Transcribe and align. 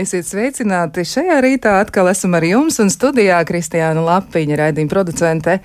Esiet 0.00 0.24
sveicināti! 0.24 1.02
Šajā 1.04 1.34
rītā 1.44 1.74
atkal 1.82 2.08
esam 2.08 2.32
ar 2.38 2.44
jums 2.46 2.78
un 2.80 2.88
studijā 2.88 3.36
Kristiāna 3.44 4.00
Lapiņa, 4.00 4.56
raidījuma 4.62 4.92
producente 4.92 5.58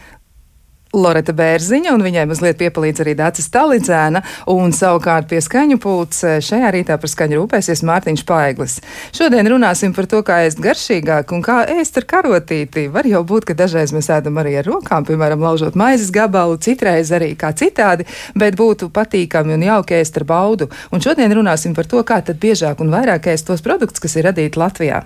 Loreta 0.96 1.34
Bērziņa, 1.36 1.93
un 1.96 2.04
viņai 2.05 2.25
mazliet 2.30 2.57
piepalīdz 2.59 3.04
arī 3.04 3.16
Dācis 3.20 3.50
Talidzēna, 3.54 4.21
un 4.51 4.74
savukārt 4.75 5.28
pie 5.29 5.42
skaņu 5.43 5.78
pults 5.83 6.24
eh, 6.25 6.37
šajā 6.43 6.71
rītā 6.75 6.97
par 7.01 7.11
skaņu 7.11 7.42
rūpēsies 7.42 7.83
Mārtiņš 7.87 8.24
Paiglis. 8.28 8.78
Šodien 9.15 9.50
runāsim 9.51 9.96
par 9.96 10.07
to, 10.11 10.21
kā 10.25 10.42
ēst 10.46 10.61
garšīgāk 10.64 11.34
un 11.36 11.43
kā 11.46 11.61
ēst 11.75 12.00
ar 12.01 12.07
karotīti. 12.10 12.87
Var 12.93 13.10
jau 13.11 13.23
būt, 13.28 13.50
ka 13.50 13.57
dažreiz 13.57 13.93
mēs 13.96 14.10
ēdam 14.14 14.39
arī 14.42 14.56
ar 14.61 14.70
rokām, 14.70 15.07
piemēram, 15.07 15.43
laužot 15.46 15.78
maizes 15.79 16.14
gabalu, 16.15 16.60
citreiz 16.61 17.12
arī 17.15 17.34
kā 17.39 17.51
citādi, 17.57 18.07
bet 18.37 18.57
būtu 18.59 18.92
patīkami 18.96 19.57
un 19.57 19.68
jauki 19.68 20.00
ēst 20.00 20.21
ar 20.21 20.28
baudu. 20.29 20.70
Un 20.92 21.04
šodien 21.04 21.34
runāsim 21.36 21.75
par 21.75 21.89
to, 21.92 22.04
kā 22.07 22.21
tad 22.25 22.42
biežāk 22.42 22.82
un 22.84 22.93
vairāk 22.93 23.32
ēst 23.34 23.51
tos 23.51 23.65
produktus, 23.65 24.04
kas 24.04 24.18
ir 24.20 24.29
radīti 24.32 24.62
Latvijā. 24.62 25.06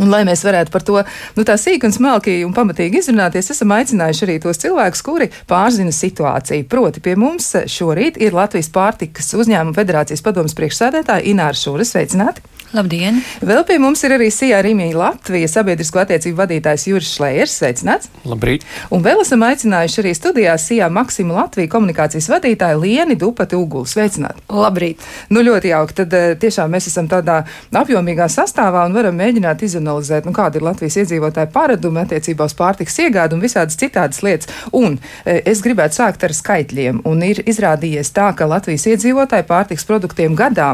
Un, 0.00 0.08
lai 0.10 0.24
mēs 0.26 0.42
varētu 0.46 0.72
par 0.74 0.82
to 0.86 0.96
nu, 1.36 1.44
tā 1.46 1.54
sīk 1.60 1.84
un 1.86 1.94
smalki 1.94 2.40
un 2.46 2.54
pamatīgi 2.56 2.98
izrunāties, 2.98 3.52
esam 3.54 3.74
aicinājuši 3.76 4.24
arī 4.26 4.38
tos 4.42 4.58
cilvēkus, 4.64 5.04
kuri 5.06 5.30
pārzina 5.50 5.94
situāciju. 5.94 6.66
Proti, 6.70 7.02
pie 7.04 7.14
mums 7.20 7.52
šorīt 7.70 8.18
ir 8.22 8.34
Latvijas 8.34 8.72
pārtikas 8.74 9.30
uzņēmuma 9.38 9.76
federācijas 9.76 10.24
padomas 10.24 10.56
priekšsēdētāja 10.58 11.28
Ināra 11.30 11.58
Šūra. 11.58 11.86
Sveicināti! 11.86 12.42
Labdien! 12.74 13.20
Vēl 13.38 13.60
pie 13.68 13.76
mums 13.78 14.00
ir 14.02 14.16
arī 14.16 14.26
Sijā 14.34 14.58
Rīmija 14.64 14.96
Latvijas 14.98 15.52
sabiedrisko 15.54 16.00
attiecību 16.02 16.40
vadītājs 16.40 16.88
Juris 16.88 17.10
Šlējers. 17.14 17.52
Sveicināts! 17.60 18.08
Labrīt! 18.26 18.64
Un 18.90 19.02
vēl 19.04 19.20
esam 19.22 19.44
aicinājuši 19.46 20.00
arī 20.02 20.14
studijā 20.18 20.56
Sijā 20.58 20.88
Maksima 20.90 21.36
Latvijas 21.36 21.70
komunikācijas 21.70 22.26
vadītāju 22.32 22.80
Lieni 22.82 23.14
Dupati 23.20 23.54
Ugulu. 23.54 23.86
Sveicināti! 23.86 24.42
Labrīt! 24.50 25.04
Nu, 25.30 25.44
ļoti 25.46 25.70
jauki. 25.70 25.94
Tad 26.00 26.16
eh, 26.18 26.32
tiešām 26.42 26.74
mēs 26.74 26.88
esam 26.90 27.06
tādā 27.12 27.36
apjomīgā 27.70 28.26
sastāvā 28.32 28.82
un 28.88 28.96
varam 28.98 29.14
mēģināt 29.22 29.62
izanalizēt, 29.68 30.26
nu, 30.26 30.34
kāda 30.34 30.58
ir 30.58 30.66
Latvijas 30.66 30.96
iedzīvotāja 31.04 31.52
paradumi 31.54 32.02
attiecībā 32.02 32.48
uz 32.50 32.56
pārtiks 32.58 32.98
iegādu 33.04 33.38
un 33.38 33.44
visādas 33.44 33.78
citādas 33.78 34.24
lietas. 34.26 34.50
Un 34.74 34.98
eh, 35.22 35.44
es 35.46 35.62
gribētu 35.62 36.00
sākt 36.00 36.26
ar 36.26 36.34
skaitļiem. 36.34 37.04
Un 37.06 37.22
ir 37.22 37.44
izrādījies 37.46 38.10
tā, 38.18 38.32
ka 38.34 38.50
Latvijas 38.50 38.88
iedzīvotāji 38.90 39.46
pārtiks 39.46 39.86
produktiem 39.86 40.34
gadā 40.34 40.72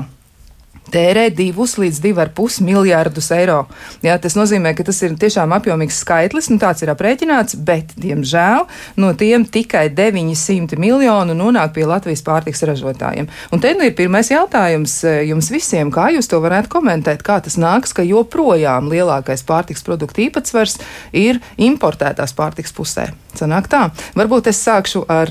tērē 0.92 1.28
2 1.36 1.66
līdz 1.84 2.00
2,5 2.04 2.60
miljārdus 2.66 3.30
eiro. 3.36 3.62
Jā, 4.04 4.16
tas 4.22 4.36
nozīmē, 4.38 4.72
ka 4.76 4.86
tas 4.86 5.00
ir 5.06 5.14
tiešām 5.20 5.54
apjomīgs 5.56 6.00
skaitlis, 6.04 6.50
un 6.52 6.60
tāds 6.62 6.84
ir 6.84 6.92
aprēķināts, 6.92 7.58
bet, 7.66 7.94
diemžēl, 8.00 8.66
no 9.00 9.12
tiem 9.18 9.46
tikai 9.46 9.86
900 9.94 10.78
miljonu 10.80 11.36
nonāk 11.38 11.74
pie 11.76 11.86
Latvijas 11.88 12.24
pārtiks 12.26 12.64
ražotājiem. 12.66 13.30
Un 13.54 13.62
te 13.62 13.72
nu 13.76 13.86
ir 13.86 13.96
pirmais 13.98 14.30
jautājums 14.32 14.98
eh, 15.04 15.22
jums 15.30 15.50
visiem, 15.52 15.92
kā 15.94 16.10
jūs 16.14 16.30
to 16.30 16.40
varētu 16.42 16.72
komentēt, 16.72 17.24
kā 17.26 17.40
tas 17.44 17.58
nāks, 17.60 17.94
ka 17.96 18.06
joprojām 18.06 18.90
lielākais 18.92 19.44
pārtiks 19.46 19.84
produktu 19.86 20.26
īpatsvars 20.26 20.78
ir 21.16 21.40
importētās 21.60 22.34
pārtiks 22.36 22.74
pusē. 22.76 23.10
Sanāk 23.38 23.68
tā. 23.70 23.84
Varbūt 24.18 24.48
es 24.50 24.58
sākšu 24.64 25.04
ar, 25.10 25.30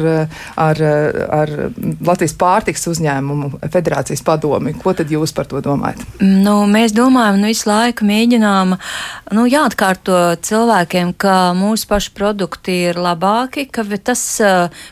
ar, 0.56 0.82
ar 1.36 1.52
Latvijas 2.06 2.36
pārtiks 2.40 2.88
uzņēmumu 2.88 3.60
federācijas 3.68 4.24
padomi. 4.26 4.74
Ko 4.80 4.94
tad 4.96 5.12
jūs 5.12 5.34
par 5.36 5.49
to 5.50 5.62
domājat? 5.64 6.04
Nu, 6.22 6.64
mēs 6.70 6.94
domājam, 6.96 7.40
nu, 7.42 7.50
visu 7.50 7.70
laiku 7.70 8.06
mēģinām 8.08 8.76
nu, 9.36 9.46
jāatkārto 9.50 10.20
cilvēkiem, 10.46 11.14
ka 11.20 11.52
mūsu 11.58 11.90
paši 11.90 12.14
produkti 12.18 12.76
ir 12.90 13.00
labāki, 13.02 13.68
ka 13.72 13.84
tas 14.04 14.22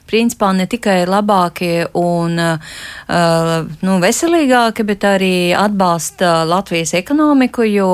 principā 0.09 0.51
ne 0.57 0.67
tikai 0.69 1.01
ir 1.03 1.12
labāki 1.12 1.72
un 1.97 2.38
nu, 2.38 3.97
veselīgāki, 4.03 4.85
bet 4.88 5.06
arī 5.07 5.34
atbalsta 5.57 6.41
Latvijas 6.47 6.94
ekonomiku, 6.97 7.66
jo 7.67 7.90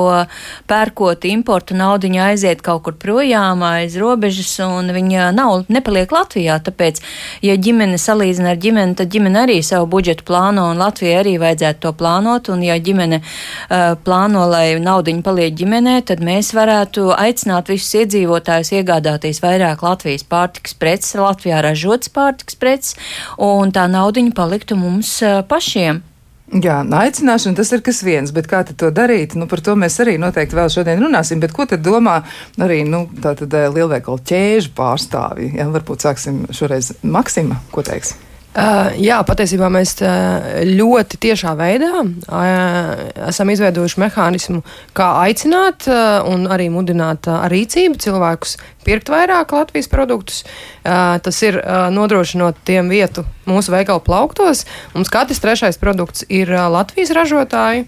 pērkot 0.70 1.26
importu 1.30 1.76
naudiņu 1.78 2.22
aiziet 2.28 2.64
kaut 2.64 2.84
kur 2.86 2.98
projām 3.00 3.64
aiz 3.66 3.98
robežas 4.00 4.52
un 4.64 4.92
viņa 4.94 5.30
nav, 5.36 5.66
nepaliek 5.72 6.12
Latvijā. 6.12 6.58
Tāpēc, 6.64 7.00
ja 7.44 7.56
ģimene 7.60 7.98
salīdzina 8.00 8.54
ar 8.54 8.60
ģimeni, 8.60 8.96
tad 8.98 9.12
ģimene 9.12 9.44
arī 9.44 9.60
savu 9.64 9.88
budžetu 9.96 10.26
plāno, 10.28 10.70
un 10.72 10.80
Latvijai 10.82 11.20
arī 11.22 11.36
vajadzētu 11.42 11.84
to 11.84 11.94
plānot. 11.98 12.50
Un, 12.54 12.62
ja 12.64 12.78
ģimene 12.78 13.20
uh, 13.20 13.94
plāno, 14.06 14.46
lai 14.50 14.78
naudiņa 14.82 15.26
paliek 15.26 15.58
ģimenē, 15.58 15.98
tad 16.08 16.22
mēs 16.24 16.52
varētu 16.56 17.10
aicināt 17.18 17.72
visus 17.72 17.92
iedzīvotājus 18.04 18.74
iegādāties 18.78 19.42
vairāk 19.44 19.84
Latvijas 19.84 20.26
pārtiks 20.30 20.78
preces, 20.78 21.18
Latvijā 21.18 21.60
ražotas 21.64 22.12
pārtiks 22.14 22.58
preces, 22.58 22.98
un 23.42 23.74
tā 23.74 23.88
naudiņa 23.90 24.34
paliktu 24.38 24.78
mums 24.78 25.18
uh, 25.26 25.42
pašiem. 25.50 26.04
Jā, 26.52 26.82
aicināšana 26.84 27.56
tas 27.56 27.70
ir 27.72 27.80
kas 27.82 28.02
viens, 28.04 28.30
bet 28.34 28.46
kā 28.50 28.60
to 28.68 28.90
darīt? 28.94 29.32
Nu, 29.34 29.48
par 29.50 29.62
to 29.64 29.72
mēs 29.80 29.96
arī 30.04 30.18
noteikti 30.20 30.54
vēl 30.58 30.68
šodien 30.70 31.00
runāsim. 31.00 31.40
Bet 31.40 31.54
ko 31.56 31.64
tad 31.66 31.80
domā 31.82 32.20
arī 32.60 32.82
nu, 32.84 33.08
eh, 33.08 33.66
lielveikalu 33.72 34.20
ķēžu 34.20 34.74
pārstāvji? 34.76 35.54
Jā, 35.56 35.66
varbūt 35.72 36.04
sāksim 36.04 36.44
šoreiz 36.52 36.92
Maksima, 37.02 37.58
ko 37.72 37.82
teiks? 37.82 38.14
Uh, 38.54 38.92
jā, 39.02 39.16
patiesībā 39.26 39.66
mēs 39.72 39.96
ļoti 39.98 41.18
tiešā 41.24 41.56
veidā 41.58 42.04
uh, 42.04 43.00
esam 43.26 43.50
izveidojuši 43.50 43.98
mehānismu, 43.98 44.60
kā 44.94 45.08
aicināt 45.24 45.88
uh, 45.90 46.22
un 46.30 46.46
arī 46.46 46.68
mudināt 46.70 47.26
ar 47.26 47.50
rīcību 47.50 47.98
cilvēkus 47.98 48.54
pirkt 48.86 49.10
vairāk 49.10 49.56
Latvijas 49.56 49.88
produktus. 49.88 50.42
Tas 50.84 51.38
ir 51.40 51.56
nodrošinot 51.96 52.58
tiem 52.68 52.90
vietu 52.92 53.24
mūsu 53.48 53.72
veikalu 53.72 54.02
plauktos. 54.04 54.66
Mums 54.92 55.08
katrs 55.08 55.40
trešais 55.40 55.80
produkts 55.80 56.26
ir 56.28 56.52
Latvijas 56.52 57.14
ražotāji. 57.16 57.86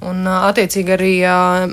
Un, 0.00 0.24
attiecīgi, 0.24 0.92
arī 0.94 1.12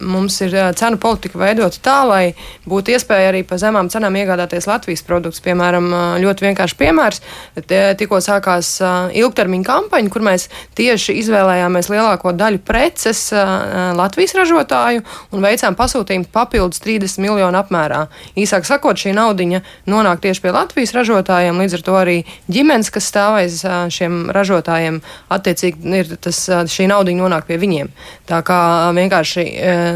mums 0.04 0.36
ir 0.44 0.52
cenu 0.76 0.98
politika 1.00 1.40
veidota 1.40 1.80
tā, 1.80 1.96
lai 2.04 2.24
būtu 2.68 2.92
iespēja 2.92 3.30
arī 3.32 3.44
par 3.48 3.62
zemām 3.62 3.88
cenām 3.88 4.18
iegādāties 4.20 4.68
Latvijas 4.68 5.04
produktus. 5.08 5.40
Piemēram, 5.46 5.88
ļoti 6.20 6.44
vienkāršs 6.44 6.76
piemērs. 6.76 7.22
Tikko 7.56 8.20
sākās 8.24 8.74
ilgtermiņa 9.16 9.68
kampaņa, 9.70 10.12
kur 10.12 10.26
mēs 10.28 10.50
tieši 10.76 11.16
izvēlējāmies 11.22 11.88
lielāko 11.94 12.34
daļu 12.36 12.60
preces 12.68 13.30
Latvijas 13.32 14.36
ražotāju 14.36 15.06
un 15.32 15.48
veicām 15.48 15.80
pasūtījumu 15.80 16.28
papildus 16.36 16.84
30 16.84 17.24
miljonu 17.24 17.62
apmērā. 17.62 18.04
Īsāk 18.36 18.68
sakot, 18.68 19.00
šī 19.00 19.16
naudiņa 19.16 19.64
nonāk 19.88 20.20
tieši 20.28 20.44
pie 20.44 20.52
Latvijas 20.58 20.92
ražotājiem, 21.00 21.64
līdz 21.64 21.80
ar 21.80 21.88
to 21.88 21.98
arī 22.02 22.18
ģimenes, 22.52 22.92
kas 22.92 23.08
stāv 23.08 23.40
aiz 23.40 23.64
šiem 23.64 24.28
ražotājiem, 24.36 25.00
attiecīgi 25.32 25.98
ir 26.04 26.14
tas, 26.28 26.44
šī 26.76 26.92
naudiņa 26.92 27.24
nonāk 27.24 27.48
pie 27.48 27.62
viņiem. 27.64 27.96
Tā 28.28 28.42
kā 28.44 28.60
vienkārši 28.96 29.44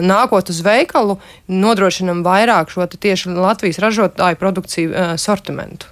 nākot 0.07 0.51
uz 0.53 0.61
veikalu, 0.63 1.17
nodrošinam 1.51 2.23
vairāk 2.23 2.71
šo 2.71 2.87
tieši 2.87 3.33
Latvijas 3.35 3.81
ražotāju 3.83 4.39
produkciju 4.39 5.09
sortimentu. 5.19 5.91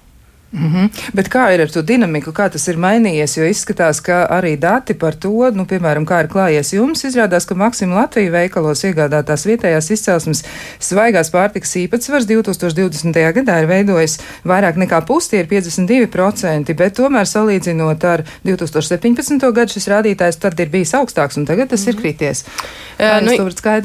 Mm 0.52 0.74
-hmm. 0.74 0.90
Bet 1.14 1.30
kā 1.30 1.54
ir 1.54 1.62
ar 1.62 1.70
to 1.70 1.82
dinamiku, 1.82 2.32
kā 2.32 2.50
tas 2.50 2.68
ir 2.68 2.78
mainījies? 2.78 3.38
Jo 3.38 3.46
izskatās, 3.46 4.02
ka 4.02 4.28
arī 4.32 4.58
dati 4.58 4.94
par 4.94 5.14
to, 5.16 5.52
nu, 5.54 5.66
piemēram, 5.66 6.06
kā 6.06 6.24
ir 6.24 6.28
klājies 6.28 6.74
jums, 6.74 7.04
izrādās, 7.04 7.46
ka 7.46 7.56
Maksimā 7.56 7.96
Latvijas 7.96 8.32
veikalos 8.32 8.84
iegādātās 8.84 9.46
vietējās 9.46 9.92
izcelsmes 9.92 10.44
svaigās 10.80 11.30
pārtikas 11.30 11.76
īpatsvars 11.76 12.26
2020. 12.26 13.34
gadā 13.34 13.62
ir 13.62 13.68
veidojis 13.68 14.20
vairāk 14.46 14.76
nekā 14.76 15.06
pusi, 15.06 15.38
ir 15.38 15.46
52%, 15.46 16.74
bet 16.74 16.98
tomēr 16.98 17.26
salīdzinot 17.26 18.04
ar 18.04 18.24
2017. 18.44 19.52
gadu 19.52 19.72
šis 19.72 19.88
rādītājs 19.88 20.40
tad 20.40 20.60
ir 20.60 20.70
bijis 20.70 20.94
augstāks 20.94 21.38
un 21.38 21.46
tagad 21.46 21.70
tas 21.70 21.80
mm 21.80 21.86
-hmm. 21.86 21.90
ir 21.90 21.96
mhm. 21.96 22.02
krities. 22.02 22.46
Kā 22.98 23.22
nu, 23.22 23.32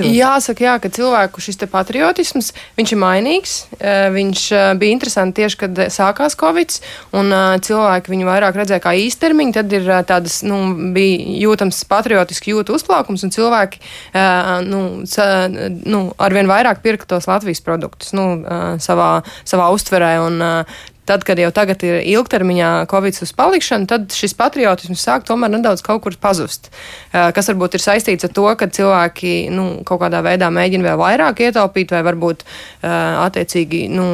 jāsaka, 0.06 0.64
jā, 0.64 0.78
ka 0.78 0.88
cilvēku 0.88 1.40
šis 1.40 1.56
patriotisms, 1.70 2.52
viņš 2.76 2.92
ir 2.92 2.98
mainīgs, 2.98 3.64
viņš 4.10 4.40
bija 4.78 4.92
interesanti 4.92 5.34
tieši, 5.42 5.56
kad 5.56 5.70
sākās 5.78 6.36
Covid 6.36 6.53
Covid, 6.54 6.76
un 7.18 7.32
uh, 7.34 7.56
cilvēki 7.58 8.12
viņu 8.12 8.28
vairāk 8.28 8.54
redzēja 8.60 8.82
kā 8.84 8.92
īstermiņu, 8.94 9.54
tad 9.56 9.72
ir 9.74 9.88
uh, 9.90 10.02
tādas, 10.06 10.38
nu, 10.46 10.60
bija 10.94 11.18
jūtams 11.42 11.82
patriotiski 11.90 12.54
jūtu 12.54 12.76
uzplaukums, 12.78 13.26
un 13.26 13.34
cilvēki, 13.34 13.82
uh, 14.14 14.62
nu, 14.62 14.84
sa, 15.10 15.48
nu, 15.50 16.06
arvien 16.22 16.50
vairāk 16.50 16.84
pirka 16.84 17.10
tos 17.10 17.26
Latvijas 17.26 17.64
produktus, 17.64 18.14
nu, 18.14 18.28
uh, 18.38 18.74
savā, 18.78 19.24
savā 19.42 19.70
uztverē, 19.74 20.16
un 20.22 20.42
uh, 20.44 20.90
Tad, 21.04 21.20
kad 21.20 21.36
jau 21.36 21.50
tagad 21.52 21.82
ir 21.84 21.98
ilgtermiņā 22.14 22.68
Covid 22.88 23.18
uz 23.26 23.32
palikšanu, 23.36 23.84
tad 23.90 24.14
šis 24.16 24.32
patriotisms 24.38 25.02
sāk 25.04 25.26
tomēr 25.28 25.52
nedaudz 25.52 25.82
kaut 25.84 26.00
kur 26.06 26.16
pazust. 26.16 26.70
Kas 27.12 27.50
varbūt 27.50 27.76
ir 27.76 27.84
saistīts 27.84 28.24
ar 28.24 28.32
to, 28.32 28.46
ka 28.56 28.70
cilvēki 28.72 29.34
nu, 29.52 29.66
kaut 29.84 30.00
kādā 30.00 30.22
veidā 30.24 30.48
mēģina 30.48 30.88
vēl 30.88 31.02
vairāk 31.02 31.44
ietaupīt, 31.44 31.92
vai 31.92 32.00
varbūt 32.08 32.46
attiecīgi 32.88 33.84
nu, 33.92 34.06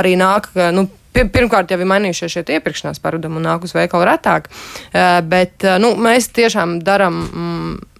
arī 0.00 0.16
nāk. 0.16 0.48
Nu, 0.72 0.88
Pirmkārt, 1.14 1.70
jau 1.70 1.78
ir 1.78 1.86
mainījušies 1.86 2.32
šie 2.34 2.44
iepirkšanās 2.56 3.02
paradumi 3.02 3.38
un 3.38 3.46
nāk 3.46 3.66
uz 3.66 3.74
veikalu 3.76 4.08
retāk, 4.08 4.48
bet 5.30 5.66
nu, 5.78 5.92
mēs 5.94 6.32
tiešām 6.34 6.80
darām. 6.82 7.20
Mm, 7.30 7.93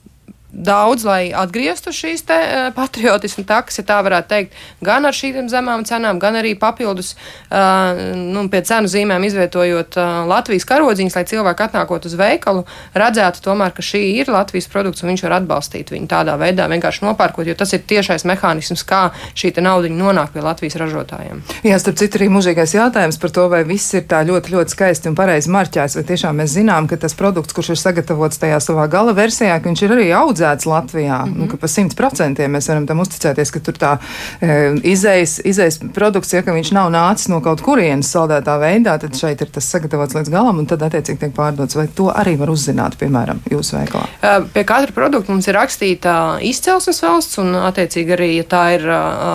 daudz, 0.54 1.04
lai 1.06 1.32
atgrieztu 1.34 1.92
šīs 1.94 2.24
te, 2.28 2.36
uh, 2.36 2.68
patriotismu 2.76 3.44
takas, 3.48 3.78
ja 3.80 3.84
tā 3.86 3.98
varētu 4.04 4.30
teikt, 4.30 4.58
gan 4.84 5.06
ar 5.06 5.16
šīm 5.16 5.48
zemām 5.50 5.84
cenām, 5.88 6.20
gan 6.22 6.38
arī 6.38 6.54
papildus 6.58 7.14
uh, 7.14 8.14
nu, 8.14 8.46
pie 8.52 8.62
cenu 8.66 8.90
zīmēm 8.90 9.26
izvietojot 9.26 9.98
uh, 9.98 10.22
Latvijas 10.30 10.66
karodziņus, 10.68 11.16
lai 11.18 11.24
cilvēki 11.28 11.66
atnākot 11.66 12.06
uz 12.06 12.14
veikalu, 12.18 12.64
redzētu 12.94 13.42
tomēr, 13.44 13.74
ka 13.74 13.82
šī 13.84 14.02
ir 14.20 14.30
Latvijas 14.32 14.70
produkts 14.70 15.02
un 15.02 15.12
viņš 15.12 15.24
var 15.26 15.38
atbalstīt 15.40 15.90
viņu 15.94 16.08
tādā 16.10 16.36
veidā, 16.40 16.68
vienkārši 16.70 17.04
nopērkot, 17.08 17.50
jo 17.50 17.58
tas 17.58 17.74
ir 17.74 17.82
tiešais 17.82 18.26
mehānisms, 18.30 18.86
kā 18.86 19.08
šī 19.34 19.54
nauda 19.64 19.90
nonāk 19.90 20.34
pie 20.34 20.44
Latvijas 20.44 20.78
ražotājiem. 20.80 21.42
Jā, 21.66 21.78
starp 21.82 21.98
citu, 21.98 22.20
arī 22.20 22.30
mūžīgais 22.32 22.76
jautājums 22.76 23.18
par 23.20 23.34
to, 23.34 23.48
vai 23.50 23.64
viss 23.66 23.94
ir 23.96 24.06
tā 24.10 24.22
ļoti, 24.26 24.54
ļoti 24.54 24.74
skaisti 24.74 25.10
un 25.10 25.18
pareizi 25.18 25.50
marķēts, 25.54 25.98
vai 25.98 26.06
tiešām 26.08 26.40
mēs 26.42 26.54
zinām, 26.56 26.88
ka 26.90 26.98
tas 27.00 27.16
produkts, 27.18 27.54
kurš 27.56 27.74
ir 27.74 27.80
sagatavots 27.80 28.40
tajā 28.42 28.58
savā 28.62 28.86
gala 28.90 29.14
versijā, 29.16 29.56
ka 29.58 29.70
viņš 29.70 29.84
ir 29.86 29.94
arī 29.94 30.08
audzēts 30.14 30.43
Latvijā, 30.66 31.24
mm 31.24 31.32
-hmm. 31.32 31.38
nu, 31.38 31.48
ka 31.48 31.56
pa 31.56 31.68
simt 31.68 31.96
procentiem 31.96 32.52
mēs 32.52 32.68
varam 32.68 32.86
tam 32.86 33.00
uzticēties, 33.00 33.50
ka 33.50 33.60
tur 33.60 33.74
tā 33.74 33.96
e, 34.40 34.74
izējas, 34.94 35.40
izējas 35.44 35.78
produkts, 35.94 36.32
ja 36.32 36.42
viņš 36.42 36.72
nav 36.72 36.90
nācis 36.90 37.28
no 37.28 37.40
kaut 37.40 37.60
kurienes 37.60 38.10
saldētā 38.14 38.58
veidā, 38.60 38.98
tad 39.00 39.16
šeit 39.16 39.40
ir 39.40 39.50
tas 39.50 39.70
sagatavots 39.70 40.14
līdz 40.14 40.30
galam 40.30 40.58
un 40.58 40.66
tad 40.66 40.82
attiecīgi 40.82 41.18
tiek 41.18 41.34
pārdots. 41.36 41.76
Vai 41.76 41.86
to 41.88 42.10
arī 42.14 42.36
var 42.38 42.50
uzzināt, 42.50 42.96
piemēram, 43.00 43.40
jūsu 43.50 43.76
veikalā? 43.78 44.06
Pie 44.52 44.64
katra 44.64 44.92
produkta 44.94 45.32
mums 45.32 45.48
ir 45.48 45.54
rakstīta 45.58 46.38
izcelsmes 46.40 47.02
valsts 47.02 47.38
un 47.42 47.54
attiecīgi 47.54 48.16
arī, 48.16 48.30
ja 48.38 48.46
tā 48.48 48.64
ir 48.76 48.86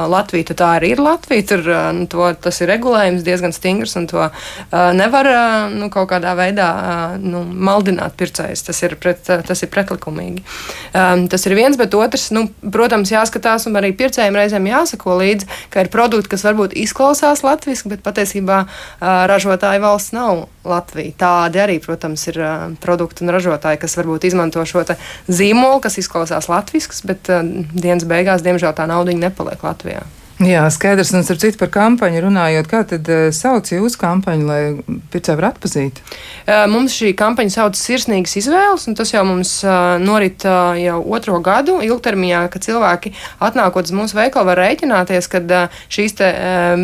Latvija, 0.09 0.49
tad 0.51 0.61
tā 0.61 0.69
arī 0.79 0.93
ir 0.95 1.03
Latvija. 1.03 1.47
Tur 1.49 1.65
nu, 1.95 2.05
to, 2.11 2.27
tas 2.41 2.61
ir 2.61 2.69
regulējums 2.73 3.25
diezgan 3.25 3.55
stingrs 3.55 3.95
un 3.99 4.07
to 4.09 4.29
nevar 4.71 5.29
nu, 5.73 5.89
kaut 5.93 6.09
kādā 6.11 6.35
veidā 6.37 6.69
nu, 7.21 7.43
maldināt 7.43 8.17
pircējs. 8.19 8.65
Tas 8.69 8.83
ir, 8.85 8.95
pret, 9.01 9.23
tas 9.25 9.65
ir 9.65 9.71
pretlikumīgi. 9.73 10.43
Um, 10.99 11.27
tas 11.31 11.45
ir 11.47 11.55
viens, 11.55 11.77
bet 11.79 11.93
otrs, 11.95 12.29
nu, 12.35 12.47
protams, 12.73 13.11
jāskatās, 13.13 13.67
un 13.69 13.77
arī 13.79 13.91
pircējiem 13.95 14.35
reizēm 14.35 14.67
jāsako 14.67 15.15
līdzi, 15.21 15.47
ka 15.71 15.85
ir 15.85 15.91
produkti, 15.93 16.31
kas 16.33 16.43
varbūt 16.47 16.75
izklausās 16.81 17.43
latviešu, 17.45 17.91
bet 17.93 18.03
patiesībā 18.03 18.59
uh, 18.65 18.69
ražotāja 19.29 19.83
valsts 19.83 20.15
nav 20.17 20.47
Latvija. 20.67 21.15
Tādi 21.21 21.63
arī, 21.63 21.79
protams, 21.83 22.25
ir 22.31 22.41
uh, 22.43 22.69
produkti 22.83 23.23
un 23.23 23.33
ražotāji, 23.35 23.81
kas 23.85 23.95
varbūt 24.01 24.27
izmanto 24.27 24.65
šo 24.67 24.83
zīmolu, 25.29 25.79
kas 25.83 25.99
izklausās 26.01 26.51
latviešu, 26.51 27.03
bet 27.07 27.31
uh, 27.31 27.43
dienas 27.73 28.07
beigās, 28.09 28.43
diemžēl, 28.45 28.75
tā 28.75 28.89
nauda 28.89 29.15
nepaliek 29.15 29.63
Latvijā. 29.63 30.03
Jā, 30.39 30.61
skaidrs. 30.71 31.09
Un 31.11 31.25
starp 31.27 31.41
citu 31.41 31.59
par 31.59 31.67
kampaņu 31.73 32.21
runājot, 32.23 32.67
kā 32.71 32.79
tad 32.87 33.07
uh, 33.11 33.25
sauc 33.35 33.67
jūsu 33.73 33.99
kampaņu, 33.99 34.45
lai 34.47 34.59
pircēji 35.11 35.35
var 35.35 35.49
atpazīt? 35.49 35.97
Uh, 36.45 36.63
mums 36.71 36.93
šī 36.95 37.09
kampaņa 37.19 37.51
sauc 37.57 37.75
Sirsnīgas 37.75 38.37
izvēles, 38.39 38.85
un 38.87 38.95
tas 38.95 39.11
jau 39.11 39.25
mums 39.27 39.51
uh, 39.67 39.97
norit 39.99 40.45
jau 40.79 41.01
otro 41.11 41.41
gadu 41.43 41.81
ilgtermiņā, 41.83 42.45
ka 42.53 42.61
cilvēki 42.63 43.11
atnākot 43.43 43.91
uz 43.91 43.95
mūsu 43.97 44.15
veikalu 44.15 44.47
var 44.47 44.61
rēķināties, 44.63 45.27
ka 45.27 45.41
šīs 45.91 46.15
te 46.21 46.29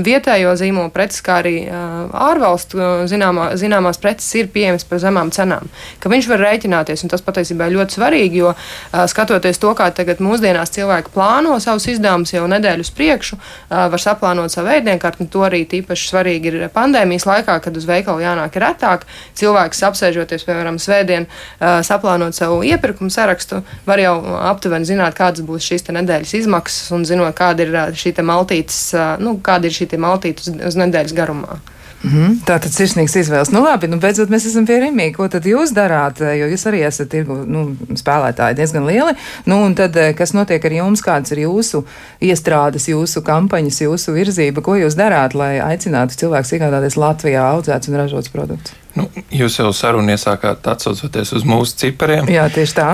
vietējo 0.03 0.51
zīmolu 0.59 0.91
preces, 0.91 1.23
kā 1.23 1.39
arī 1.39 1.55
ārvalstu 1.71 3.07
zināmā, 3.07 3.47
zināmās 3.59 4.01
preces 4.03 4.27
ir 4.35 4.51
pieejamas 4.51 4.83
par 4.89 4.99
zemām 5.03 5.31
cenām, 5.35 5.71
ka 6.03 6.11
viņš 6.11 6.29
var 6.33 6.43
rēķināties, 6.43 7.05
un 7.05 7.13
tas 7.13 7.23
patiesībā 7.23 7.69
ir 7.69 7.77
ļoti 7.77 7.99
svarīgi, 7.99 8.43
jo 8.43 8.53
skatoties 8.91 9.61
to, 9.63 9.71
kā 9.77 9.87
tagad 9.95 10.23
mūsdienās 10.23 10.75
cilvēki 10.75 11.15
plāno 11.15 11.55
savus 11.63 11.87
izdevumus 11.93 12.35
jau 12.35 12.47
nedēļu 12.51 12.87
uz 12.87 12.93
priekšu, 12.95 13.39
var 13.69 14.01
saplānot 14.01 14.53
savu 14.53 14.71
ēdienkarti. 14.75 15.27
To 15.33 15.43
arī 15.47 15.63
tīpaši 15.69 16.09
svarīgi 16.11 16.51
ir 16.51 16.65
pandēmijas 16.73 17.27
laikā, 17.29 17.57
kad 17.63 17.77
uz 17.77 17.87
veikalu 17.89 18.23
jānāk 18.23 18.57
retāk. 18.61 19.05
Cilvēks 19.37 19.83
apsēžoties, 19.89 20.45
piemēram, 20.47 20.79
svētdien, 20.81 21.27
saplānot 21.59 22.37
savu 22.37 22.61
iepirkumu 22.67 23.13
sarakstu, 23.13 23.61
var 23.87 24.01
jau 24.01 24.15
aptuveni 24.51 24.87
zināt, 24.87 25.17
kādas 25.17 25.45
būs 25.45 25.67
šīs 25.67 25.87
nedēļas 25.91 26.35
izmaksas 26.41 26.91
un 26.95 27.05
zinot, 27.07 27.35
kāda 27.37 27.65
ir 27.65 27.95
šī 27.97 28.15
maltītes, 28.25 28.81
nu, 29.23 29.37
kāda 29.43 29.69
ir 29.69 29.77
šī 29.77 29.89
maltīte 30.01 30.45
uz, 30.45 30.53
uz 30.71 30.83
nedēļas 30.83 31.15
garumā. 31.17 31.61
Mm 32.05 32.11
-hmm. 32.11 32.33
Tā 32.45 32.59
tad 32.61 32.71
sirsnīgs 32.71 33.15
izvēles. 33.17 33.49
Nu, 33.51 33.63
labi, 33.63 33.87
nu, 33.87 33.97
beidzot 33.97 34.29
mēs 34.29 34.45
esam 34.45 34.65
pie 34.65 34.77
Rimī. 34.79 35.11
Ko 35.13 35.27
tad 35.27 35.45
jūs 35.45 35.73
darāt? 35.73 36.19
Jo 36.21 36.45
jūs 36.51 36.65
arī 36.69 36.83
esat 36.87 37.09
tirgu 37.09 37.33
nu, 37.47 37.77
spēlētāji 37.93 38.55
diezgan 38.55 38.85
lieli. 38.85 39.13
Nu, 39.45 39.63
un 39.65 39.75
tad, 39.75 39.97
eh, 39.97 40.13
kas 40.13 40.33
notiek 40.33 40.65
ar 40.65 40.71
jums? 40.71 41.01
Kādas 41.01 41.31
ir 41.31 41.37
jūsu 41.37 41.83
iestrādes, 42.21 42.85
jūsu 42.93 43.21
kampaņas, 43.21 43.81
jūsu 43.81 44.13
virzība? 44.13 44.61
Ko 44.61 44.75
jūs 44.75 44.95
darāt, 44.95 45.33
lai 45.33 45.59
aicinātu 45.59 46.13
cilvēkus 46.21 46.53
iegādāties 46.53 46.95
Latvijā 46.95 47.41
audzēts 47.41 47.87
un 47.89 47.95
ražots 47.95 48.29
produkts? 48.29 48.71
Nu, 48.95 49.09
jūs 49.31 49.59
jau 49.59 49.73
sarunu 49.73 50.11
iesākāt 50.11 50.67
atsaucoties 50.67 51.33
uz 51.33 51.43
mūsu 51.43 51.75
cipariem. 51.75 52.29
Jā, 52.29 52.49
tieši 52.49 52.73
tā. 52.73 52.89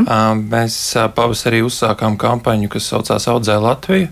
Mēs 0.50 0.96
pavasarī 1.16 1.62
uzsākām 1.62 2.18
kampaņu, 2.18 2.70
kas 2.70 2.84
saucās 2.84 3.28
Audzē 3.28 3.62
Latviju. 3.62 4.08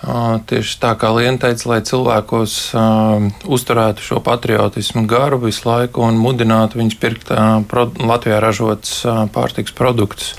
Tieši 0.00 0.78
tā 0.80 0.94
kā 0.96 1.10
Liena 1.12 1.36
teica, 1.42 1.66
lai 1.68 1.82
cilvēkos 1.84 2.54
uh, 2.72 3.26
uzturētu 3.44 4.00
šo 4.00 4.22
patriotismu 4.24 5.04
garu 5.04 5.36
visu 5.42 5.66
laiku 5.68 6.06
un 6.06 6.16
mudinātu 6.16 6.80
viņus 6.80 6.96
pirkt 7.02 7.32
uh, 7.34 7.58
pro, 7.68 7.84
Latvijā 8.00 8.38
ražotus 8.40 9.02
uh, 9.04 9.26
pārtiks 9.34 9.74
produktus. 9.76 10.32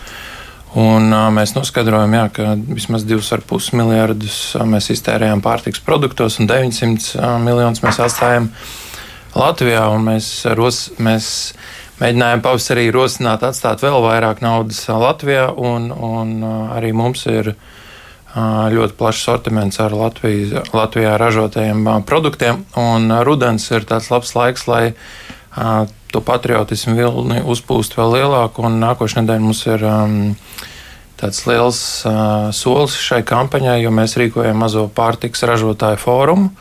Un, 0.74 1.12
uh, 1.14 1.28
mēs 1.36 1.54
noskaidrojam, 1.54 2.16
jā, 2.18 2.24
ka 2.34 2.56
vismaz 2.74 3.06
2,5 3.06 3.76
miljardus 3.78 4.40
uh, 4.56 4.66
mēs 4.66 4.90
iztērējam 4.96 5.44
pārtiks 5.46 5.84
produktos 5.86 6.40
un 6.42 6.50
900 6.50 7.20
uh, 7.20 7.36
miljonus 7.44 7.84
mēs 7.86 8.00
atstājam 8.02 8.48
Latvijā. 9.38 9.84
Mēs, 10.02 10.32
ros, 10.58 10.88
mēs 10.98 11.28
mēģinājām 12.02 12.42
pavasarī 12.42 12.88
rosināt, 12.96 13.46
atstāt 13.46 13.86
vēl 13.86 14.00
vairāk 14.08 14.42
naudas 14.42 14.82
Latvijā, 14.90 15.52
un, 15.54 15.92
un 15.94 16.34
uh, 16.42 16.74
arī 16.80 16.96
mums 16.98 17.28
ir 17.30 17.54
ļoti 18.36 18.96
plašs 18.96 19.26
sortiments 19.28 19.80
ar 19.84 19.92
Latvijas, 19.92 20.70
Latvijā 20.74 21.18
ražotajiem 21.20 21.88
produktiem. 22.08 22.64
Rudens 23.28 23.66
ir 23.72 23.88
tāds 23.88 24.12
labs 24.12 24.36
laiks, 24.38 24.68
lai 24.72 24.94
to 26.12 26.22
patriotismu 26.24 26.96
vilni 26.96 27.42
uzpūst 27.44 27.98
vēl 27.98 28.16
lielāku. 28.20 28.68
Nākošais 28.72 29.22
nedēļa 29.22 29.44
mums 29.44 29.64
ir 29.68 29.84
um, 29.88 30.16
tāds 31.20 31.44
liels 31.48 31.82
uh, 32.08 32.52
solis 32.56 32.96
šai 33.00 33.22
kampaņai, 33.28 33.82
jo 33.84 33.92
mēs 33.96 34.18
rīkojam 34.20 34.64
mazo 34.64 34.88
pārtiks 34.96 35.44
ražotāju 35.48 36.00
fórumu, 36.02 36.52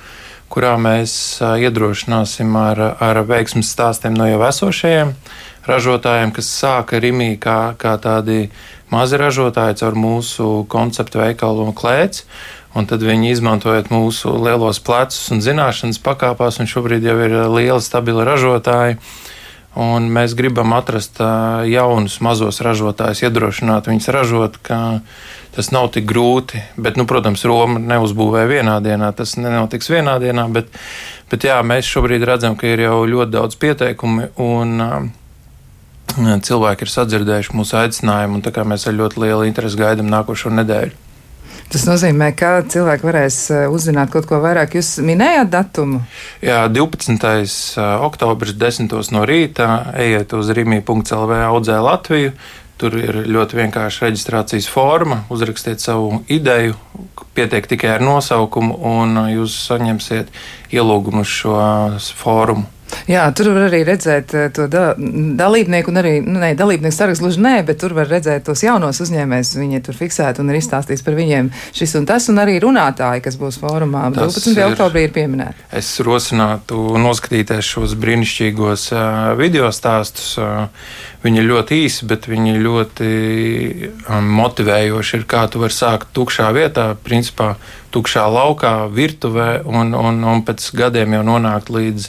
kurā 0.50 0.74
mēs 0.78 1.12
uh, 1.42 1.54
iedrošināsim 1.62 2.58
ar, 2.58 2.82
ar 2.98 3.22
veiksmes 3.26 3.70
stāstiem 3.70 4.18
no 4.18 4.26
jau 4.30 4.42
esošajiem 4.48 5.14
ražotājiem, 5.70 6.32
kas 6.34 6.50
sāka 6.50 7.00
Rimī 7.02 7.34
kā, 7.40 7.74
kā 7.78 7.96
tādi 8.00 8.48
mazi 8.90 9.18
ražotāji 9.20 9.80
caur 9.80 9.98
mūsu 9.98 10.50
konceptu 10.70 11.22
veikalu 11.22 11.70
klēts. 11.76 12.26
Un 12.70 12.86
tad 12.86 13.02
viņi 13.02 13.32
izmantojot 13.34 13.88
mūsu 13.90 14.30
lielos 14.38 14.78
plecus 14.86 15.32
un 15.34 15.42
zināšanas 15.42 15.98
pakāpās, 16.06 16.60
un 16.62 16.70
šobrīd 16.70 17.02
jau 17.02 17.16
ir 17.24 17.34
lieli, 17.50 17.82
stabili 17.82 18.22
ražotāji. 18.26 19.00
Un 19.78 20.06
mēs 20.10 20.34
gribam 20.38 20.72
atrast 20.74 21.18
jaunus 21.70 22.18
mazos 22.22 22.58
ražotājus, 22.62 23.22
iedrošināt 23.26 23.90
viņus 23.90 24.08
ražot, 24.14 24.58
ka 24.66 24.78
tas 25.54 25.70
nav 25.74 25.90
tik 25.94 26.06
grūti. 26.10 26.62
Bet, 26.78 26.98
nu, 26.98 27.06
protams, 27.10 27.44
Roma 27.46 27.78
neuzbūvē 27.82 28.46
vienā 28.50 28.78
dienā, 28.82 29.12
tas 29.14 29.36
nenotiks 29.38 29.90
vienā 29.90 30.18
dienā. 30.22 30.46
Bet, 30.54 30.70
bet 31.30 31.46
jā, 31.46 31.58
mēs 31.66 31.90
šobrīd 31.90 32.26
redzam, 32.26 32.58
ka 32.58 32.70
ir 32.70 32.86
jau 32.86 33.02
ļoti 33.06 33.34
daudz 33.34 33.58
pieteikumu. 33.62 34.30
Un, 34.42 35.10
cilvēki 36.18 36.86
ir 36.86 36.92
sadzirdējuši 36.94 37.54
mūsu 37.56 37.78
aicinājumu, 37.84 38.40
un 38.40 38.72
mēs 38.72 38.88
ar 38.88 38.98
ļoti 38.98 39.22
lielu 39.24 39.46
interesi 39.48 39.78
gaidām 39.80 40.10
nākošo 40.10 40.52
nedēļu. 40.54 41.06
Tas 41.70 41.84
nozīmē, 41.86 42.32
ka 42.34 42.64
cilvēki 42.66 43.06
varēs 43.06 43.36
eh, 43.54 43.66
uzzināt 43.70 44.10
kaut 44.10 44.26
ko 44.26 44.40
vairāk. 44.42 44.72
Jūs 44.74 44.96
minējāt 45.06 45.52
datumu? 45.52 46.00
Jā, 46.42 46.64
12. 46.66 47.14
Eh, 47.14 47.92
oktobris, 48.02 48.56
10. 48.58 48.90
no 49.14 49.22
rīta, 49.28 49.68
ejiet 49.94 50.34
uz 50.34 50.50
rīmī.lv 50.56 51.38
audzē 51.46 51.78
Latviju. 51.86 52.34
Tur 52.80 52.96
ir 52.96 53.20
ļoti 53.28 53.58
vienkārša 53.60 54.08
reģistrācijas 54.08 54.66
forma. 54.72 55.20
Uzrakstiet 55.30 55.84
savu 55.84 56.22
ideju, 56.32 56.74
pietiek 57.38 57.68
tikai 57.70 57.94
ar 57.98 58.02
nosaukumu, 58.02 58.80
un 58.90 59.20
jūs 59.30 59.54
saņemsiet 59.68 60.32
ielūgumu 60.74 61.22
uz 61.22 61.34
šo 61.38 61.58
fórumu. 62.18 62.66
Jā, 63.10 63.24
tur 63.36 63.50
var 63.54 63.66
arī 63.68 63.82
redzēt 63.86 64.34
eh, 64.36 64.48
to 64.54 64.66
da 64.70 64.92
dalībnieku, 64.96 65.92
un 65.92 66.00
arī, 66.02 66.14
nu, 66.24 66.38
ne, 66.42 66.52
dalībnieku 66.58 66.94
sarakstu 66.94 67.26
gluži 67.26 67.42
nē, 67.44 67.54
bet 67.66 67.80
tur 67.82 67.94
var 67.96 68.10
redzēt 68.10 68.46
tos 68.46 68.62
jaunos 68.64 69.00
uzņēmējus. 69.04 69.52
Viņi 69.60 69.82
tur 69.86 69.98
fiksēti 69.98 70.42
un 70.42 70.52
ir 70.52 70.60
izstāstījis 70.60 71.04
par 71.06 71.18
viņiem 71.18 71.50
šis 71.76 71.96
un 72.00 72.08
tas, 72.08 72.28
un 72.32 72.40
arī 72.42 72.58
runātāji, 72.62 73.24
kas 73.26 73.38
būs 73.40 73.60
fórumā. 73.62 74.08
12. 74.14 74.52
Ir, 74.54 74.64
oktobrī 74.70 75.06
ir 75.08 75.14
pieminēti. 75.14 75.68
Es 75.80 75.92
rosinātu 76.04 76.78
noskatīties 77.00 77.74
šos 77.74 77.96
brīnišķīgos 78.00 78.90
uh, 78.94 79.04
video 79.38 79.70
stāstus. 79.74 80.32
Uh, 80.40 80.68
viņi 81.24 81.42
ir 81.42 81.48
ļoti 81.50 81.80
īsi, 81.84 82.06
bet 82.08 82.28
viņi 82.30 82.56
ļoti 82.64 83.10
um, 84.08 84.30
motivējoši 84.40 85.18
ir, 85.18 85.26
kā 85.30 85.44
tu 85.52 85.62
vari 85.62 85.76
sākt 85.76 86.12
tukšā 86.16 86.48
vietā, 86.56 86.92
principā 87.04 87.54
tukšā 87.94 88.24
laukā, 88.30 88.74
virtuvē, 88.94 89.50
un, 89.68 89.94
un, 89.96 90.22
un 90.24 90.44
pēc 90.46 90.70
gadiem 90.78 91.18
jau 91.18 91.26
nonākt 91.26 91.72
līdz 91.74 92.08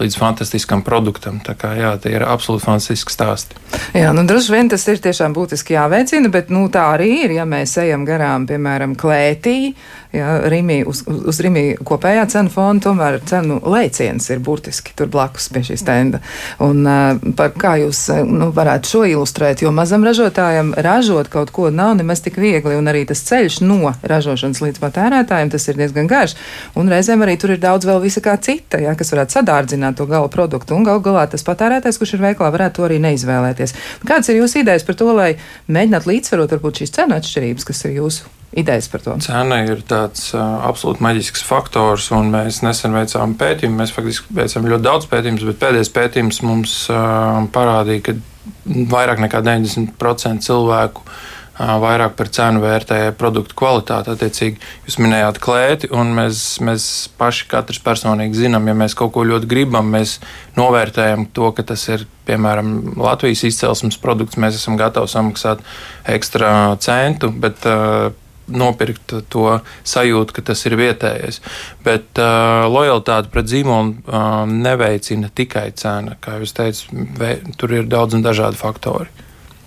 līdz 0.00 0.16
fantastiskam 0.20 0.82
produktam. 0.86 1.38
Tā 1.44 1.54
kā 1.58 1.72
jā, 1.78 1.92
tie 2.02 2.14
ir 2.16 2.24
absolūti 2.26 2.66
fantastiski 2.66 3.14
stāsti. 3.14 3.58
Jā, 3.96 4.12
nu 4.16 4.26
droši 4.28 4.52
vien 4.52 4.70
tas 4.72 4.84
ir 4.90 5.00
tiešām 5.04 5.34
būtiski 5.36 5.76
jāveicina, 5.76 6.30
bet 6.32 6.52
nu, 6.54 6.66
tā 6.72 6.84
arī 6.96 7.10
ir, 7.24 7.36
ja 7.38 7.46
mēs 7.48 7.76
ejam 7.82 8.04
garām, 8.08 8.46
piemēram, 8.48 8.96
klētī, 8.98 9.74
ja 10.16 10.36
Rimī, 10.50 10.80
uz, 10.88 11.02
uz 11.06 11.40
Rimī 11.44 11.64
kopējā 11.86 12.26
cenu 12.32 12.52
fonda, 12.52 12.88
tomēr 12.88 13.18
cenu 13.28 13.58
lēciens 13.64 14.28
ir 14.32 14.40
burtiski 14.44 14.94
tur 14.96 15.10
blakus 15.12 15.48
pie 15.52 15.62
šīs 15.66 15.84
tenda. 15.86 16.20
Un 16.64 16.82
par 17.38 17.54
kā 17.56 17.76
jūs 17.82 18.02
nu, 18.26 18.50
varētu 18.56 18.92
šo 18.92 19.02
ilustrēt, 19.12 19.62
jo 19.64 19.72
mazam 19.74 20.04
ražotājam 20.06 20.72
ražot 20.76 21.30
kaut 21.32 21.52
ko 21.54 21.70
nav 21.74 21.96
nemaz 22.00 22.22
tik 22.24 22.38
viegli, 22.40 22.76
un 22.78 22.90
arī 22.90 23.04
tas 23.08 23.22
ceļš 23.28 23.60
no 23.64 23.92
ražošanas 24.02 24.62
līdz 24.64 24.82
patērētājiem, 24.82 25.52
tas 25.52 25.68
ir 25.68 25.80
diezgan 25.80 26.10
garš, 26.10 26.36
un 26.78 26.90
reizēm 26.92 27.24
arī 27.26 27.36
tur 27.40 27.54
ir 27.54 27.62
daudz 27.62 27.88
vēl 27.88 28.00
visa 28.04 28.22
kā 28.24 28.36
cita, 28.42 28.80
ja, 28.82 28.96
kas 28.98 29.12
varētu 29.14 29.38
sadārdzināt 29.38 29.98
to 30.00 30.08
gala 30.10 30.30
produktu, 30.32 30.76
un 30.76 30.86
gal 30.86 31.02
galā 31.04 31.26
tas 31.30 31.44
patērētājs, 31.46 32.00
kurš 32.00 32.16
ir 32.16 32.24
veiklā, 32.28 32.50
varētu 32.54 32.80
to 32.80 32.88
arī 32.88 33.00
neizvēlēties. 33.04 33.76
Kādas 34.06 34.32
ir 34.32 34.40
jūsu 34.40 34.62
idejas 34.62 34.86
par 34.86 34.98
to, 34.98 35.12
lai 35.16 35.30
mēģinātu 35.68 36.12
līdzsvarot 36.12 36.56
varbūt 36.56 36.82
šīs 36.82 36.96
cenu 36.98 37.20
atšķirības, 37.20 37.68
kas 37.70 37.86
ir 37.88 38.00
jūsu 38.00 38.35
idejas 38.52 38.88
par 38.92 39.04
to? 39.04 39.16
Cena 39.24 39.62
ir 39.66 39.82
tāds 39.88 40.28
uh, 40.34 40.42
absolūti 40.68 41.04
maģisks 41.06 41.44
faktors, 41.46 42.10
un 42.16 42.30
mēs 42.34 42.62
nesen 42.66 42.96
veicām 42.96 43.36
pētījumu. 43.40 43.80
Mēs 43.82 43.94
faktiski 43.96 44.36
veicām 44.36 44.68
ļoti 44.70 44.86
daudz 44.86 45.08
pētījumus, 45.12 45.46
bet 45.50 45.62
pēdējais 45.64 45.94
pētījums 45.96 46.42
mums 46.46 46.76
uh, 46.92 47.42
parādīja, 47.54 48.10
ka 48.10 48.18
vairāk 48.92 49.22
nekā 49.24 49.42
90% 49.46 50.46
cilvēku 50.46 51.06
vairāk 51.56 52.16
par 52.16 52.28
cenu 52.28 52.60
vērtē 52.60 52.98
produktu 53.16 53.56
kvalitāti. 53.56 54.12
Attiecīgi, 54.12 54.60
jūs 54.86 54.98
minējāt 55.00 55.40
klēti, 55.40 55.88
un 55.94 56.12
mēs, 56.16 56.58
mēs 56.64 56.88
paši 57.16 57.46
katrs 57.48 57.80
personīgi 57.84 58.42
zinām, 58.42 58.68
ja 58.68 58.76
mēs 58.76 58.96
kaut 58.98 59.14
ko 59.14 59.24
ļoti 59.24 59.48
gribam, 59.48 59.88
mēs 59.94 60.18
novērtējam 60.58 61.28
to, 61.36 61.50
ka 61.56 61.64
tas 61.72 61.86
ir 61.88 62.04
piemēram 62.28 62.98
Latvijas 63.00 63.46
izcelsmes 63.48 63.96
produkts. 64.02 64.36
Mēs 64.40 64.60
esam 64.60 64.76
gatavi 64.76 65.08
samaksāt 65.08 65.64
ekstra 66.12 66.76
centu, 66.82 67.32
bet 67.32 67.64
uh, 67.70 68.12
nopirkt 68.48 69.14
to 69.32 69.44
sajūtu, 69.86 70.36
ka 70.36 70.46
tas 70.52 70.64
ir 70.68 70.76
vietējais. 70.78 71.40
Bet 71.86 72.20
uh, 72.22 72.66
lojalitāte 72.70 73.32
pret 73.32 73.50
zīmolu 73.50 73.96
uh, 74.06 74.42
neveicina 74.50 75.30
tikai 75.34 75.70
cena. 75.78 76.16
Kā 76.20 76.38
jau 76.40 76.50
teicu, 76.62 77.06
tur 77.58 77.76
ir 77.76 77.88
daudz 77.90 78.18
un 78.18 78.26
dažādi 78.26 78.58
faktori. 78.60 79.25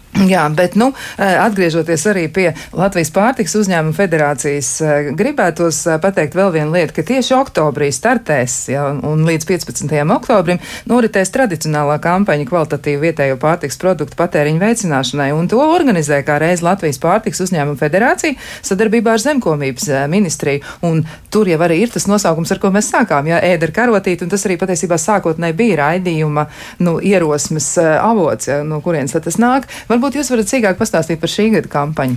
Jā, 0.09 0.47
bet 0.49 0.73
nu, 0.73 0.89
atgriežoties 1.21 2.03
arī 2.09 2.25
pie 2.33 2.47
Latvijas 2.73 3.11
pārtiks 3.13 3.53
uzņēmuma 3.59 3.93
federācijas, 3.93 4.69
gribētos 5.15 5.83
pateikt 6.01 6.33
vēl 6.35 6.49
vienu 6.55 6.73
lietu, 6.73 6.95
ka 6.97 7.05
tieši 7.05 7.35
oktobrī 7.37 7.91
startēs 7.93 8.55
ja, 8.73 8.87
un 8.89 9.21
līdz 9.27 9.45
15. 9.47 9.93
oktobrim 10.15 10.57
noritēs 10.89 11.29
tradicionālā 11.35 11.99
kampaņa 12.01 12.47
kvalitatīvu 12.49 13.05
vietējo 13.05 13.37
pārtiks 13.39 13.77
produktu 13.79 14.17
patēriņu 14.19 14.63
veicināšanai, 14.63 15.29
un 15.37 15.47
to 15.51 15.61
organizē 15.61 16.23
kā 16.25 16.39
reiz 16.41 16.65
Latvijas 16.65 16.99
pārtiks 17.03 17.45
uzņēmuma 17.45 17.77
federācija 17.79 18.35
sadarbībā 18.65 19.13
ar 19.13 19.23
zemkomības 19.23 19.87
ministriju. 20.09 20.65
Un 20.89 21.05
tur 21.29 21.47
jau 21.53 21.61
arī 21.67 21.83
ir 21.85 21.93
tas 21.93 22.09
nosaukums, 22.09 22.51
ar 22.51 22.63
ko 22.63 22.73
mēs 22.73 22.89
sākām, 22.91 23.29
ja 23.29 23.43
ēda 23.45 23.69
ar 23.69 23.75
karotīti, 23.77 24.25
un 24.25 24.33
tas 24.33 24.43
arī 24.49 24.57
patiesībā 24.59 24.97
sākotnēji 24.99 25.59
bija 25.61 25.79
raidījuma 25.83 26.49
nu, 26.81 26.97
ierosmes 26.97 27.71
avots, 27.77 28.49
ja, 28.49 28.61
no 28.65 28.81
kurienes 28.83 29.13
tas 29.19 29.37
nāk. 29.41 29.69
Var 29.87 29.98
Varbūt 29.99 30.15
jūs 30.15 30.29
varat 30.31 30.47
sīkāk 30.47 30.77
pastāstīt 30.79 31.19
par 31.19 31.27
šī 31.27 31.49
gada 31.57 31.67
kampaņu. 31.67 32.15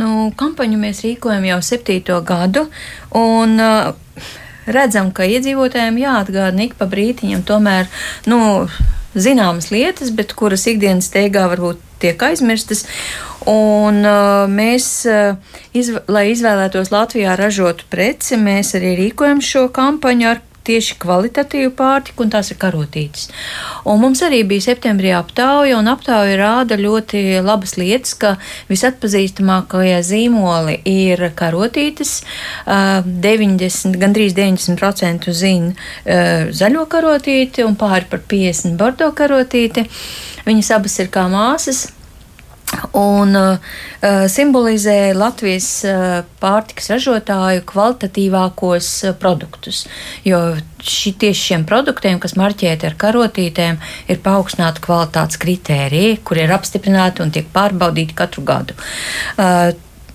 Nu, 0.00 0.30
kampaņu 0.40 0.78
mēs 0.80 1.02
rīkojam 1.04 1.44
jau 1.44 1.58
septīto 1.60 2.16
gadu, 2.24 2.62
un 3.12 3.60
uh, 3.60 3.90
redzam, 4.64 5.10
ka 5.12 5.26
iedzīvotājiem 5.28 5.98
jāatgādina 6.00 6.64
ik 6.64 6.78
pa 6.78 6.88
brītiņam 6.88 7.42
tomēr, 7.44 7.90
nu, 8.32 8.40
zināmas 9.12 9.68
lietas, 9.68 10.14
bet 10.16 10.32
kuras 10.32 10.64
ikdienas 10.70 11.10
steigā 11.12 11.44
varbūt 11.52 11.84
tiek 12.00 12.24
aizmirstas. 12.24 12.86
Un 13.44 14.00
uh, 14.00 14.48
mēs, 14.48 14.88
uh, 15.04 15.36
izv 15.76 16.00
lai 16.08 16.30
izvēlētos 16.32 16.88
Latvijā 16.94 17.36
ražotu 17.36 17.84
preci, 17.92 18.40
mēs 18.40 18.72
arī 18.80 18.96
rīkojam 19.04 19.44
šo 19.44 19.68
kampaņu 19.76 20.32
ar 20.32 20.40
tieši 20.66 20.96
kvalitatīvu 21.00 21.72
pārtiku, 21.78 22.24
un 22.24 22.32
tās 22.32 22.50
ir 22.52 22.58
karotītes. 22.60 23.28
Un 23.88 24.00
mums 24.02 24.22
arī 24.26 24.42
bija 24.48 24.68
septembrī 24.70 25.12
aptauja, 25.16 25.78
un 25.78 25.88
aptauja 25.90 26.36
rāda 26.40 26.78
ļoti 26.80 27.40
labas 27.44 27.76
lietas, 27.80 28.14
ka 28.20 28.34
visatpazīstamākie 28.70 30.00
zīmoli 30.06 30.80
ir 30.88 31.30
karotītes, 31.36 32.20
90, 32.66 33.96
gandrīz 34.00 34.36
90% 34.38 35.30
zina 35.36 36.50
zaļo 36.56 36.84
karotīti 36.90 37.64
un 37.66 37.78
pāri 37.80 38.08
par 38.10 38.24
50 38.30 38.76
bordo 38.80 39.10
karotīti. 39.16 39.86
Viņas 40.46 40.74
abas 40.76 41.00
ir 41.02 41.10
kā 41.12 41.26
māsas 41.30 41.88
un 42.96 43.34
uh, 43.36 43.58
simbolizē 44.30 45.12
Latvijas 45.16 45.68
uh, 45.88 46.20
pārtikas 46.42 46.90
ražotāju 46.94 47.64
kvalitatīvākos 47.68 48.90
uh, 49.08 49.14
produktus. 49.20 49.84
Jo 50.26 50.40
ši, 50.80 51.14
tieši 51.20 51.46
šiem 51.50 51.66
produktiem, 51.68 52.20
kas 52.22 52.36
marķēti 52.40 52.88
ar 52.88 52.96
karotītēm, 53.00 53.80
ir 54.10 54.22
paaugstināti 54.24 54.84
kvalitātes 54.84 55.40
kritēriji, 55.42 56.20
kur 56.24 56.40
ir 56.40 56.54
apstiprināti 56.56 57.24
un 57.24 57.34
tiek 57.34 57.48
pārbaudīti 57.54 58.16
katru 58.18 58.46
gadu. 58.48 58.78
Uh, 59.36 59.70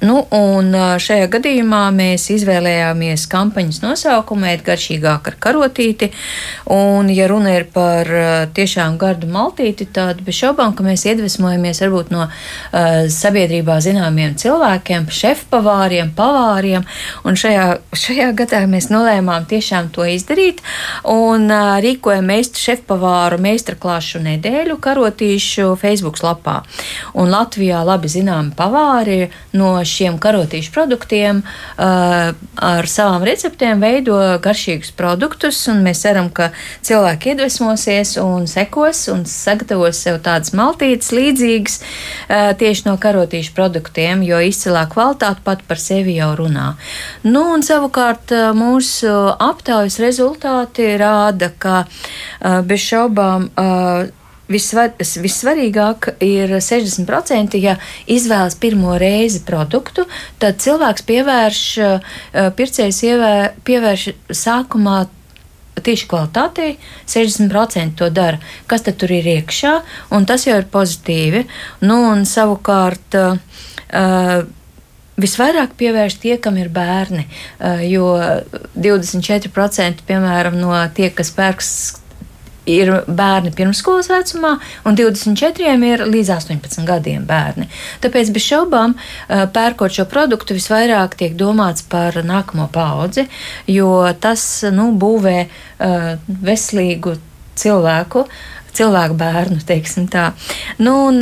Nu, 0.05 0.19
un 0.35 0.69
šajā 1.01 1.25
gadījumā 1.33 1.81
mēs 1.95 2.27
izvēlējāmies 2.35 3.25
kampaņas 3.31 3.81
nosaukumu 3.81 4.49
Ēt 4.51 4.61
garšīgāk 4.65 5.29
ar 5.31 5.37
karotīti. 5.41 6.11
Un, 6.73 7.09
ja 7.09 7.25
runa 7.31 7.55
ir 7.57 7.65
par 7.73 8.09
tiešām 8.55 8.99
gardu 9.01 9.29
maltīti, 9.31 9.87
tad 9.95 10.21
bez 10.25 10.37
šaubām, 10.37 10.75
ka 10.75 10.85
mēs 10.85 11.05
iedvesmojamies 11.09 11.81
varbūt 11.83 12.11
no 12.13 12.27
uh, 12.27 13.07
sabiedrībā 13.11 13.77
zināmiem 13.81 14.35
cilvēkiem, 14.39 15.07
šefpavāriem, 15.09 16.11
pavāriem. 16.17 16.85
Un 17.25 17.39
šajā, 17.39 17.65
šajā 17.95 18.29
gadā 18.37 18.61
mēs 18.69 18.91
nolēmām 18.93 19.47
tiešām 19.49 19.89
to 19.95 20.05
izdarīt 20.11 20.61
un 21.09 21.49
uh, 21.49 21.77
rīkojam 21.83 22.29
meistaru 22.29 22.65
šefpavāru 22.65 23.41
meistarklāšu 23.41 24.21
nedēļu 24.25 24.77
karotīšu 24.83 25.71
Facebook 25.81 26.21
lapā. 26.25 26.59
Un 27.17 27.33
Latvijā 27.33 27.81
labi 27.87 28.11
zināmi 28.11 28.53
pavāri 28.57 29.31
no 29.57 29.73
šiem 29.95 30.17
karotīšu 30.21 30.73
produktiem 30.75 31.41
uh, 31.41 32.33
ar 32.69 32.89
savām 32.89 33.25
receptēm 33.27 33.83
veido 33.83 34.17
garšīgus 34.43 34.91
produktus, 34.97 35.61
un 35.71 35.83
mēs 35.85 36.03
ceram, 36.05 36.29
ka 36.29 36.51
cilvēki 36.85 37.33
iedvesmosies 37.33 38.15
un 38.21 38.47
sekos 38.51 39.05
un 39.13 39.25
sagatavos 39.29 40.01
sev 40.05 40.19
tādas 40.25 40.53
maltītes 40.57 41.13
līdzīgas 41.15 41.79
uh, 41.81 42.51
tieši 42.59 42.89
no 42.89 42.97
karotīšu 43.01 43.55
produktiem, 43.57 44.25
jo 44.27 44.41
izcilā 44.43 44.85
kvalitāte 44.91 45.43
pat 45.45 45.63
par 45.67 45.81
sevi 45.81 46.17
jau 46.19 46.33
runā. 46.39 46.73
Nu, 47.23 47.47
un 47.55 47.65
savukārt 47.65 48.35
uh, 48.35 48.51
mūsu 48.57 49.13
aptaujas 49.35 49.99
rezultāti 50.03 50.91
rāda, 50.99 51.51
ka 51.59 51.85
bez 52.67 52.83
šaubām 52.85 53.49
Visvar, 54.45 54.91
vissvarīgāk 54.99 56.11
ir 56.21 56.51
60%, 56.61 57.57
ja 57.57 57.79
izvēlas 58.05 58.53
pirmo 58.61 58.93
reizi 59.01 59.41
produktu, 59.45 60.05
tad 60.37 60.59
cilvēks 60.61 61.05
pievērš, 61.07 61.61
eh, 61.81 62.51
pircējs 62.57 63.01
pievērš 63.65 64.03
sākumā 64.29 64.99
tieši 65.81 66.07
kvalitātei, 66.11 66.75
60% 67.07 67.97
to 67.99 68.09
dara. 68.09 68.39
Kas 68.67 68.85
tad 68.85 68.99
tur 69.01 69.11
ir 69.11 69.25
iekšā, 69.25 69.73
un 70.15 70.25
tas 70.25 70.45
jau 70.47 70.59
ir 70.59 70.69
pozitīvi. 70.71 71.45
Nu, 71.81 72.03
un 72.11 72.23
savukārt. 72.29 73.17
Uh, 73.95 74.45
Visvairāk 75.15 75.77
pievērš 75.79 76.17
tie, 76.19 76.33
kam 76.43 76.57
ir 76.59 76.67
bērni, 76.75 77.23
jo 77.87 78.09
24% 78.75 80.03
piemēram 80.03 80.57
no 80.59 80.73
tie, 80.91 81.07
kas 81.15 81.31
pērks 81.31 81.69
ir 82.69 82.91
bērni 83.07 83.53
pirmsskolas 83.55 84.09
vecumā, 84.11 84.55
un 84.85 84.97
24 84.97 85.75
ir 85.89 86.05
līdz 86.09 86.31
18 86.37 86.85
gadiem 86.87 87.25
bērni. 87.27 87.69
Tāpēc 88.03 88.31
bez 88.35 88.45
šaubām, 88.45 88.95
pērkot 89.27 89.97
šo 89.97 90.07
produktu, 90.09 90.57
visvairāk 90.57 91.17
tiek 91.19 91.37
domāts 91.37 91.85
par 91.89 92.17
nākamo 92.25 92.67
paudzi, 92.73 93.27
jo 93.71 93.91
tas 94.21 94.45
nu, 94.73 94.91
būvē 94.99 95.37
veselīgu 96.27 97.15
cilvēku, 97.55 98.25
cilvēku 98.75 99.19
bērnu, 99.19 99.61
teiksim 99.67 100.09
tā. 100.11 100.31
Nu, 100.81 100.97
un, 101.09 101.21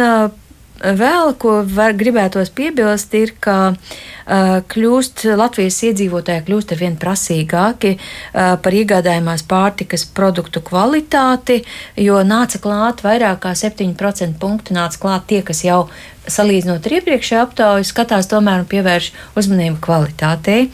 Vēl 0.83 1.31
ko 1.39 1.61
var, 1.63 1.93
gribētos 1.95 2.49
piebilst, 2.51 3.13
ir, 3.15 3.31
ka 3.39 3.55
uh, 3.71 4.57
kļūst, 4.67 5.23
Latvijas 5.39 5.77
iedzīvotāji 5.87 6.43
kļūst 6.43 6.73
ar 6.75 6.81
vien 6.81 6.97
prasīgāki 6.99 7.93
uh, 7.95 8.57
par 8.59 8.75
iegādājumās 8.75 9.45
pārtikas 9.47 10.03
produktu 10.03 10.59
kvalitāti, 10.65 11.61
jo 11.95 12.19
nāca 12.27 12.59
klāt 12.59 13.05
vairāk 13.05 13.45
kā 13.45 13.55
7% 13.55 14.35
punktu, 14.41 14.75
nāca 14.75 14.99
klāt 14.99 15.29
tie, 15.31 15.39
kas 15.47 15.63
jau 15.63 15.85
salīdzinot 16.27 16.83
ar 16.83 16.99
iepriekšējo 16.99 17.47
aptauju, 17.47 17.87
skatās 17.87 18.27
tomēr 18.31 18.63
un 18.65 18.69
pievērš 18.71 19.11
uzmanību 19.39 19.79
kvalitātei. 19.83 20.67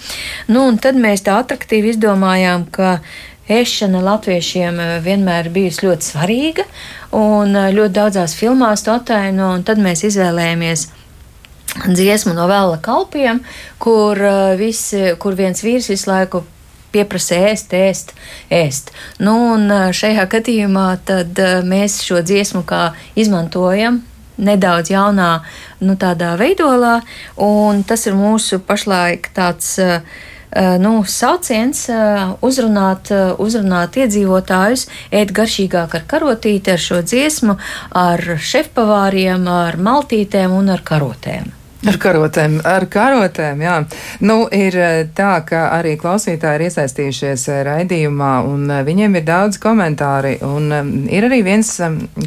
Nu, 0.50 0.66
un 0.72 0.82
tad 0.82 0.98
mēs 0.98 1.26
tā 1.26 1.38
atraktīvi 1.44 1.94
izdomājām, 1.94 2.66
ka 2.74 2.98
ēšana 3.50 4.02
latviešiem 4.06 4.82
vienmēr 5.06 5.50
bijusi 5.54 5.88
ļoti 5.88 6.06
svarīga, 6.12 6.66
un 7.16 7.56
ļoti 7.74 7.94
daudzās 7.96 8.36
filmās 8.38 8.86
to 8.86 8.94
ataino, 8.94 9.54
un 9.58 9.66
tad 9.68 9.82
mēs 9.82 10.06
izvēlējāmies 10.10 10.88
dziesmu 11.88 12.34
no 12.38 12.48
vēla 12.50 12.80
kalpiem, 12.82 13.42
kur, 13.82 14.20
visi, 14.60 15.14
kur 15.22 15.38
viens 15.38 15.64
vīrs 15.64 15.90
visu 15.92 16.10
laiku 16.10 16.44
pieprasa 16.94 17.38
ēst, 17.52 17.74
ēst, 17.78 18.14
ēst. 18.50 18.94
Nu, 19.22 19.36
un 19.54 19.70
šajā 19.94 20.26
gadījumā 20.32 20.88
tad 21.06 21.42
mēs 21.70 22.02
šo 22.06 22.24
dziesmu 22.26 22.64
kā 22.70 22.90
izmantojam 23.20 24.02
nedaudz 24.40 24.94
jaunā, 24.94 25.30
nu, 25.84 25.96
tādā 26.00 26.34
veidolā, 26.40 27.00
un 27.44 27.84
tas 27.84 28.08
ir 28.08 28.18
mūsu 28.18 28.62
pašlaik 28.66 29.32
tāds. 29.36 29.78
Nu, 30.82 31.04
sauciens 31.06 31.84
uzrunāt, 32.42 33.12
uzrunāt 33.38 34.00
iedzīvotājus, 34.02 34.88
ēst 35.14 35.36
garšīgāk 35.38 35.94
ar 36.00 36.08
karotīti, 36.10 36.74
ar 36.74 36.82
šo 36.82 37.04
dziesmu, 37.06 37.60
ar 37.94 38.26
šefpavāriem, 38.42 39.46
ar 39.46 39.78
maltītēm 39.78 40.58
un 40.58 40.74
ar 40.74 40.82
karotēm. 40.86 41.59
Ar 41.88 41.96
karotēm, 41.96 42.58
ar 42.68 42.84
karotēm, 42.92 43.62
jā. 43.64 43.76
Nu, 44.28 44.42
ir 44.52 44.76
eh, 44.76 44.98
tā, 45.16 45.38
ka 45.48 45.70
arī 45.78 45.94
klausītāji 46.00 46.58
ir 46.60 46.64
iesaistījušies 46.66 47.46
eh, 47.54 47.60
raidījumā, 47.64 48.32
un 48.52 48.66
eh, 48.68 48.82
viņiem 48.84 49.16
ir 49.16 49.24
daudz 49.24 49.56
komentāri, 49.64 50.34
un 50.44 51.08
ir 51.08 51.28
arī 51.30 51.40
viens 51.46 51.70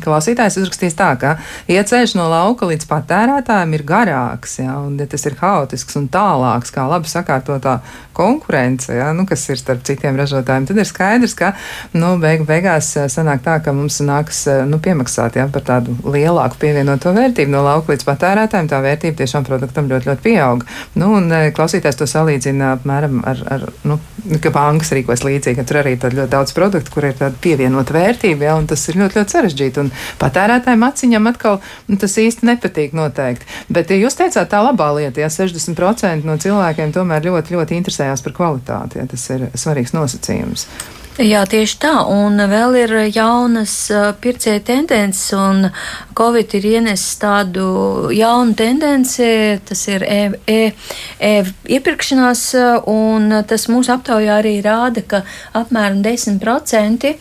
klausītājs 0.00 0.56
uzrakstījis 0.56 0.96
tā, 0.96 1.10
ka 1.20 1.34
ieceļš 1.68 2.14
no 2.16 2.30
lauka 2.32 2.70
līdz 2.70 2.88
patērētājiem 2.88 3.76
ir 3.76 3.84
garāks, 3.90 4.56
jā, 4.62 4.78
un 4.86 4.96
ja 4.96 5.08
tas 5.12 5.28
ir 5.28 5.36
haotisks 5.42 6.00
un 6.00 6.08
tālāks, 6.08 6.72
kā 6.72 6.86
labi 6.88 7.12
sakārtotā 7.12 7.82
konkurence, 8.16 8.88
jā, 8.96 9.10
nu, 9.12 9.28
kas 9.28 9.44
ir 9.52 9.60
starp 9.60 9.84
citiem 9.84 10.16
ražotājiem, 10.16 10.70
tad 10.72 10.80
ir 10.80 10.88
skaidrs, 10.88 11.36
ka, 11.36 11.52
nu, 11.92 12.14
beig, 12.24 12.46
beigās 12.48 12.94
sanāk 13.12 13.44
tā, 13.44 13.58
ka 13.60 13.76
mums 13.76 14.00
nāks, 14.00 14.46
nu, 14.68 14.80
piemaksāt, 14.80 15.36
jā, 15.36 15.44
par 15.52 15.68
tādu 15.68 16.00
lielāku 16.08 16.60
pievienoto 16.64 17.12
vērtību 17.12 17.52
no 17.52 17.64
lauka 17.68 17.92
līdz 17.92 18.08
patērētājiem, 18.08 18.72
tā 18.72 18.80
vērtība 18.84 19.20
tiešām 19.20 19.41
tam 19.42 19.48
produktam 19.48 19.88
ļoti, 19.90 20.08
ļoti 20.10 20.22
pieauga. 20.24 20.66
Nu, 20.98 21.12
un 21.18 21.28
e, 21.32 21.50
klausītājs 21.54 21.98
to 21.98 22.06
salīdzina 22.08 22.72
apmēram 22.76 23.20
ar, 23.28 23.42
ar 23.50 23.66
nu, 23.88 23.98
ka 24.42 24.52
bankas 24.54 24.92
rīkojas 24.94 25.24
līdzīgi, 25.26 25.58
ka 25.58 25.66
tur 25.68 25.80
arī 25.82 25.96
ir 25.96 26.16
ļoti 26.18 26.30
daudz 26.32 26.54
produktu, 26.56 26.94
kur 26.94 27.08
ir 27.08 27.18
tāda 27.18 27.36
pievienota 27.42 27.96
vērtība, 27.96 28.48
ja, 28.48 28.56
un 28.58 28.68
tas 28.70 28.84
ir 28.88 29.00
ļoti, 29.00 29.20
ļoti 29.20 29.36
sarežģīti. 29.36 29.82
Un 29.82 29.92
patērētājiem 30.22 30.86
aciņam 30.88 31.30
atkal 31.32 31.60
nu, 31.90 31.98
tas 32.00 32.16
īsti 32.22 32.48
nepatīk 32.52 32.96
noteikti. 32.96 33.48
Bet 33.72 33.92
ja 33.92 33.98
jūs 34.00 34.18
teicāt 34.18 34.52
tā 34.52 34.62
labā 34.64 34.92
lieta, 34.98 35.24
ja 35.24 35.30
60% 35.32 36.28
no 36.28 36.38
cilvēkiem 36.40 36.94
tomēr 36.94 37.28
ļoti, 37.28 37.58
ļoti 37.58 37.78
interesējās 37.80 38.24
par 38.24 38.36
kvalitāti, 38.38 39.02
ja 39.02 39.08
tas 39.10 39.28
ir 39.34 39.48
svarīgs 39.58 39.96
nosacījums. 39.96 40.68
Jā, 41.20 41.42
tieši 41.44 41.74
tā. 41.76 41.90
Un 42.08 42.40
vēl 42.48 42.76
ir 42.86 42.92
jaunas 43.12 43.74
pircēja 44.24 44.62
tendences, 44.64 45.26
un 45.36 45.66
Covid 46.16 46.54
ir 46.56 46.68
ienesis 46.70 47.18
tādu 47.20 47.66
jaunu 48.16 48.56
tendenci, 48.56 49.28
tas 49.68 49.82
ir 49.92 50.06
e, 50.08 50.20
e, 50.48 50.56
e 51.20 51.32
iepirkšanās, 51.76 52.46
un 52.88 53.28
tas 53.44 53.68
mūsu 53.68 53.92
aptaujā 53.92 54.38
arī 54.40 54.54
rāda, 54.64 55.04
ka 55.04 55.20
apmēram 55.60 56.00
10% 56.00 57.12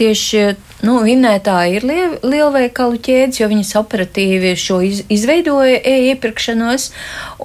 tieši 0.00 0.46
Nu, 0.84 0.98
Vinnētāji 1.04 1.78
ir 1.78 1.84
liel, 1.88 2.14
lielveikalu 2.26 2.98
ķēdes, 3.06 3.38
jo 3.40 3.48
viņas 3.48 3.70
operatīvi 3.80 4.50
šo 4.60 4.80
iz, 4.84 5.00
izveidoja 5.12 5.78
e-iepirkšanos. 5.80 6.90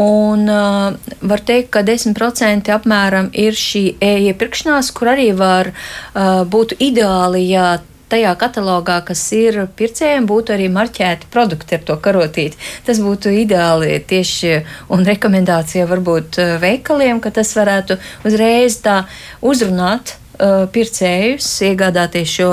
Un 0.04 0.44
uh, 0.52 1.14
var 1.32 1.44
teikt, 1.48 1.70
ka 1.76 1.86
10% 1.88 2.74
apmēram 2.76 3.30
ir 3.32 3.56
šī 3.56 3.84
e-iepirkšanās, 4.04 4.92
kur 4.98 5.14
arī 5.14 5.30
var 5.40 5.72
uh, 5.72 6.44
būt 6.52 6.76
ideāli, 6.84 7.46
ja 7.54 7.78
tajā 8.10 8.34
katalogā, 8.42 9.00
kas 9.08 9.22
ir 9.38 9.62
pircējiem, 9.78 10.28
būtu 10.28 10.56
arī 10.58 10.68
marķēti 10.74 11.30
produkti 11.32 11.78
ar 11.78 11.86
to 11.88 11.96
karotīti. 12.04 12.60
Tas 12.88 13.00
būtu 13.04 13.32
ideāli 13.46 14.02
tieši 14.10 14.56
un 14.92 15.06
rekomendācija 15.08 15.88
varbūt 15.88 16.42
veikaliem, 16.60 17.22
ka 17.24 17.32
tas 17.40 17.54
varētu 17.56 18.00
uzreiz 18.28 18.82
tā 18.84 19.04
uzrunāt 19.46 20.18
uh, 20.40 20.66
pircējus, 20.74 21.48
iegādāties 21.68 22.32
šo 22.40 22.50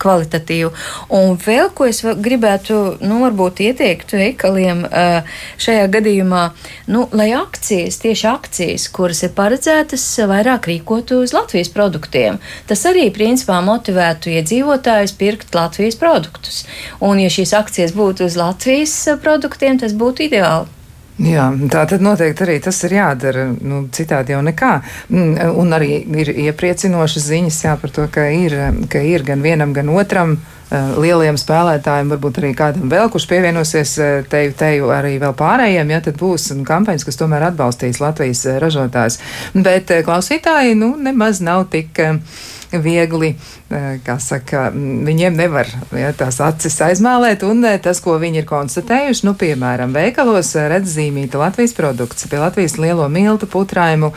kvalitatīvu. 0.00 0.70
Un 1.16 1.36
vēl 1.40 1.70
ko 1.76 1.88
es 1.90 2.00
gribētu, 2.04 2.78
nu, 3.04 3.20
varbūt 3.24 3.62
ieteikt 3.66 4.14
veikaliem 4.16 4.84
uh, 4.86 5.28
šajā 5.60 5.86
gadījumā, 5.96 6.44
nu, 6.92 7.06
lai 7.16 7.30
akcijas, 7.36 8.00
tieši 8.04 8.28
akcijas, 8.30 8.88
kuras 8.94 9.24
ir 9.26 9.34
paredzētas, 9.36 10.06
vairāk 10.30 10.70
rīkotu 10.70 11.20
uz 11.24 11.34
Latvijas 11.36 11.72
produktiem. 11.74 12.40
Tas 12.70 12.84
arī, 12.88 13.08
principā, 13.14 13.60
motivētu 13.64 14.32
iedzīvotājus 14.38 15.16
pirkt 15.20 15.54
Latvijas 15.56 15.98
produktus. 16.00 16.64
Un, 17.00 17.20
ja 17.22 17.32
šīs 17.32 17.54
akcijas 17.58 17.96
būtu 17.96 18.28
uz 18.30 18.38
Latvijas 18.40 18.96
produktiem, 19.22 19.80
tas 19.80 19.96
būtu 19.96 20.30
ideāli. 20.30 20.79
Jā, 21.20 21.50
tā 21.68 21.82
tad 21.84 22.00
noteikti 22.00 22.46
arī 22.46 22.54
tas 22.64 22.78
ir 22.86 22.94
jādara. 22.96 23.50
Nu, 23.60 23.82
citādi 23.92 24.32
jau 24.32 24.40
nekā. 24.44 24.70
Mm, 25.12 25.34
un 25.60 25.76
arī 25.76 25.98
ir 26.22 26.30
iepriecinošas 26.46 27.26
ziņas 27.28 27.58
jā, 27.66 27.74
par 27.80 27.92
to, 27.92 28.06
ka 28.12 28.24
ir, 28.32 28.56
ka 28.88 29.02
ir 29.04 29.26
gan 29.26 29.44
vienam, 29.44 29.74
gan 29.76 29.90
otram 29.92 30.38
eh, 30.38 30.94
lieliem 30.96 31.36
spēlētājiem, 31.40 32.14
varbūt 32.14 32.40
arī 32.40 32.54
kādam 32.56 32.88
vēl, 32.92 33.10
kurš 33.12 33.26
pievienosies 33.34 33.92
eh, 34.00 34.14
teju, 34.32 34.54
teju 34.62 34.94
arī 34.96 35.18
vēl 35.20 35.36
pārējiem, 35.36 35.92
ja 35.92 36.00
tad 36.06 36.16
būs 36.20 36.54
kampaņas, 36.64 37.04
kas 37.04 37.20
tomēr 37.20 37.50
atbalstīs 37.50 38.00
Latvijas 38.00 38.46
eh, 38.46 38.56
ražotājs. 38.62 39.20
Bet 39.52 39.92
klausītāji, 40.06 40.78
nu, 40.80 40.94
nemaz 40.96 41.44
nav 41.44 41.66
tik 41.74 42.00
viegli 42.72 43.34
kā 44.04 44.16
saka, 44.22 44.68
viņiem 44.74 45.36
nevar 45.38 45.68
ja, 45.94 46.10
tās 46.16 46.40
acis 46.42 46.76
aizmālēt, 46.84 47.44
un 47.46 47.64
tas, 47.82 48.00
ko 48.02 48.16
viņi 48.20 48.42
ir 48.42 48.46
konstatējuši, 48.48 49.26
nu, 49.28 49.34
piemēram, 49.38 49.94
veikalos 49.94 50.52
redz 50.70 50.96
zīmīta 50.96 51.38
Latvijas 51.40 51.74
produkts, 51.78 52.26
pie 52.30 52.40
Latvijas 52.42 52.76
lielo 52.82 53.06
miltu, 53.12 53.48
putraimu, 53.50 54.12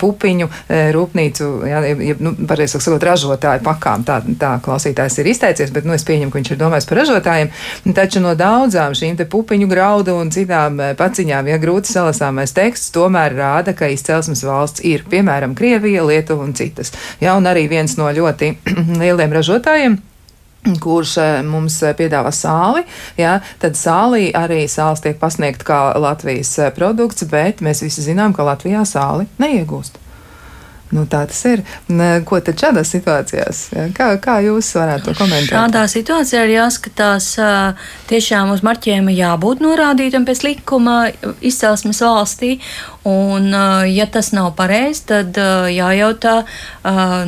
pupiņu, 0.00 0.48
rūpnīcu, 0.96 1.48
ja, 1.68 1.82
ja, 1.88 2.16
nu, 2.24 2.34
pareizāk 2.48 2.84
sakot, 2.84 3.06
ražotāju 3.08 3.64
pakām, 3.66 4.04
tā, 4.08 4.20
tā 4.40 4.54
klausītājs 4.64 5.20
ir 5.22 5.30
izteicies, 5.32 5.72
bet, 5.74 5.88
nu, 5.88 5.96
es 5.96 6.06
pieņemu, 6.08 6.32
ka 6.32 6.40
viņš 6.40 6.52
ir 6.54 6.60
domājis 6.60 6.88
par 6.88 7.02
ražotājiem, 7.02 7.52
taču 7.96 8.24
no 8.24 8.34
daudzām 8.38 8.96
šīm 8.98 9.18
te 9.20 9.28
pupiņu 9.28 9.68
graudu 9.70 10.16
un 10.20 10.32
citām 10.34 10.80
paciņām, 10.98 11.48
ja 11.52 11.60
grūti 11.60 11.92
salasāmais 11.92 12.54
teksts, 12.56 12.92
tomēr 12.94 13.36
rāda, 13.36 13.76
ka 13.76 13.88
izcelsmes 13.92 14.44
valsts 14.46 14.84
ir, 14.86 15.04
piemēram, 15.08 15.56
Krievija, 15.58 16.04
Lietuva 16.08 16.44
un 16.44 16.54
citas. 16.56 16.92
Ja, 17.22 17.34
un 17.38 17.48
arī 17.48 17.66
viens 17.70 17.97
no 17.98 18.10
ļoti 18.14 18.54
lieliem 19.02 19.34
ražotājiem 19.40 19.98
kurš 20.80 21.16
eh, 21.16 21.38
mums 21.46 21.78
eh, 21.82 21.94
piedāvā 21.96 22.32
sāli, 22.34 22.84
jā, 23.18 23.38
tad 23.62 23.78
sālī 23.78 24.28
arī 24.36 24.64
sāls 24.70 25.02
tiek 25.04 25.18
pasniegt 25.20 25.64
kā 25.66 25.94
Latvijas 25.98 26.50
eh, 26.58 26.72
produkts, 26.74 27.26
bet 27.30 27.62
mēs 27.64 27.82
visi 27.86 28.04
zinām, 28.10 28.34
ka 28.36 28.46
Latvijā 28.46 28.84
sāli 28.88 29.28
neiegūst. 29.40 29.98
Nu, 30.94 31.04
tā 31.04 31.26
tas 31.28 31.40
ir. 31.44 31.60
Ko 32.24 32.38
tad 32.40 32.60
šādā 32.60 32.80
situācijās? 32.86 33.58
Kā, 33.96 34.08
kā 34.24 34.38
jūs 34.46 34.70
varētu 34.78 35.10
to 35.10 35.16
komentēt? 35.18 35.52
Šādā 35.52 35.82
situācijā 35.92 36.46
ir 36.46 36.54
jāskatās 36.54 37.34
tiešām 38.08 38.54
uz 38.54 38.64
marķējuma 38.64 39.12
jābūt 39.12 39.60
norādītam 39.64 40.24
pēc 40.28 40.42
likuma 40.46 40.96
izcelsmes 41.44 42.00
valstī. 42.04 42.56
Un, 43.08 43.52
ja 43.88 44.08
tas 44.12 44.32
nav 44.36 44.54
pareizi, 44.56 45.04
tad 45.12 45.36
jājautā, 45.72 46.40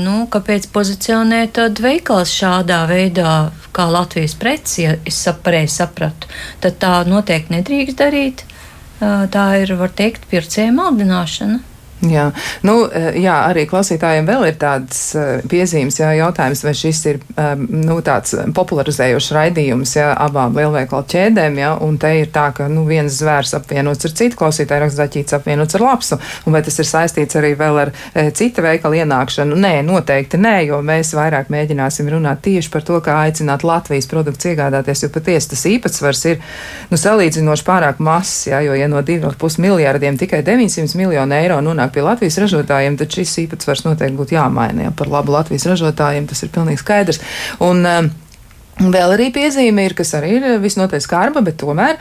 nu, 0.01 0.17
kāpēc 0.33 0.69
pozicionē 0.73 1.47
tad 1.57 1.81
veikals 1.85 2.33
šādā 2.33 2.83
veidā, 2.89 3.35
kā 3.77 3.87
Latvijas 3.93 4.37
preci, 4.41 4.87
ja 4.89 4.97
es 5.05 5.21
pareizi 5.45 5.83
sapratu. 5.83 6.29
Tad 6.65 6.81
tā 6.81 6.99
noteikti 7.09 7.59
nedrīkst 7.59 8.01
darīt. 8.01 8.45
Tā 9.01 9.45
ir, 9.63 9.77
var 9.81 9.93
teikt, 9.97 10.27
pircēja 10.33 10.73
maldināšana. 10.77 11.67
Jā. 12.01 12.31
Nu, 12.65 12.87
eh, 12.89 13.19
jā, 13.21 13.35
arī 13.51 13.67
klausītājiem 13.69 14.25
vēl 14.25 14.47
ir 14.49 14.55
tādas 14.61 15.01
eh, 15.19 15.43
piezīmes, 15.45 15.99
jā, 16.01 16.09
jautājums, 16.17 16.63
vai 16.65 16.73
šis 16.77 17.01
ir 17.11 17.19
um, 17.35 17.67
nu, 17.85 17.99
tāds 18.05 18.33
popularizējošs 18.57 19.29
raidījums 19.37 19.93
jā, 19.99 20.07
abām 20.17 20.57
lielveikalu 20.57 21.05
ķēdēm, 21.13 21.59
jā, 21.61 21.75
un 21.85 21.99
te 22.01 22.15
ir 22.23 22.31
tā, 22.33 22.47
ka 22.57 22.71
nu, 22.73 22.87
viens 22.89 23.19
zvērs 23.21 23.53
apvienots 23.59 24.09
ar 24.09 24.15
citu, 24.17 24.39
klausītāju 24.41 24.87
rakstdaķīts 24.87 25.37
apvienots 25.37 25.77
ar 25.77 25.85
lapsu, 25.85 26.17
un 26.49 26.57
vai 26.57 26.63
tas 26.65 26.81
ir 26.81 26.89
saistīts 26.89 27.37
arī 27.37 27.53
vēl 27.61 27.83
ar 27.83 27.93
e, 27.93 28.31
cita 28.37 28.65
veikala 28.65 29.03
ienākšanu? 29.03 29.61
Nē, 29.61 29.75
noteikti 29.85 30.41
nē, 30.41 30.55
jo 30.71 30.81
mēs 30.87 31.13
vairāk 31.19 31.53
mēģināsim 31.53 32.09
runāt 32.15 32.41
tieši 32.49 32.73
par 32.73 32.87
to, 32.87 32.97
kā 33.05 33.19
aicināt 33.27 33.67
Latvijas 33.67 34.09
produktus 34.09 34.49
iegādāties, 34.55 35.05
jo 35.05 35.13
patiesi 35.13 35.53
tas 35.53 35.67
īpatsvars 35.69 36.25
ir 36.33 36.41
nu, 36.89 36.97
salīdzinoši 37.01 37.69
pārāk 37.69 38.01
mazs, 38.01 38.49
jā, 38.49 38.65
jo 38.65 38.79
ja 38.79 38.89
no 38.89 39.05
2,5 39.05 39.61
miljārdiem 39.61 40.17
tikai 40.21 40.41
900 40.47 40.97
miljonu 40.97 41.37
eiro 41.37 41.61
nonāk 41.65 41.90
nonāk 41.91 41.95
pie 41.95 42.07
Latvijas 42.07 42.39
ražotājiem, 42.39 42.99
tad 42.99 43.11
šis 43.11 43.47
īpatsvars 43.47 43.85
noteikti 43.85 44.19
būtu 44.19 44.37
jāmaina. 44.37 44.89
Ja, 44.89 44.91
par 44.93 45.09
labu 45.09 45.33
Latvijas 45.33 45.67
ražotājiem 45.67 46.29
tas 46.29 46.43
ir 46.43 46.51
pilnīgi 46.51 46.81
skaidrs. 46.81 47.21
Un, 47.61 47.85
uh, 47.85 48.11
Vēl 48.81 49.13
arī 49.13 49.27
piezīme 49.29 49.83
ir, 49.85 49.93
kas 49.93 50.15
arī 50.17 50.39
ir 50.39 50.45
visnotaļ 50.63 51.03
skarba, 51.05 51.43
bet 51.45 51.59
tomēr, 51.61 51.99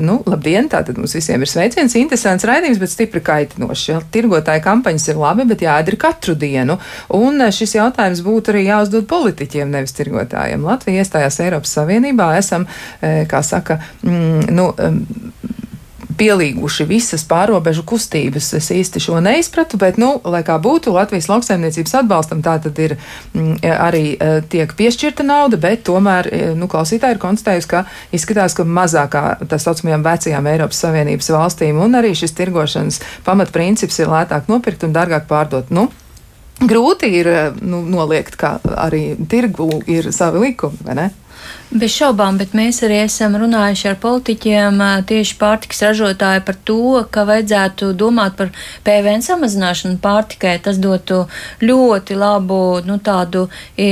nu, 0.00 0.14
labdien, 0.24 0.64
tātad 0.72 0.96
mums 0.96 1.12
visiem 1.12 1.42
ir 1.44 1.50
sveiciens, 1.50 1.92
interesants 2.00 2.46
raidījums, 2.48 2.80
bet 2.80 2.88
stipri 2.88 3.20
kaitinošs. 3.20 3.82
Ja? 3.90 3.98
Tirgotāja 4.00 4.62
kampaņas 4.64 5.10
ir 5.10 5.20
labi, 5.20 5.44
bet 5.50 5.66
jāiedara 5.66 5.98
katru 6.06 6.32
dienu. 6.40 6.78
Un 7.12 7.44
šis 7.52 7.76
jautājums 7.76 8.24
būtu 8.24 8.54
arī 8.54 8.64
jāuzdod 8.64 9.04
politiķiem, 9.10 9.68
nevis 9.76 9.92
tirgotājiem. 9.98 10.64
Latvija 10.64 11.04
iestājās 11.04 11.36
Eiropas 11.44 11.76
Savienībā, 11.76 12.30
esam, 12.40 12.64
kā 13.02 13.44
saka, 13.44 13.82
mm, 14.00 14.48
nu, 14.56 14.70
pielīguši 16.18 16.86
visas 16.88 17.24
pārobežu 17.28 17.84
kustības. 17.86 18.52
Es 18.58 18.70
īsti 18.74 19.02
šo 19.06 19.20
neizpratu, 19.24 19.78
bet, 19.80 20.00
nu, 20.00 20.16
lai 20.24 20.42
kā 20.46 20.58
būtu, 20.62 20.94
Latvijas 20.96 21.28
lauksaimniecības 21.30 21.96
atbalstam 22.02 22.42
tā 22.44 22.56
tad 22.64 22.78
ir 22.82 22.96
m, 23.34 23.56
arī 23.60 24.16
tiek 24.52 24.72
piešķirta 24.78 25.26
nauda, 25.26 25.60
bet 25.60 25.84
tomēr, 25.88 26.30
nu, 26.58 26.70
klausītāji 26.70 27.16
ir 27.16 27.22
konstatējusi, 27.22 27.70
ka 27.70 27.84
izskatās, 28.16 28.56
ka 28.56 28.66
mazākā 28.66 29.24
tā 29.50 29.60
saucamajām 29.62 30.06
vecajām 30.06 30.50
Eiropas 30.54 30.82
Savienības 30.86 31.32
valstīm 31.36 31.80
un 31.82 31.98
arī 31.98 32.14
šis 32.16 32.34
tirgošanas 32.36 33.02
pamatprincips 33.26 34.02
ir 34.02 34.12
lētāk 34.12 34.50
nopirkt 34.52 34.86
un 34.86 34.96
dārgāk 34.96 35.28
pārdot. 35.30 35.72
Nu, 35.74 35.88
Grūti 36.56 37.10
ir 37.18 37.28
nu, 37.60 37.82
noliegt, 37.84 38.38
ka 38.40 38.56
arī 38.64 39.10
tirgu 39.28 39.68
ir 39.92 40.08
savi 40.14 40.40
likumi, 40.46 40.80
vai 40.86 40.94
ne? 40.96 41.06
Bez 41.68 41.92
šaubām, 41.98 42.38
bet 42.40 42.54
mēs 42.56 42.78
arī 42.86 43.02
esam 43.04 43.34
runājuši 43.36 43.90
ar 43.90 43.98
politiķiem 44.00 44.80
tieši 45.06 45.36
pārtiks 45.40 45.82
ražotāji 45.84 46.44
par 46.46 46.56
to, 46.64 46.78
ka 47.12 47.26
vajadzētu 47.28 47.90
domāt 47.98 48.38
par 48.38 48.54
PVN 48.86 49.24
samazināšanu 49.26 50.00
pārtikai. 50.02 50.56
Tas 50.64 50.80
dotu 50.80 51.26
ļoti 51.60 52.16
labu, 52.16 52.80
nu 52.86 52.98
tādu. 53.04 53.48
E, 53.76 53.90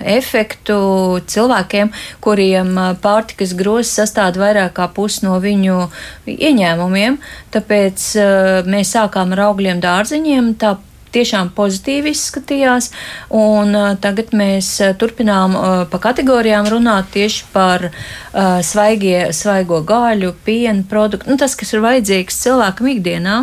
efektu 0.00 1.20
cilvēkiem, 1.28 1.90
kuriem 2.24 2.70
pārtikas 3.02 3.52
grozs 3.52 3.92
sastāv 3.98 4.38
vairāk 4.40 4.72
kā 4.78 4.86
pusi 4.96 5.26
no 5.26 5.34
viņu 5.42 5.82
ieņēmumiem. 6.24 7.18
Tāpēc 7.52 8.06
uh, 8.16 8.70
mēs 8.70 8.94
sākām 8.96 9.34
ar 9.36 9.44
augļiem 9.50 9.82
dārziņiem. 9.84 10.54
Tā 10.62 10.78
tiešām 11.14 11.52
pozitīvi 11.56 12.14
izskatījās. 12.14 12.90
Un, 13.34 13.74
uh, 13.74 13.92
tagad 14.00 14.34
mēs 14.36 14.72
uh, 14.80 14.92
turpinām 14.98 15.56
uh, 15.56 15.68
pa 15.90 16.02
kategorijām 16.02 16.68
runāt 16.70 17.12
tieši 17.14 17.46
par 17.54 17.90
uh, 17.90 18.58
svaigie, 18.66 19.30
svaigo 19.36 19.82
gaļu, 19.86 20.34
pienu 20.44 20.86
produktu, 20.90 21.30
nu, 21.30 21.38
tas, 21.40 21.56
kas 21.58 21.74
ir 21.74 21.84
vajadzīgs 21.86 22.44
cilvēkam 22.44 22.94
ikdienā. 22.96 23.38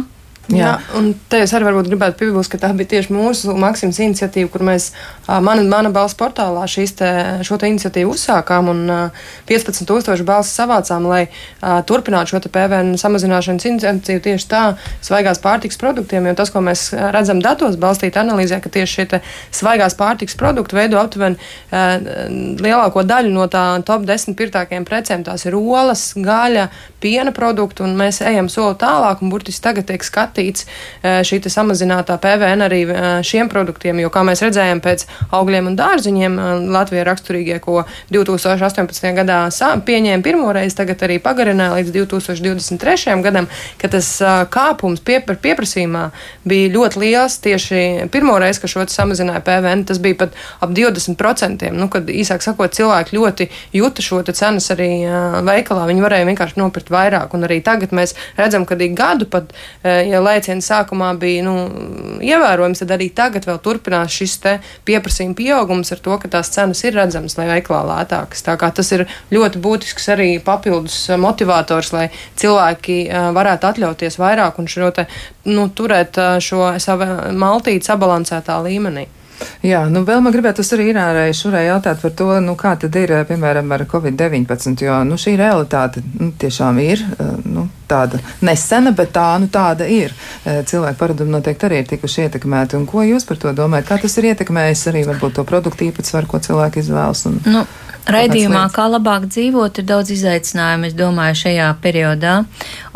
Jā. 0.48 0.58
Jā, 0.58 0.74
un 0.96 1.10
te 1.28 1.42
es 1.44 1.52
arī 1.52 1.68
gribētu 1.84 2.16
piebilst, 2.22 2.48
ka 2.54 2.60
tā 2.62 2.70
bija 2.78 2.94
tieši 2.94 3.12
mūsu 3.12 3.52
Maksimas 3.60 3.98
iniciatīva, 4.00 4.48
kur 4.54 4.64
mēs 4.64 4.94
mana, 5.28 5.66
mana 5.68 5.90
balss 5.92 6.16
portālā 6.16 6.64
te, 6.72 7.10
šo 7.44 7.58
te 7.60 7.68
iniciatīvu 7.68 8.14
uzsākām 8.16 8.70
un 8.72 8.80
15,000 9.50 10.24
balsis 10.24 10.56
savācām, 10.56 11.04
lai 11.12 11.26
turpinātu 11.90 12.32
šo 12.32 12.40
PVN 12.48 12.96
samazināšanas 12.96 13.68
iniciatīvu 13.68 14.24
tieši 14.24 14.48
tā 14.48 14.62
svaigās 15.04 15.44
pārtiks 15.44 15.80
produktiem, 15.82 16.30
jo 16.32 16.36
tas, 16.40 16.54
ko 16.54 16.64
mēs 16.64 16.94
redzam 16.96 17.44
datos 17.44 17.76
balstīt 17.76 18.16
analīzē, 18.16 18.62
ka 18.64 18.72
tieši 18.72 19.02
šie 19.02 19.20
svaigās 19.52 20.00
pārtiks 20.00 20.40
produkti 20.40 20.80
veido 20.80 21.02
aptuveni 21.02 21.36
lielāko 22.64 23.04
daļu 23.04 23.36
no 23.36 23.50
tā 23.52 23.66
top 23.84 24.08
10 24.08 24.40
pirtākajiem 24.40 24.88
precēm. 24.88 25.28
Tās 25.28 25.44
ir 25.44 25.60
olas, 25.60 26.14
gaļa, 26.16 26.70
piena 27.04 27.36
produkti, 27.36 27.84
un 27.84 28.00
mēs 28.00 28.24
ejam 28.24 28.48
soli 28.48 28.80
tālāk, 28.80 29.20
un 29.20 29.34
burtiski 29.34 29.68
tagad 29.68 29.92
tiek 29.92 30.08
skatīts 30.08 30.37
šī 31.04 31.40
samazinātā 31.52 32.18
PVN 32.22 32.66
arī 32.66 32.82
šiem 33.26 33.50
produktiem, 33.52 34.02
jo, 34.04 34.12
kā 34.14 34.24
mēs 34.28 34.44
redzējām, 34.46 34.82
pēc 34.84 35.06
augļiem 35.36 35.72
un 35.72 35.78
dārziņiem 35.80 36.38
Latvijā 36.74 37.06
raksturīgie, 37.08 37.60
ko 37.64 37.84
2018. 38.14 39.12
gadā 39.18 39.40
pieņēma 39.88 40.26
pirmoreiz, 40.26 40.76
tagad 40.78 41.04
arī 41.08 41.20
pagarināja 41.24 41.78
līdz 41.80 41.94
2023. 41.96 43.18
gadam, 43.26 43.50
ka 43.82 43.92
tas 43.92 44.10
kāpums 44.54 45.04
piepr 45.06 45.38
pieprasījumā 45.42 46.08
bija 46.48 46.72
ļoti 46.74 47.02
liels 47.04 47.40
tieši 47.44 48.10
pirmoreiz, 48.14 48.60
ka 48.62 48.70
šo 48.72 48.86
samazināja 48.92 49.44
PVN, 49.46 49.86
tas 49.90 50.02
bija 50.04 50.20
pat 50.24 50.38
ap 50.64 50.74
20%. 50.76 51.72
Nu, 51.76 51.90
kad 51.94 52.10
īsāk 52.12 52.44
sakot, 52.46 52.76
cilvēki 52.76 53.18
ļoti 53.18 53.50
juta 53.76 54.04
šo 54.04 54.22
cenas 54.28 54.70
arī 54.74 54.90
veikalā, 55.48 55.88
viņi 55.90 56.04
varēja 56.04 56.28
vienkārši 56.30 56.60
nopirkt 56.60 56.92
vairāk. 56.94 57.36
Un 57.38 57.48
arī 57.48 57.60
tagad 57.66 57.94
mēs 57.96 58.16
redzam, 58.38 58.66
ka 58.68 58.78
ik 58.80 58.96
gadu 58.98 59.28
pat, 59.30 59.54
e, 59.84 59.94
ja 60.12 60.22
lēciens 60.28 60.68
sākumā 60.70 61.14
bija 61.20 61.46
nu, 61.46 61.56
ievērojams, 62.24 62.84
tad 62.84 62.94
arī 62.96 63.10
tagad 63.16 63.48
vēl 63.48 63.60
turpinās 63.64 64.14
šis 64.14 64.38
pieprasījuma 64.88 65.38
pieaugums 65.38 65.92
ar 65.96 66.02
to, 66.04 66.18
ka 66.22 66.32
tās 66.38 66.52
cenas 66.54 66.84
ir 66.86 66.98
redzamas, 66.98 67.38
lai 67.40 67.48
veiklā 67.52 67.82
lētākas. 67.88 68.46
Tā 68.46 68.58
kā 68.60 68.70
tas 68.76 68.92
ir 68.96 69.08
ļoti 69.34 69.62
būtisks 69.64 70.10
arī 70.14 70.30
papildus 70.44 71.00
motivators, 71.20 71.94
lai 71.96 72.08
cilvēki 72.40 73.00
e, 73.08 73.26
varētu 73.38 73.72
atļauties 73.72 74.20
vairāk 74.22 74.60
un 74.62 74.72
šo 74.72 74.92
te, 74.96 75.08
nu, 75.50 75.70
turēt 75.74 76.20
e, 76.22 76.30
šo 76.44 76.74
savu 76.84 77.10
maltīti 77.38 77.90
sabalansētā 77.90 78.60
līmenī. 78.68 79.08
Jā, 79.66 79.84
nu 79.92 80.04
vēl 80.08 80.22
man 80.24 80.34
gribētu 80.34 80.64
arī 80.76 80.90
Irārai 80.92 81.30
šurai 81.36 81.66
jautāt 81.68 82.02
par 82.02 82.14
to, 82.18 82.30
nu 82.44 82.56
kā 82.60 82.76
tad 82.80 82.96
ir, 82.98 83.14
piemēram, 83.30 83.72
ar 83.74 83.86
Covid-19, 83.90 84.84
jo, 84.86 85.00
nu 85.08 85.18
šī 85.20 85.36
realitāte 85.40 86.04
nu, 86.20 86.32
tiešām 86.40 86.80
ir, 86.84 87.04
nu, 87.46 87.68
tāda 87.90 88.20
nesena, 88.46 88.94
bet 88.98 89.14
tā, 89.16 89.28
nu 89.42 89.50
tāda 89.52 89.88
ir. 89.90 90.14
Cilvēku 90.46 91.00
paradumi 91.00 91.36
noteikti 91.36 91.68
arī 91.70 91.82
ir 91.82 91.92
tikuši 91.92 92.28
ietekmēti, 92.28 92.78
un 92.80 92.88
ko 92.90 93.06
jūs 93.06 93.28
par 93.28 93.42
to 93.42 93.54
domājat? 93.58 93.90
Kā 93.90 94.00
tas 94.04 94.18
ir 94.20 94.32
ietekmējis 94.34 94.88
arī 94.92 95.06
varbūt 95.10 95.38
to 95.40 95.48
produktu 95.48 95.88
īpatsvaru, 95.90 96.32
ko 96.32 96.42
cilvēki 96.44 96.84
izvēlas? 96.84 97.26
Un... 97.30 97.42
Nu. 97.48 97.66
Raidījumā, 98.08 98.62
kā 98.72 98.86
labāk 98.88 99.26
dzīvot, 99.28 99.82
ir 99.82 99.86
daudz 99.88 100.12
izaicinājumu, 100.16 100.88
es 100.88 100.96
domāju, 100.96 101.36
šajā 101.42 101.68
periodā. 101.84 102.36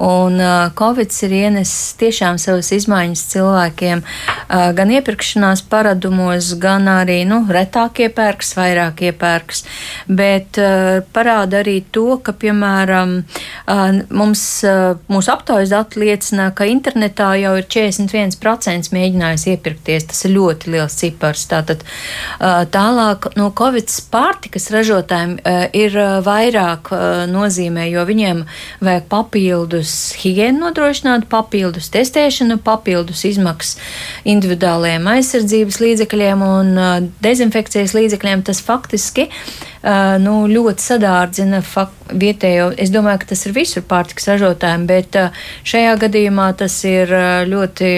Un 0.02 0.38
uh, 0.40 0.70
Covid 0.78 1.12
ir 1.28 1.34
ienesis 1.36 1.98
tiešām 2.00 2.40
savas 2.42 2.72
izmaiņas 2.74 3.24
cilvēkiem, 3.34 4.02
uh, 4.02 4.70
gan 4.78 4.94
iepirkšanās 4.96 5.66
paradumos, 5.72 6.54
gan 6.62 6.88
arī, 6.90 7.20
nu, 7.28 7.42
retāk 7.52 8.00
iepērks, 8.06 8.54
vairāk 8.56 9.04
iepērks. 9.10 9.66
Bet 10.08 10.62
uh, 10.62 11.04
parāda 11.14 11.60
arī 11.60 11.82
to, 11.92 12.16
ka, 12.24 12.32
piemēram, 12.32 13.18
uh, 13.20 13.84
mums, 14.16 14.46
uh, 14.64 14.96
mūsu 15.12 15.36
aptaujas 15.36 15.76
dati 15.76 16.06
liecina, 16.06 16.50
ka 16.56 16.70
internetā 16.72 17.34
jau 17.42 17.58
ir 17.60 17.68
41% 17.68 18.96
mēģinājis 18.96 19.48
iepirkties. 19.58 20.08
Tas 20.14 20.24
ir 20.24 20.36
ļoti 20.38 20.72
liels 20.78 20.98
cipars. 21.04 21.46
Tātad 21.52 21.84
uh, 21.84 22.64
tālāk 22.72 23.34
no 23.36 23.52
Covid 23.60 23.92
pārtikas 24.12 24.72
ražot 24.72 25.01
ražotājiem 25.02 25.40
uh, 25.42 25.66
ir 25.74 25.96
uh, 25.98 26.22
vairāk 26.24 26.92
uh, 26.92 27.26
nozīmē, 27.30 27.90
jo 27.90 28.06
viņiem 28.06 28.46
vajag 28.82 29.08
papildus 29.10 30.14
higienu 30.22 30.68
nodrošināt, 30.68 31.28
papildus 31.30 31.90
testēšanu, 31.92 32.60
papildus 32.64 33.26
izmaksas 33.26 33.78
individuālajiem 34.26 35.08
aizsardzības 35.08 35.80
līdzekļiem 35.82 36.42
un 36.42 36.74
dezinfekcijas 37.22 37.94
līdzekļiem. 37.98 38.44
Tas 38.44 38.62
faktiski 38.62 39.30
nu, 40.22 40.36
ļoti 40.52 40.84
sadārdzina 40.86 41.62
vietējo. 42.12 42.72
Es 42.78 42.92
domāju, 42.94 43.24
ka 43.24 43.32
tas 43.32 43.46
ir 43.48 43.56
visur 43.56 43.86
pārtiks 43.88 44.28
ražotājiem, 44.30 44.86
bet 44.90 45.18
šajā 45.68 45.96
gadījumā 46.04 46.52
tas 46.60 46.76
ir 46.88 47.12
ļoti 47.50 47.92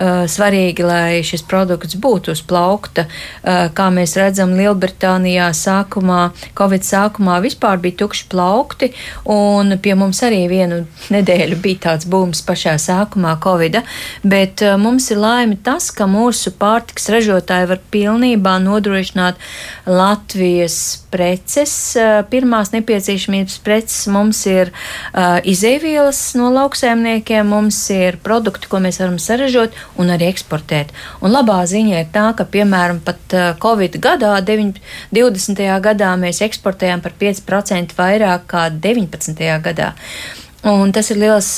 svarīgi, 0.00 0.84
lai 0.86 1.20
šis 1.26 1.42
produkts 1.44 1.96
būtu 2.00 2.32
uz 2.32 2.40
plaukta. 2.40 3.04
Kā 3.44 3.88
mēs 3.92 4.16
redzam, 4.16 4.54
Lielbritānijā 4.56 5.50
sākumā 5.56 6.20
Covid 6.56 6.86
sākumā 6.86 7.36
vispār 7.44 7.80
bija 7.82 8.00
tukši 8.04 8.26
plaukti, 8.32 8.90
un 9.28 9.76
pie 9.82 9.94
mums 9.98 10.22
arī 10.26 10.46
vienu 10.50 10.82
nedēļu 11.14 11.60
bija 11.60 11.84
tāds 11.90 12.08
būms 12.10 12.42
pašā 12.48 12.78
sākumā 12.80 13.36
Covid. 13.44 13.82
Bet 14.24 14.64
mums 14.80 15.10
ir 15.12 15.20
laime 15.20 15.60
tas, 15.62 15.90
ka 15.92 16.08
mūsu 16.10 16.54
pārtiks 16.56 17.10
ražotāji 17.12 17.68
var 17.70 17.84
pilnībā 17.92 18.56
nodrošināt 18.64 19.40
Latvijas 19.86 20.80
preces, 21.20 21.72
uh, 22.00 22.22
pirmās 22.32 22.72
nepieciešamības 22.72 23.58
preces. 23.64 24.06
Mums 24.08 24.40
ir 24.48 24.70
uh, 24.72 25.36
izēvielas 25.44 26.22
no 26.40 26.48
lauksēmniekiem, 26.54 27.50
mums 27.52 27.82
ir 27.92 28.16
produkti, 28.24 28.70
ko 28.72 28.80
mēs 28.80 29.02
varam 29.02 29.18
saražot 29.20 29.76
un 30.00 30.14
arī 30.14 30.30
eksportēt. 30.32 30.94
Un 31.20 31.34
labā 31.36 31.58
ziņa 31.68 32.00
ir 32.00 32.08
tā, 32.14 32.30
ka, 32.38 32.48
piemēram, 32.48 33.02
pat 33.04 33.36
uh, 33.36 33.50
Covid 33.60 34.00
gadā, 34.00 34.32
9, 34.46 34.80
20. 35.12 35.60
gadā 35.84 36.14
mēs 36.20 36.40
eksportējām 36.46 37.04
par 37.04 37.16
5% 37.20 37.96
vairāk 38.00 38.48
kā 38.48 38.64
19. 38.72 39.44
gadā. 39.68 39.92
Un 40.70 40.92
tas 40.96 41.12
ir 41.12 41.20
liels 41.20 41.52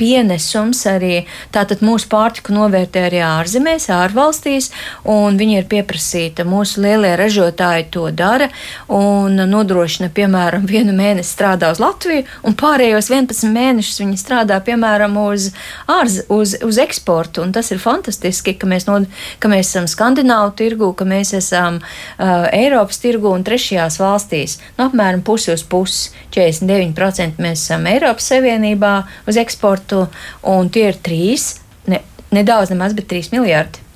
pienesums 0.00 0.80
arī. 0.88 1.24
Tātad 1.52 1.84
mūsu 1.84 2.08
pārtiku 2.10 2.54
novērtē 2.56 3.04
arī 3.08 3.20
ārzemēs, 3.26 3.90
ārvalstīs, 3.92 4.70
un 5.08 5.36
viņi 5.40 5.58
ir 5.60 5.68
pieprasīta. 5.70 6.46
Mūsu 6.48 6.84
lielie 6.84 7.12
ražotāji 7.20 7.88
to 7.92 8.06
dara 8.16 8.48
un 8.88 9.36
nodrošina, 9.50 10.10
piemēram, 10.14 10.66
vienu 10.70 10.94
mēnesi 10.96 11.34
strādā 11.34 11.72
uz 11.74 11.82
Latviju, 11.82 12.24
un 12.46 12.56
pārējos 12.58 13.10
11 13.12 13.52
mēnešus 13.54 14.00
viņi 14.02 14.20
strādā, 14.20 14.60
piemēram, 14.64 15.18
uz, 15.20 15.50
ārz, 15.90 16.22
uz, 16.32 16.56
uz 16.64 16.80
eksportu. 16.80 17.44
Un 17.44 17.54
tas 17.56 17.70
ir 17.74 17.82
fantastiski, 17.82 18.56
ka 18.58 18.68
mēs, 18.70 18.88
no, 18.88 19.02
ka 19.42 19.52
mēs 19.52 19.72
esam 19.72 19.88
Skandināvu 19.90 20.54
tirgu, 20.58 20.92
ka 20.96 21.06
mēs 21.08 21.34
esam 21.36 21.80
uh, 21.82 22.48
Eiropas 22.54 23.00
tirgu 23.02 23.32
un 23.34 23.44
trešajās 23.46 24.00
valstīs. 24.00 24.58
Nu, 24.78 24.88
apmēram 24.88 25.24
pusi 25.26 25.52
uz 25.54 25.64
pusi, 25.66 26.10
49% 26.34 27.42
mēs 27.42 27.64
esam 27.64 27.88
Eiropas 27.90 28.30
Savienībā 28.30 28.94
uz 29.28 29.38
eksportu 29.40 29.89
budžetu, 29.90 30.08
un 30.42 30.70
tie 30.70 30.90
ir 30.90 30.98
trīs, 31.02 31.60
ne, 31.86 32.02
nedaudz 32.30 32.70
nemaz, 32.70 32.94
bet 32.94 33.08
trīs 33.08 33.32
miljardi. 33.32 33.86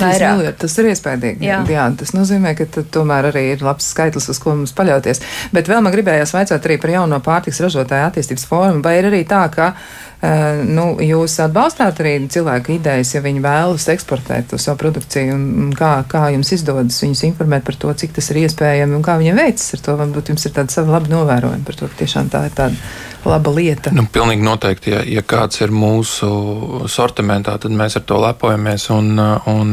Miljardi, 0.00 0.56
tas 0.56 0.78
ir 0.80 0.86
iespējams. 0.88 1.42
Jā. 1.44 1.58
Jā, 1.68 1.82
tas 1.98 2.14
nozīmē, 2.16 2.54
ka 2.56 2.64
tomēr 2.88 3.28
arī 3.28 3.50
ir 3.52 3.64
labs 3.64 3.90
skaitlis, 3.92 4.30
uz 4.32 4.38
ko 4.40 4.54
mums 4.56 4.72
paļauties. 4.72 5.20
Bet 5.52 5.68
vēl 5.68 5.82
man 5.84 5.92
gribējās 5.92 6.32
vaicāt 6.32 6.64
arī 6.64 6.78
par 6.80 6.94
jauno 6.94 7.18
pārtiks 7.20 7.60
ražotāju 7.60 8.06
attīstības 8.06 8.46
formu. 8.48 8.80
Vai 8.80 8.96
ir 9.00 9.10
arī 9.10 9.26
tā, 9.28 9.42
ka 9.52 9.74
Uh, 10.20 10.58
nu, 10.68 10.98
jūs 11.00 11.38
atbalstāt 11.40 12.02
arī 12.02 12.10
cilvēku 12.28 12.74
idejas, 12.74 13.14
ja 13.14 13.22
viņi 13.24 13.40
vēlas 13.40 13.86
eksportēt 13.88 14.50
to 14.50 14.58
savu 14.60 14.76
produkciju, 14.82 15.32
un, 15.32 15.46
un 15.62 15.70
kā, 15.72 15.94
kā 16.12 16.26
jums 16.34 16.50
izdodas 16.52 16.98
viņus 17.00 17.22
informēt 17.30 17.64
par 17.64 17.78
to, 17.80 17.94
cik 18.02 18.12
tas 18.18 18.28
ir 18.28 18.42
iespējami 18.42 18.98
un 18.98 19.06
kā 19.06 19.14
viņiem 19.16 19.40
veicas 19.40 19.72
ar 19.78 19.84
to. 19.86 19.94
Varbūt 20.02 20.28
jums 20.34 20.44
ir 20.44 20.52
tāda 20.58 20.76
sava 20.76 20.98
laba 20.98 21.08
novērojuma 21.08 21.64
par 21.64 21.80
to, 21.80 21.88
ka 21.88 22.02
tiešām 22.02 22.28
tā 22.34 22.42
ir 22.50 22.52
tāda 22.58 22.92
laba 23.28 23.52
lieta. 23.54 23.92
Nu, 23.94 24.06
pilnīgi 24.12 24.44
noteikti, 24.44 24.94
ja, 24.94 25.02
ja 25.18 25.22
kāds 25.26 25.60
ir 25.62 25.72
mūsu 25.74 26.86
sortimentā, 26.90 27.56
tad 27.60 27.74
mēs 27.76 27.98
ar 28.00 28.06
to 28.08 28.20
lepojamies. 28.22 28.88
Un, 28.94 29.12
un, 29.50 29.72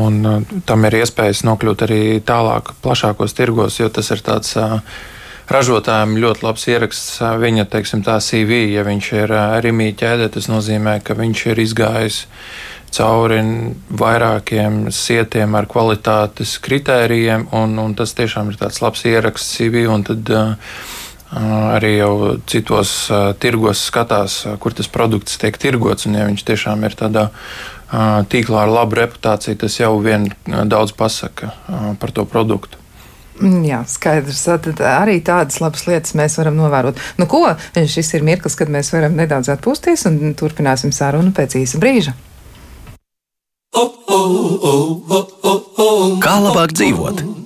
un 0.00 0.20
tam 0.66 0.88
ir 0.88 1.00
iespējas 1.02 1.44
nokļūt 1.48 1.86
arī 1.88 2.02
tālāk, 2.26 2.74
plašākos 2.84 3.36
tirgos, 3.36 3.80
jo 3.80 3.90
tas 3.92 4.10
ir 4.14 4.24
tāds 4.26 4.56
ražotājiem 5.50 6.18
ļoti 6.22 6.46
labs 6.46 6.66
ieraksts 6.70 7.22
viņa 7.42 7.66
teiksim, 7.70 8.04
CV. 8.06 8.64
Ja 8.70 8.84
viņš 8.86 9.12
ir 9.18 9.34
Rimī 9.64 9.92
ķēdē, 9.98 10.30
tas 10.36 10.50
nozīmē, 10.50 11.00
ka 11.02 11.18
viņš 11.18 11.46
ir 11.50 11.64
izgājis 11.66 12.24
cauri 12.90 13.40
vairākiem 13.94 14.88
sietiem 14.94 15.54
ar 15.54 15.68
kvalitātes 15.70 16.56
kritērijiem, 16.62 17.46
un, 17.54 17.78
un 17.78 17.94
tas 17.98 18.14
tiešām 18.18 18.50
ir 18.50 18.58
tāds 18.60 18.80
labs 18.82 19.04
ieraksts 19.06 19.58
CV. 19.58 19.86
Tad, 20.06 20.32
uh, 20.34 20.98
arī 21.30 21.96
jau 21.98 22.14
citos 22.50 22.94
tirgos 23.42 23.84
skatās, 23.86 24.42
kur 24.62 24.74
tas 24.74 24.90
produkts 24.90 25.38
tiek 25.38 25.56
tirgots. 25.60 26.08
Un, 26.08 26.18
ja 26.18 26.26
viņš 26.26 26.44
tiešām 26.48 26.82
ir 26.88 26.96
tādā 26.98 27.28
tīklā 28.30 28.66
ar 28.66 28.74
labu 28.74 28.98
reputāciju, 29.00 29.58
tas 29.62 29.78
jau 29.80 29.94
vien 30.02 30.28
daudz 30.46 30.94
pasaka 30.96 31.52
par 32.02 32.14
to 32.14 32.26
produktu. 32.26 32.80
Mm, 33.40 33.62
jā, 33.64 33.78
skaidrs. 33.88 34.42
Tad 34.44 34.82
arī 34.84 35.16
tādas 35.24 35.62
labas 35.62 35.86
lietas 35.88 36.12
mēs 36.18 36.36
varam 36.36 36.58
novērot. 36.60 36.98
Nu, 37.16 37.26
ko? 37.30 37.46
Šis 37.72 38.12
ir 38.18 38.26
mirklis, 38.26 38.56
kad 38.58 38.72
mēs 38.72 38.92
varam 38.92 39.16
nedaudz 39.16 39.48
atpūsties 39.54 40.04
un 40.10 40.34
turpināsim 40.36 40.92
sarunu 40.92 41.32
pēc 41.36 41.56
īsa 41.62 41.80
brīža. 41.80 42.12
Kā 46.20 46.34
labāk 46.44 46.74
dzīvot? 46.76 47.39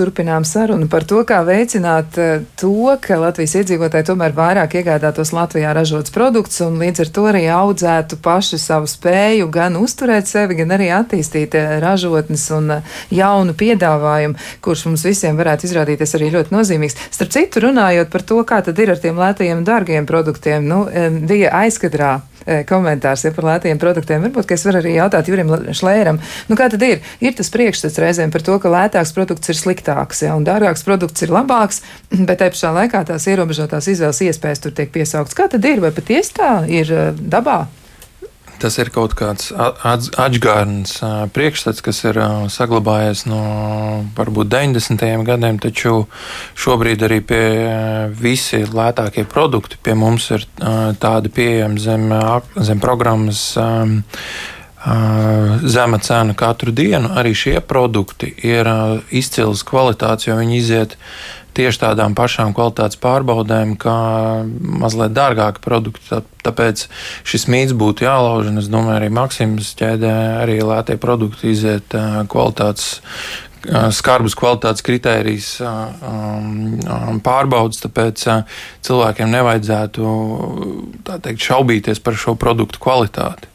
Turpinām 0.00 0.46
sarunu 0.48 0.86
par 0.88 1.04
to, 1.04 1.18
kā 1.28 1.42
veicināt 1.44 2.14
eh, 2.16 2.44
to, 2.56 2.70
ka 3.04 3.18
Latvijas 3.20 3.52
iedzīvotāji 3.60 4.06
tomēr 4.08 4.32
vairāk 4.32 4.78
iegādātos 4.80 5.34
Latvijā 5.36 5.74
ražots 5.76 6.14
produkts 6.14 6.62
un 6.64 6.78
līdz 6.80 7.02
ar 7.04 7.10
to 7.18 7.24
arī 7.28 7.42
audzētu 7.52 8.16
paši 8.24 8.56
savu 8.62 8.88
spēju 8.88 9.50
gan 9.52 9.76
uzturēt 9.76 10.30
sevi, 10.30 10.56
gan 10.62 10.72
arī 10.78 10.88
attīstīt 10.96 11.58
eh, 11.60 11.74
ražotnes 11.84 12.46
un 12.56 12.78
eh, 12.78 12.96
jaunu 13.12 13.52
piedāvājumu, 13.60 14.40
kurš 14.64 14.86
mums 14.88 15.04
visiem 15.04 15.36
varētu 15.36 15.68
izrādīties 15.68 16.16
arī 16.16 16.32
ļoti 16.38 16.56
nozīmīgs. 16.56 16.96
Starp 17.12 17.36
citu, 17.36 17.66
runājot 17.66 18.08
par 18.16 18.24
to, 18.32 18.40
kā 18.48 18.62
tad 18.64 18.80
ir 18.80 18.94
ar 18.94 19.04
tiem 19.04 19.20
lētajiem 19.20 19.66
dārgiem 19.68 20.08
produktiem, 20.08 20.64
nu, 20.64 20.86
bija 21.28 21.52
aizkadrā 21.60 22.22
komentārs 22.68 23.24
ja, 23.26 23.32
par 23.36 23.48
lētiem 23.48 23.80
produktiem. 23.80 24.24
Varbūt, 24.26 24.54
es 24.56 24.66
varu 24.66 24.82
arī 24.82 24.94
jautāt 24.96 25.30
Jurim 25.30 25.52
Šlēram, 25.76 26.20
nu 26.50 26.58
kā 26.58 26.70
tad 26.72 26.84
ir? 26.86 27.02
Ir 27.24 27.34
tas 27.38 27.52
priekšstats 27.52 28.00
reizēm 28.02 28.32
par 28.34 28.44
to, 28.46 28.58
ka 28.62 28.72
lētāks 28.72 29.14
produkts 29.16 29.52
ir 29.52 29.58
sliktāks, 29.58 30.24
ja, 30.26 30.36
un 30.38 30.46
dārgāks 30.48 30.86
produkts 30.86 31.26
ir 31.26 31.34
labāks, 31.34 31.82
bet 32.28 32.40
te 32.40 32.52
pašā 32.52 32.72
laikā 32.76 33.04
tās 33.08 33.28
ierobežotās 33.30 33.90
izvēles 33.92 34.24
iespējas 34.30 34.64
tur 34.64 34.76
tiek 34.76 34.92
piesauktas. 34.94 35.36
Kā 35.38 35.50
tad 35.52 35.66
ir? 35.68 35.82
Vai 35.84 35.92
patiesi 35.96 36.36
tā 36.40 36.54
ir 36.68 36.94
dabā? 37.20 37.64
Tas 38.60 38.76
ir 38.76 38.90
kaut 38.92 39.14
kāds 39.16 39.50
atgādns 39.56 40.98
priekšstats, 41.32 41.80
kas 41.84 42.02
ir 42.04 42.18
saglabājies 42.52 43.24
no 43.30 43.40
varbūt 44.18 44.50
90. 44.52 45.04
gadiem, 45.24 45.60
taču 45.62 46.04
šobrīd 46.60 47.06
arī 47.08 47.20
pie 47.24 47.42
visi 48.20 48.60
lētākie 48.68 49.24
produkti 49.30 49.80
pie 49.80 49.96
mums 49.96 50.28
ir 50.36 50.44
tādi 51.00 51.32
pieejami 51.32 51.80
zem, 51.80 52.08
zem 52.60 52.84
programmas. 52.84 53.44
Zema 54.80 55.98
cena 56.00 56.32
katru 56.32 56.72
dienu. 56.72 57.10
Arī 57.20 57.34
šie 57.36 57.58
produkti 57.60 58.30
ir 58.48 58.64
izcils 59.12 59.60
kvalitātes, 59.68 60.24
jo 60.24 60.38
viņi 60.38 60.56
iziet 60.56 60.94
uh, 60.96 61.39
tieši 61.60 61.82
tādām 61.84 62.16
pašām 62.18 62.54
kvalitātes 62.56 62.98
pārbaudēm, 63.00 63.76
kā 63.80 63.98
mazliet 64.80 65.12
dārgāki 65.16 65.62
produkti. 65.64 66.22
Tāpēc 66.40 66.86
šis 67.28 67.46
mīts 67.52 67.76
būtu 67.76 68.06
jālauž, 68.06 68.48
un 68.48 68.62
es 68.62 68.70
domāju, 68.72 68.96
arī 68.96 69.12
Maksimas 69.12 69.74
ķēdē 69.78 70.16
arī 70.40 70.58
lētie 70.64 70.96
produkti 71.00 71.52
iziet 71.52 71.96
kvalitātes. 72.32 72.96
Skarbas 73.92 74.32
kvalitātes 74.40 74.80
kritērijas 74.86 75.50
pārbaudas, 77.26 77.82
tāpēc 77.82 78.22
cilvēkiem 78.88 79.28
nevajadzētu 79.36 80.14
teikt, 81.10 81.44
šaubīties 81.44 82.00
par 82.00 82.16
šo 82.16 82.38
produktu 82.40 82.80
kvalitāti. 82.80 83.50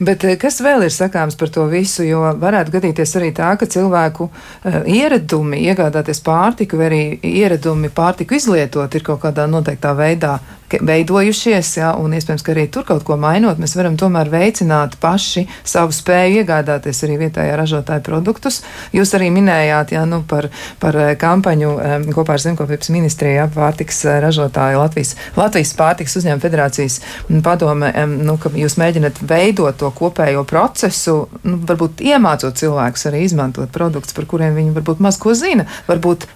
Bet 0.00 0.24
eh, 0.24 0.36
kas 0.40 0.60
vēl 0.64 0.86
ir 0.86 0.94
sakāms 0.94 1.36
par 1.38 1.50
to 1.52 1.66
visu? 1.70 2.04
Jo 2.06 2.22
varētu 2.40 2.74
gadīties 2.76 3.16
arī 3.20 3.32
tā, 3.36 3.52
ka 3.60 3.68
cilvēku 3.70 4.28
uh, 4.28 4.78
ieradumi 4.88 5.62
iegādāties 5.68 6.22
pārtiku 6.26 6.80
vai 6.80 6.88
arī 6.90 7.02
ieradumi 7.22 7.90
pārtiku 7.94 8.36
izlietot 8.38 8.94
ir 8.94 9.06
kaut 9.06 9.22
kādā 9.24 9.48
noteiktā 9.50 9.94
veidā 9.96 10.38
veidojušies, 10.70 11.72
ja, 11.78 11.92
un 12.00 12.14
iespējams, 12.16 12.44
ka 12.44 12.54
arī 12.54 12.66
tur 12.72 12.86
kaut 12.88 13.04
ko 13.06 13.16
mainot, 13.20 13.60
mēs 13.62 13.76
varam 13.78 13.96
tomēr 14.00 14.30
veicināt 14.32 14.96
paši 15.02 15.46
savu 15.66 15.94
spēju 15.94 16.42
iegādāties 16.42 17.02
arī 17.06 17.18
vietējā 17.26 17.56
ražotāja 17.58 18.04
produktus. 18.06 18.62
Jūs 18.96 19.14
arī 19.18 19.30
minējāt, 19.34 19.94
ja, 19.96 20.04
nu, 20.08 20.22
par, 20.28 20.50
par 20.82 20.98
eh, 21.00 21.12
kampaņu 21.20 21.72
kopā 22.16 22.36
ar 22.36 22.44
Zemkopības 22.44 22.90
ministriju, 22.94 23.38
ja, 23.40 23.48
pārtiks 23.52 24.02
ražotāju 24.24 24.80
Latvijas, 24.82 25.14
Latvijas 25.38 25.74
pārtiks 25.78 26.18
uzņēmuma 26.20 26.42
federācijas 26.42 27.00
padome, 27.44 27.92
nu, 28.26 28.38
ka 28.40 28.50
jūs 28.54 28.78
mēģināt 28.80 29.22
veidot 29.26 29.78
to 29.80 29.90
kopējo 29.94 30.44
procesu, 30.48 31.18
nu, 31.46 31.60
varbūt 31.68 32.02
iemācot 32.06 32.58
cilvēkus 32.58 33.08
arī 33.10 33.24
izmantot 33.26 33.72
produktus, 33.74 34.16
par 34.16 34.28
kuriem 34.30 34.56
viņi 34.56 34.74
varbūt 34.76 35.02
maz 35.04 35.20
ko 35.20 35.34
zina. 35.36 35.66
Varbūt 35.90 36.26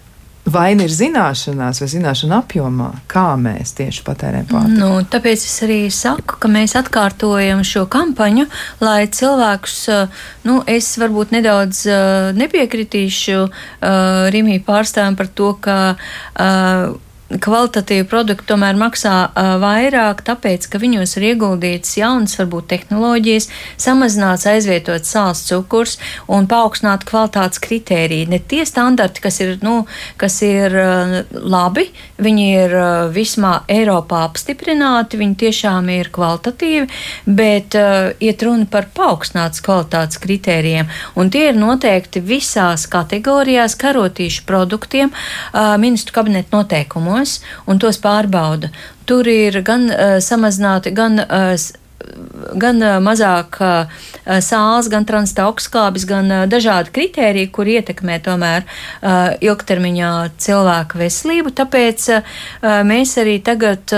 Vaina 0.51 0.87
ir 0.87 0.95
zināšanās 0.95 1.83
vai 1.83 1.89
zināšana 1.93 2.41
apjomā, 2.43 2.89
kā 3.11 3.27
mēs 3.41 3.75
tieši 3.79 4.05
patērējam 4.07 4.49
pārtiku. 4.51 4.79
Nu, 4.81 4.91
tāpēc 5.13 5.45
es 5.47 5.59
arī 5.67 5.81
saku, 5.95 6.39
ka 6.43 6.51
mēs 6.51 6.77
atkārtojam 6.81 7.63
šo 7.67 7.85
kampaņu, 7.91 8.47
lai 8.83 9.05
cilvēkus, 9.15 9.77
nu, 10.49 10.61
es 10.71 10.91
varbūt 11.01 11.37
nedaudz 11.37 11.85
nepiekritīšu 12.39 13.39
uh, 13.45 13.53
Rimī 14.35 14.59
pārstāvjiem 14.67 15.19
par 15.21 15.31
to, 15.39 15.53
ka 15.63 15.79
uh, 15.95 16.91
kvalitatīvi 17.39 18.07
produkti 18.11 18.49
tomēr 18.51 18.75
maksā 18.79 19.15
uh, 19.29 19.53
vairāk, 19.63 20.25
tāpēc, 20.27 20.67
ka 20.71 20.81
viņos 20.83 21.15
ir 21.19 21.27
ieguldīts 21.31 21.95
jaunas, 22.01 22.35
varbūt 22.41 22.67
tehnoloģijas, 22.73 23.47
samazināts 23.79 24.49
aizvietots 24.51 25.13
sāls 25.15 25.45
cukurs 25.47 25.99
un 26.27 26.49
paaugstināt 26.51 27.07
kvalitātes 27.07 27.63
kritēriju. 27.63 28.31
Ne 28.33 28.41
tie 28.43 28.65
standarti, 28.67 29.23
kas 29.23 29.39
ir, 29.45 29.53
nu, 29.63 29.85
kas 30.19 30.41
ir 30.47 30.75
uh, 30.75 31.15
labi, 31.31 31.87
viņi 32.19 32.49
ir 32.65 32.75
uh, 32.75 32.89
vismā 33.15 33.61
Eiropā 33.71 34.25
apstiprināti, 34.27 35.21
viņi 35.21 35.39
tiešām 35.45 35.93
ir 35.95 36.11
kvalitatīvi, 36.15 36.89
bet 37.31 37.79
uh, 37.79 38.11
iet 38.19 38.43
runa 38.47 38.67
par 38.71 38.91
paaugstinātas 38.97 39.63
kvalitātes 39.63 40.19
kritērijiem, 40.23 40.91
un 41.15 41.31
tie 41.31 41.47
ir 41.53 41.63
noteikti 41.63 42.25
visās 42.27 42.89
kategorijās 42.91 43.79
karotīšu 43.79 44.49
produktiem 44.51 45.15
uh, 45.15 45.77
ministru 45.79 46.19
kabineta 46.19 46.59
noteikumos 46.59 47.20
ziņojumos 47.21 47.41
un 47.67 47.79
tos 47.79 47.99
pārbauda. 48.01 48.71
Tur 49.07 49.27
ir 49.29 49.63
gan 49.63 49.89
uh, 49.91 50.19
samazināti, 50.21 50.93
gan 50.95 51.21
uh, 51.21 51.55
gan 52.61 52.81
mazāk 53.05 53.59
sāls, 54.45 54.89
gan 54.91 55.07
transtaukskābis, 55.09 56.07
gan 56.09 56.33
dažādi 56.51 56.93
kritēriji, 56.95 57.51
kur 57.55 57.69
ietekmē 57.71 58.19
tomēr 58.25 58.67
ilgtermiņā 59.45 60.11
cilvēku 60.41 61.01
veselību. 61.01 61.55
Tāpēc 61.61 62.07
mēs 62.89 63.17
arī 63.21 63.39
tagad 63.45 63.95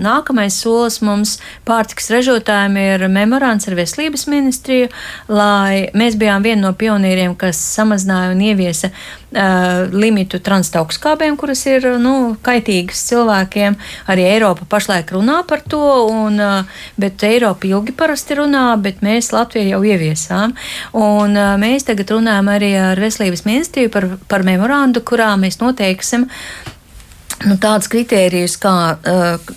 nākamais 0.00 0.60
solis 0.64 1.00
mums 1.04 1.36
pārtiks 1.68 2.10
ražotājiem 2.14 2.78
ir 2.82 3.08
memorands 3.12 3.68
ar 3.68 3.78
veselības 3.78 4.26
ministriju, 4.30 4.90
lai 5.28 5.90
mēs 5.94 6.18
bijām 6.20 6.42
vieni 6.46 6.62
no 6.64 6.72
pionieriem, 6.78 7.36
kas 7.38 7.60
samazināja 7.74 8.32
un 8.34 8.42
ieviesa 8.44 8.92
limitu 9.90 10.38
transtaukskābēm, 10.46 11.34
kuras 11.34 11.64
ir 11.66 11.88
nu, 11.98 12.36
kaitīgas 12.44 13.00
cilvēkiem. 13.08 13.74
Arī 14.06 14.28
Eiropa 14.30 14.62
pašlaik 14.70 15.10
runā 15.10 15.40
par 15.48 15.64
to, 15.66 15.82
un, 16.06 16.38
bet 17.00 17.24
Eiropa 17.26 17.43
ilgi 17.68 17.94
parasti 17.96 18.38
runā, 18.38 18.66
bet 18.82 19.02
mēs 19.04 19.32
Latviju 19.34 19.74
jau 19.74 19.82
ieviesām. 19.86 20.54
Un, 20.98 21.36
mēs 21.60 21.88
tagad 21.88 22.14
runājam 22.16 22.50
arī 22.54 22.72
ar 22.80 23.00
Veselības 23.00 23.44
ministriju 23.48 23.92
par, 23.94 24.08
par 24.30 24.46
memorandu, 24.46 25.02
kurā 25.06 25.32
mēs 25.40 25.60
noteiksim 25.62 26.28
nu, 27.44 27.58
tādus 27.60 27.90
kritērijus, 27.92 28.56
kā 28.62 28.76
uh, 28.94 29.54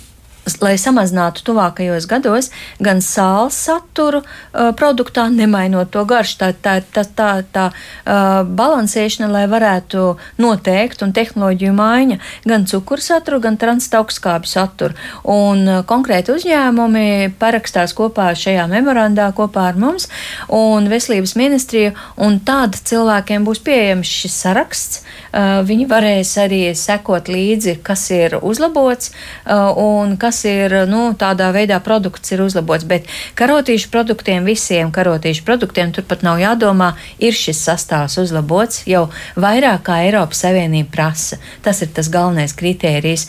lai 0.62 0.76
samazinātu 0.80 1.44
tuvākajos 1.46 2.06
gados 2.08 2.50
gan 2.82 3.02
sāls 3.04 3.58
saturu 3.68 4.22
uh, 4.22 4.70
produktā, 4.78 5.28
nemainot 5.32 5.90
to 5.92 6.04
garšu. 6.08 6.38
Tā 6.40 6.50
ir 6.52 6.58
tā, 6.64 6.76
tā, 6.94 7.04
tā, 7.18 7.28
tā 7.52 7.66
uh, 7.70 8.42
balansēšana, 8.46 9.30
lai 9.32 9.44
varētu 9.50 10.04
noteikt 10.40 11.04
un 11.04 11.14
tehnoloģiju 11.16 11.74
maiņa 11.76 12.18
gan 12.48 12.66
cukuru 12.70 13.04
saturu, 13.04 13.40
gan 13.44 13.58
transtaukskābi 13.60 14.50
saturu. 14.50 14.96
Un 15.28 15.64
uh, 15.66 15.82
konkrēti 15.88 16.34
uzņēmumi 16.34 17.34
parakstās 17.40 17.94
kopā 17.98 18.30
šajā 18.38 18.68
memorandā 18.70 19.30
kopā 19.36 19.68
ar 19.72 19.80
mums 19.80 20.08
un 20.48 20.88
veselības 20.90 21.36
ministriju, 21.38 21.94
un 22.24 22.40
tad 22.44 22.78
cilvēkiem 22.88 23.46
būs 23.46 23.62
pieejams 23.66 24.16
šis 24.22 24.40
saraksts. 24.44 25.02
Uh, 25.28 25.60
viņi 25.68 25.84
varēs 25.90 26.30
arī 26.40 26.62
sekot 26.78 27.28
līdzi, 27.28 27.78
kas 27.84 28.06
ir 28.14 28.38
uzlabots 28.40 29.12
uh, 29.12 29.76
un 29.76 30.16
kas 30.20 30.37
tas 30.38 30.44
ir 30.46 30.74
nu, 30.86 31.14
tādā 31.18 31.50
veidā 31.52 31.78
produkts 31.82 32.30
ir 32.32 32.42
uzlabots. 32.44 32.86
Bet 32.86 33.08
karotīšu 33.38 33.90
produktiem, 33.90 34.44
visiem 34.46 34.92
karotīšu 34.94 35.42
produktiem, 35.44 35.90
turpat 35.92 36.22
nav 36.22 36.38
jādomā, 36.38 36.92
ir 37.18 37.34
šis 37.34 37.58
sastāvs 37.66 38.18
uzlabots 38.22 38.84
jau 38.86 39.08
vairāk 39.36 39.82
kā 39.88 40.02
Eiropas 40.06 40.44
Savienība 40.44 40.92
prasa. 40.94 41.40
Tas 41.62 41.82
ir 41.82 41.90
tas 41.94 42.10
galvenais 42.12 42.54
kritērijs, 42.54 43.26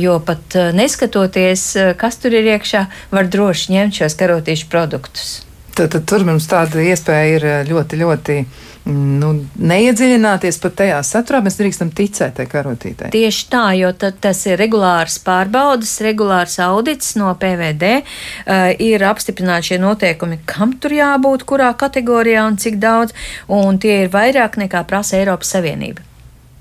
jo 0.00 0.18
pat 0.26 0.56
neskatoties, 0.74 1.68
kas 2.00 2.18
tur 2.18 2.34
ir 2.34 2.50
iekšā, 2.56 2.86
var 3.14 3.30
droši 3.30 3.76
ņemt 3.76 4.02
šos 4.02 4.18
karotīšu 4.18 4.66
produktus. 4.72 5.44
Tad, 5.76 5.92
tad 5.94 6.02
tur 6.10 6.26
mums 6.26 6.48
tāda 6.50 6.82
iespēja 6.82 7.36
ir 7.36 7.48
ļoti, 7.70 8.00
ļoti 8.02 8.40
nu, 8.88 9.30
neiedziļināties 9.60 10.58
pat 10.62 10.76
tajā 10.80 10.98
saturā, 11.06 11.40
mēs 11.44 11.58
drīkstam 11.60 11.92
ticēt 11.96 12.36
tai 12.38 12.46
karotītei. 12.50 13.12
Tieši 13.14 13.46
tā, 13.52 13.64
jo 13.78 13.92
tas 13.94 14.42
ir 14.48 14.60
regulārs 14.60 15.18
pārbaudas, 15.24 15.96
regulārs 16.04 16.58
audits 16.64 17.14
no 17.20 17.32
PVD, 17.40 17.94
uh, 18.00 18.70
ir 18.80 19.06
apstiprināti 19.08 19.72
šie 19.72 19.80
noteikumi, 19.82 20.40
kam 20.48 20.76
tur 20.80 20.96
jābūt, 20.96 21.46
kurā 21.48 21.72
kategorijā 21.78 22.46
un 22.48 22.60
cik 22.60 22.80
daudz, 22.82 23.16
un 23.48 23.80
tie 23.82 24.04
ir 24.04 24.14
vairāk 24.14 24.60
nekā 24.64 24.84
prasa 24.88 25.20
Eiropas 25.20 25.52
Savienība. 25.56 26.09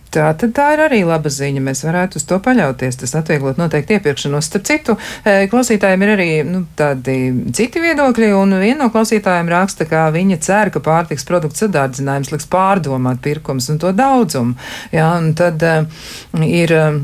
Tā 0.10 0.32
tad 0.42 0.56
tā 0.58 0.72
ir 0.74 0.82
arī 0.88 1.00
laba 1.06 1.30
ziņa. 1.30 1.62
Mēs 1.62 1.84
varētu 1.86 2.18
uz 2.18 2.26
to 2.30 2.40
paļauties. 2.42 2.98
Tas 3.02 3.14
atvieglot 3.20 3.60
noteikti 3.62 3.98
iepirkšanos. 3.98 4.48
Starp 4.50 4.66
citu, 4.66 4.96
e, 5.22 5.46
klausītājiem 5.52 6.06
ir 6.06 6.14
arī 6.16 6.30
nu, 6.48 6.64
tādi 6.80 7.18
citi 7.54 7.84
viedokļi, 7.84 8.32
un 8.34 8.58
viena 8.58 8.86
no 8.86 8.90
klausītājiem 8.94 9.52
raksta, 9.54 9.86
ka 9.90 10.08
viņa 10.16 10.40
cer, 10.42 10.74
ka 10.74 10.82
pārtiks 10.82 11.28
produktu 11.30 11.66
sadārdzinājums 11.66 12.34
liks 12.34 12.50
pārdomāt 12.50 13.22
pirkums 13.22 13.70
un 13.70 13.78
to 13.82 13.94
daudzumu. 13.94 14.58
Jā, 14.96 15.12
un 15.22 15.34
tad 15.38 15.64
uh, 15.66 16.04
ir. 16.42 16.76
Uh, 16.76 17.00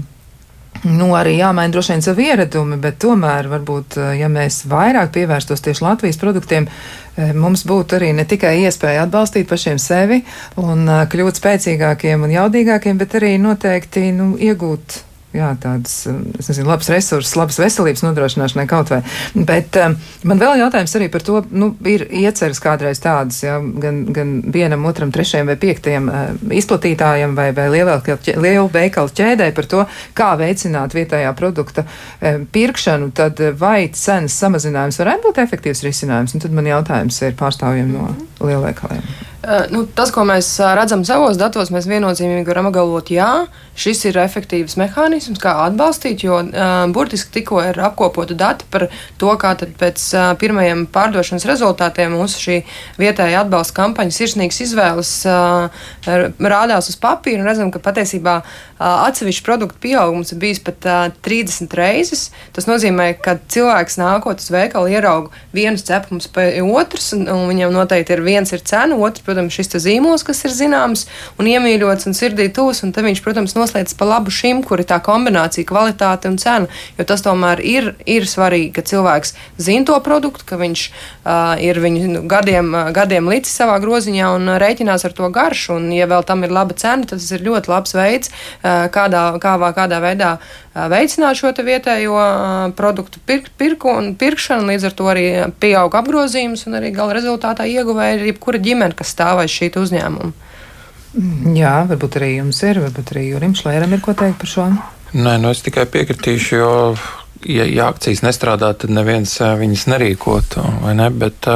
Nu, 0.85 1.07
arī 1.17 1.31
jāmaina 1.39 1.71
droši 1.73 1.93
vien 1.93 2.01
savi 2.03 2.25
ieradumi, 2.27 2.75
bet 2.77 2.99
tomēr, 3.01 3.47
varbūt, 3.49 3.95
ja 4.19 4.27
mēs 4.29 4.59
vairāk 4.69 5.15
pievērstos 5.15 5.63
tieši 5.65 5.81
Latvijas 5.81 6.19
produktiem, 6.21 6.67
uh, 6.67 7.04
mums 7.17 7.63
būtu 7.67 7.95
arī 7.95 8.11
ne 8.15 8.25
tikai 8.27 8.57
iespēja 8.65 9.05
atbalstīt 9.05 9.47
pašiem 9.49 9.79
sevi 9.79 10.21
un 10.61 10.87
eh, 10.87 11.03
kļūt 11.11 11.39
spēcīgākiem 11.39 12.27
un 12.27 12.33
jaudīgākiem, 12.35 12.99
bet 12.99 13.15
arī 13.19 13.35
noteikti 13.41 14.09
nu, 14.15 14.33
iegūt 14.35 15.01
jā, 15.35 15.51
tādas, 15.61 15.97
um, 16.09 16.21
es 16.39 16.49
nezinu, 16.49 16.69
labas 16.69 16.89
resursus, 16.91 17.35
labas 17.37 17.59
veselības 17.61 18.03
nodrošināšanai 18.05 18.65
kaut 18.69 18.91
vai. 18.93 19.01
Bet 19.35 19.77
um, 19.81 19.97
man 20.29 20.41
vēl 20.41 20.61
jautājums 20.63 20.95
arī 20.99 21.09
par 21.13 21.25
to, 21.25 21.41
nu, 21.55 21.71
ir 21.89 22.07
ieceras 22.09 22.61
kādreiz 22.63 23.01
tādas, 23.03 23.41
jā, 23.43 23.57
gan, 23.83 24.03
gan 24.15 24.33
vienam, 24.53 24.87
otram, 24.89 25.11
trešajam 25.15 25.51
vai 25.51 25.57
piektajam 25.61 26.09
uh, 26.09 26.23
izplatītājam 26.55 27.35
vai, 27.37 27.49
vai 27.55 27.67
lielu 27.73 28.67
veikalu 28.73 29.15
ķēdē 29.19 29.51
par 29.55 29.69
to, 29.71 29.85
kā 30.17 30.31
veicināt 30.39 30.95
vietējā 30.97 31.35
produkta 31.37 31.85
uh, 31.85 32.41
pirkšanu, 32.55 33.11
tad 33.15 33.43
uh, 33.43 33.53
vai 33.59 33.91
cenas 33.93 34.37
samazinājums 34.41 34.99
varētu 35.01 35.29
būt 35.29 35.43
efektīvs 35.45 35.85
risinājums? 35.87 36.35
Un 36.35 36.43
tad 36.43 36.55
man 36.55 36.71
jautājums 36.71 37.21
ir 37.25 37.37
pārstāvjiem 37.39 37.93
no 37.95 38.11
lielveikaliem. 38.43 39.33
Uh, 39.45 39.67
nu, 39.69 39.83
tas, 39.85 40.09
ko 40.09 40.23
mēs 40.25 40.47
uh, 40.57 40.71
redzam 40.73 41.03
savos 41.05 41.37
datos, 41.37 41.69
mēs 41.69 41.85
viennozīmīgi 41.85 42.47
varam 42.49 42.71
apgalvot, 42.71 43.11
jā, 43.13 43.45
šis 43.77 43.99
ir 44.09 44.17
efektīvs 44.17 44.73
mehānisms, 44.81 45.37
kā 45.37 45.51
atbalstīt, 45.67 46.23
jo 46.25 46.39
uh, 46.41 46.71
burtiski 46.89 47.29
tikko 47.35 47.59
ir 47.61 47.77
apkopota 47.85 48.33
dati 48.33 48.65
par 48.73 48.87
to, 49.21 49.29
kā 49.37 49.51
pēc 49.53 50.05
uh, 50.17 50.31
pirmajiem 50.41 50.87
pārdošanas 50.89 51.45
rezultātiem 51.45 52.15
mūsu 52.17 52.41
šī 52.41 52.55
vietējā 52.97 53.43
atbalsta 53.43 53.75
kampaņa 53.83 54.15
sirsnīgas 54.15 54.63
izvēles 54.65 55.11
uh, 55.29 55.85
rādās 56.41 56.89
uz 56.89 56.97
papīra 56.97 57.43
un 57.43 57.51
redzam, 57.51 57.69
ka 57.69 57.83
patiesībā 57.85 58.39
uh, 58.41 58.49
atsevišķu 58.79 59.45
produktu 59.45 59.77
pieaugums 59.85 60.33
ir 60.33 60.41
bijis 60.41 60.63
pat 60.65 60.89
uh, 60.89 61.03
30 61.27 61.77
reizes. 61.77 62.31
Tas 62.57 62.65
nozīmē, 62.71 63.11
ka 63.21 63.37
cilvēks 63.45 64.01
nākot 64.01 64.41
uz 64.41 64.49
veikalu 64.57 64.95
ieraugu 64.95 65.29
vienus 65.53 65.85
cepumus 65.85 66.31
pie 66.33 66.63
otrs, 66.65 67.11
un, 67.13 67.27
un 67.29 67.45
viņam 67.53 67.77
noteikti 67.77 68.17
ir 68.17 68.25
viens 68.25 68.55
ir 68.55 68.65
cena, 68.65 68.97
otrs 68.97 69.34
protams, 69.35 69.55
šis 69.55 69.83
zīmols, 69.83 70.23
kas 70.25 70.43
ir 70.45 70.53
zināms 70.55 71.05
un 71.39 71.49
iemīļots 71.49 72.07
un 72.07 72.15
sirdī 72.15 72.47
tūs, 72.53 72.83
un 72.85 72.93
tad 72.95 73.05
viņš, 73.05 73.21
protams, 73.23 73.55
noslēdz 73.57 73.95
pa 73.99 74.07
labu 74.07 74.31
šim, 74.31 74.63
kur 74.63 74.79
ir 74.79 74.87
tā 74.87 75.01
kombinācija 75.03 75.67
kvalitāte 75.67 76.29
un 76.31 76.37
cena, 76.39 76.69
jo 76.97 77.05
tas 77.05 77.23
tomēr 77.25 77.59
ir, 77.59 77.93
ir 78.07 78.27
svarīgi, 78.29 78.71
ka 78.75 78.85
cilvēks 78.85 79.35
zina 79.57 79.85
to 79.89 79.99
produktu, 80.05 80.45
ka 80.47 80.59
viņš 80.61 80.85
uh, 80.87 81.55
ir 81.59 81.79
viņu 81.83 82.11
nu, 82.13 82.23
gadiem, 82.31 82.71
gadiem 82.95 83.27
līdzi 83.31 83.51
savā 83.51 83.77
groziņā 83.83 84.31
un 84.37 84.53
uh, 84.53 84.59
rēķinās 84.61 85.05
ar 85.05 85.15
to 85.17 85.29
garšu, 85.29 85.79
un 85.79 85.91
ja 85.95 86.07
vēl 86.07 86.23
tam 86.27 86.45
ir 86.47 86.55
laba 86.55 86.77
cena, 86.77 87.03
tad 87.03 87.19
tas 87.19 87.31
ir 87.35 87.43
ļoti 87.45 87.71
labs 87.71 87.95
veids, 87.97 88.31
uh, 88.31 88.87
kādā, 88.93 89.27
kāvā, 89.43 89.73
kādā 89.75 89.99
veidā 90.03 90.37
uh, 90.39 90.64
veicināt 90.75 91.39
šo 91.39 91.53
vietējo 91.55 92.15
produktu 92.75 93.21
pirk, 93.25 93.47
pirku 93.57 93.91
un 93.95 94.13
pirkšanu, 94.19 94.67
līdz 94.71 94.89
ar 94.89 94.95
to 94.97 95.07
arī 95.11 95.27
pieaug 95.59 95.95
apgrozījums 95.95 96.65
un 96.67 96.79
arī 96.81 96.91
gala 96.95 97.15
rezultātā 97.15 97.67
ieguvēja 97.69 98.25
jebkura 98.27 98.59
ģimene, 98.59 98.97
kas 98.97 99.13
stāv 99.15 99.43
aiz 99.43 99.55
šī 99.55 99.71
uzņēmuma. 99.79 100.33
Jā, 101.55 101.75
varbūt 101.87 102.17
arī 102.19 102.33
jums 102.35 102.59
ir, 102.67 102.81
varbūt 102.83 103.13
arī 103.13 103.29
Jurim 103.29 103.55
Šlēram 103.55 103.93
ir 103.95 104.03
ko 104.03 104.15
teikt 104.19 104.41
par 104.41 104.51
šo. 104.51 104.65
Nē, 105.15 105.37
nu 105.39 105.53
es 105.55 105.63
tikai 105.63 105.85
piekritīšu, 105.87 106.57
jo, 106.59 106.71
ja, 107.49 107.65
ja 107.69 107.87
akcijas 107.91 108.23
nestrādā, 108.25 108.71
tad 108.77 108.93
neviens 108.93 109.37
viņas 109.39 109.85
nerīkotu. 109.91 110.63
Ne? 110.97 111.09
Bet, 111.13 111.47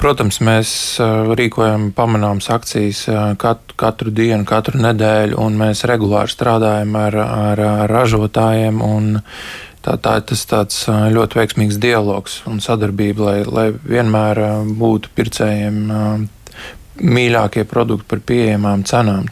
protams, 0.00 0.40
mēs 0.44 0.74
rīkojam 1.38 1.90
pamanāmas 1.96 2.50
akcijas 2.54 3.04
katru, 3.40 3.78
katru 3.80 4.14
dienu, 4.14 4.44
katru 4.48 4.82
nedēļu, 4.82 5.38
un 5.40 5.58
mēs 5.60 5.84
regulāri 5.90 6.34
strādājam 6.34 6.96
ar, 7.00 7.18
ar, 7.24 7.64
ar 7.84 7.94
ražotājiem. 7.94 8.82
Tā, 9.84 9.98
tā 10.00 10.14
ir 10.16 10.24
tas 10.30 10.78
ļoti 10.88 11.40
veiksmīgs 11.42 11.76
dialogs 11.80 12.38
un 12.48 12.62
sadarbība, 12.64 13.26
lai, 13.26 13.36
lai 13.44 13.66
vienmēr 13.74 14.40
būtu 14.80 15.12
pircējiem 15.16 15.82
mīļākie 17.00 17.64
produkti 17.66 18.06
par 18.08 18.20
pieejamām 18.26 18.84
cenām. 18.86 19.26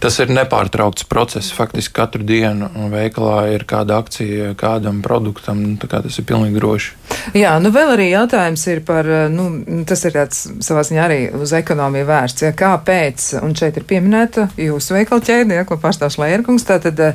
Tas 0.00 0.18
ir 0.22 0.32
nepārtraukts 0.32 1.06
process. 1.08 1.52
Faktiski 1.54 1.94
katru 1.96 2.24
dienu 2.24 2.70
veikalā 2.92 3.50
ir 3.52 3.66
kāda 3.68 3.98
akcija 4.00 4.54
kādam 4.58 5.02
produktam. 5.04 5.60
Nu, 5.74 5.76
tas 5.80 6.18
ir 6.18 6.26
pilnīgi 6.28 6.58
droši. 6.58 6.94
Jā, 7.36 7.54
nu 7.62 7.70
vēl 7.74 7.94
arī 7.94 8.08
jautājums 8.10 8.64
ir 8.72 8.80
par, 8.86 9.08
nu, 9.32 9.46
tas 9.88 10.04
ir 10.08 10.14
tāds 10.16 10.40
savā 10.64 10.84
ziņā 10.86 11.04
arī 11.04 11.18
uz 11.36 11.52
ekonomiju 11.56 12.08
vērsts. 12.08 12.46
Ja, 12.46 12.52
kāpēc, 12.56 13.26
un 13.44 13.54
šeit 13.58 13.78
ir 13.80 13.86
pieminēta 13.88 14.48
jūsu 14.60 14.96
veikala 14.96 15.24
ķēde, 15.24 15.58
ja, 15.60 15.66
ko 15.68 15.78
pārstāv 15.80 16.12
Šlērkungs, 16.14 16.66
tātad 16.68 17.00
e, 17.04 17.12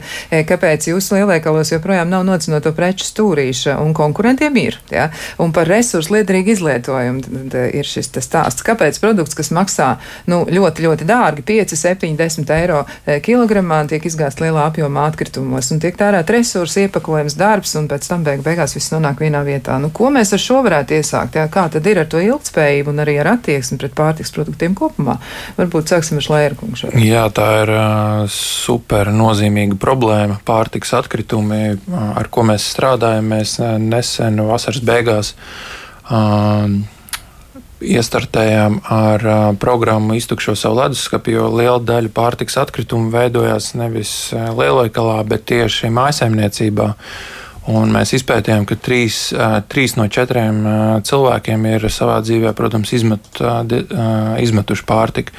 kāpēc 0.49 0.89
jūsu 0.91 1.17
lielveikalos 1.17 1.73
joprojām 1.73 2.09
nav 2.11 2.25
nocinoto 2.27 2.73
preču 2.77 3.07
stūrīša 3.09 3.77
un 3.83 3.93
konkurentiem 3.97 4.57
ir, 4.61 4.79
ja, 4.93 5.09
un 5.41 5.53
par 5.55 5.69
resursu 5.69 6.17
liederīgu 6.17 6.55
izlietojumu 6.55 7.49
ir 7.73 7.87
šis 7.87 8.11
stāsts. 8.25 8.65
Kāpēc 8.65 8.99
produkts, 9.01 9.37
kas 9.39 9.51
maksā 9.55 9.89
nu, 10.29 10.43
ļoti, 10.49 10.85
ļoti 10.85 11.07
dārgi, 11.09 11.45
5, 11.47 11.75
7, 11.79 12.11
10 12.19 12.53
eiro 12.59 12.83
kilogramā, 13.25 13.81
tiek 13.89 14.05
izgāzt 14.05 14.43
lielā 14.43 14.67
apjomā 14.69 15.07
atkritumos 15.09 15.71
un 15.73 15.81
tiek 15.83 15.97
tērēt 15.99 16.29
resursi, 16.33 16.85
iepakojums, 16.85 17.37
darbs, 17.39 17.75
un 17.79 17.87
pēc 17.91 18.09
tam 18.11 18.25
beig 18.27 18.43
beigās 18.45 18.75
viss 18.77 18.93
nonāk 18.93 19.23
vienā 19.23 19.41
vietā. 19.47 19.77
Nu, 19.81 19.91
ko 19.95 20.11
mēs 20.13 20.33
ar 20.35 20.43
šo 20.43 20.61
varētu 20.65 20.97
iesākt? 20.99 21.39
Jā? 21.39 21.47
Kā 21.51 21.67
tad 21.71 21.87
ir 21.89 22.01
ar 22.03 22.09
to 22.11 22.21
ilgspējību 22.23 22.93
un 22.93 23.03
arī 23.05 23.17
ar 23.21 23.33
attieksmi 23.35 23.79
pret 23.81 23.95
pārtiks 23.97 24.33
produktiem 24.35 24.75
kopumā? 24.77 25.17
Varbūt 25.59 25.93
sāksim 25.93 26.19
ar 26.19 26.27
Šlērkungu. 26.27 26.93
Jā, 27.03 27.25
tā 27.35 27.49
ir 27.63 27.73
uh, 27.75 28.23
super 28.33 29.11
nozīmīga 29.15 29.79
problēma. 29.79 30.39
Pārtiks 30.45 30.93
atkritumi, 30.97 31.63
uh, 31.75 32.05
ar 32.19 32.31
ko 32.33 32.45
mēs 32.49 32.69
strādājam, 32.75 33.33
mēs 33.35 33.57
nesen 33.83 34.41
vasaras 34.49 34.83
beigās. 34.85 35.35
Uh, 36.09 36.79
iestartējām 37.81 38.79
ar 38.91 39.25
uh, 39.25 39.39
programmu 39.59 40.17
Iztukšo 40.19 40.55
savu 40.59 40.81
leduskapi, 40.81 41.35
jo 41.37 41.47
liela 41.53 41.79
daļa 41.79 42.11
pārtiks 42.15 42.59
atkritumu 42.59 43.11
veidojās 43.13 43.73
nevis 43.79 44.13
lielveikalā, 44.33 45.21
bet 45.29 45.47
tieši 45.51 45.91
mājsaimniecībā. 45.95 46.89
Un 47.69 47.91
mēs 47.93 48.15
izpētījām, 48.17 48.65
ka 48.65 48.79
trīs, 48.81 49.29
uh, 49.35 49.59
trīs 49.69 49.93
no 49.99 50.07
četriem 50.09 50.61
uh, 50.63 50.77
cilvēkiem 51.05 51.67
ir 51.75 51.89
savā 51.93 52.19
dzīvē, 52.25 52.55
protams, 52.57 52.93
izmet, 52.97 53.27
uh, 53.43 53.61
izmetuši 54.41 54.87
pārtiku. 54.89 55.35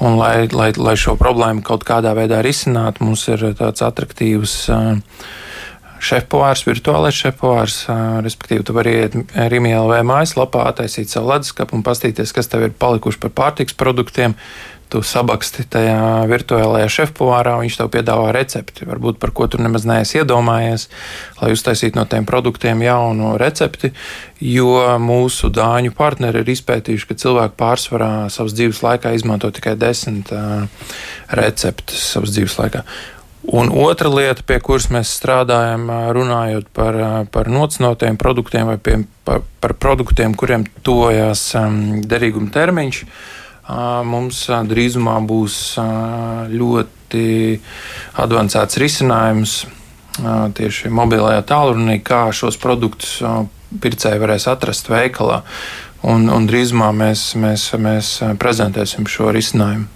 Un, 0.00 0.18
lai, 0.20 0.46
lai, 0.52 0.70
lai 0.76 0.92
šo 1.00 1.14
problēmu 1.16 1.64
kaut 1.64 1.84
kādā 1.88 2.12
veidā 2.16 2.42
risinātu, 2.44 3.04
mums 3.06 3.22
ir 3.32 3.46
tāds 3.56 3.84
attraktīvs 3.84 4.56
šefpavārs, 6.02 6.66
virtuālais 6.68 7.16
šefpavārs. 7.16 7.80
Respektīvi, 8.26 8.64
tu 8.66 8.76
vari 8.76 8.94
iet 9.02 9.18
Rīgā 9.34 10.02
mājaslapā, 10.06 10.68
attaisīt 10.70 11.12
savu 11.12 11.32
leduskapu 11.32 11.76
un 11.78 11.84
paskatīties, 11.86 12.34
kas 12.36 12.50
tev 12.52 12.68
ir 12.68 12.78
palikuši 12.78 13.22
par 13.26 13.36
pārtiks 13.42 13.76
produktiem. 13.78 14.36
Tu 14.86 15.00
sabaksti 15.02 15.64
tajā 15.66 16.28
virtuālajā 16.30 16.86
šefpavārā, 16.94 17.56
viņš 17.58 17.78
tev 17.80 17.88
piedāvā 17.90 18.28
recepti, 18.36 18.86
varbūt 18.86 19.16
par 19.18 19.32
ko 19.34 19.48
tu 19.50 19.58
nemaz 19.58 19.82
neesi 19.82 20.20
iedomājies, 20.20 20.84
lai 21.40 21.50
uztaisītu 21.56 21.98
no 21.98 22.04
tiem 22.06 22.22
produktiem 22.28 22.84
jaunu 22.86 23.32
recepti. 23.42 23.90
Jo 24.38 24.94
mūsu 25.02 25.50
dāņu 25.50 25.90
partneri 25.96 26.44
ir 26.44 26.52
izpētījuši, 26.54 27.08
ka 27.10 27.18
cilvēki 27.18 27.58
pārsvarā 27.58 28.12
savas 28.30 28.54
dzīves 28.54 28.84
laikā 28.86 29.16
izmanto 29.18 29.50
tikai 29.50 29.74
desmit 29.80 30.30
receptes 31.34 32.06
savas 32.12 32.36
dzīves 32.36 32.54
laikā. 32.62 32.86
Un 33.46 33.70
otra 33.70 34.10
lieta, 34.10 34.42
pie 34.42 34.58
kuras 34.58 34.88
mēs 34.90 35.12
strādājam, 35.20 35.86
runājot 36.16 36.66
par, 36.74 36.96
par 37.30 37.46
nocnotiem 37.46 38.18
produktiem 38.18 38.66
vai 38.72 38.76
pie, 38.82 38.96
par, 39.24 39.44
par 39.62 39.76
produktiem, 39.78 40.34
kuriem 40.34 40.64
tojās 40.86 41.52
um, 41.54 42.00
derīguma 42.02 42.50
termiņš, 42.50 43.02
mums 44.06 44.44
drīzumā 44.70 45.16
būs 45.26 45.56
ļoti 46.50 47.24
avansēts 48.22 48.78
risinājums 48.82 49.56
tieši 50.56 50.90
mobilajā 50.90 51.42
tālrunī, 51.46 51.98
kā 52.02 52.26
šos 52.34 52.58
produktus 52.62 53.18
pircēji 53.82 54.22
varēs 54.22 54.46
atrast 54.50 54.90
veikalā. 54.90 55.42
Un, 56.06 56.28
un 56.30 56.46
drīzumā 56.46 56.92
mēs, 56.94 57.32
mēs, 57.40 57.70
mēs 57.82 58.16
prezentēsim 58.38 59.08
šo 59.10 59.32
risinājumu. 59.34 59.95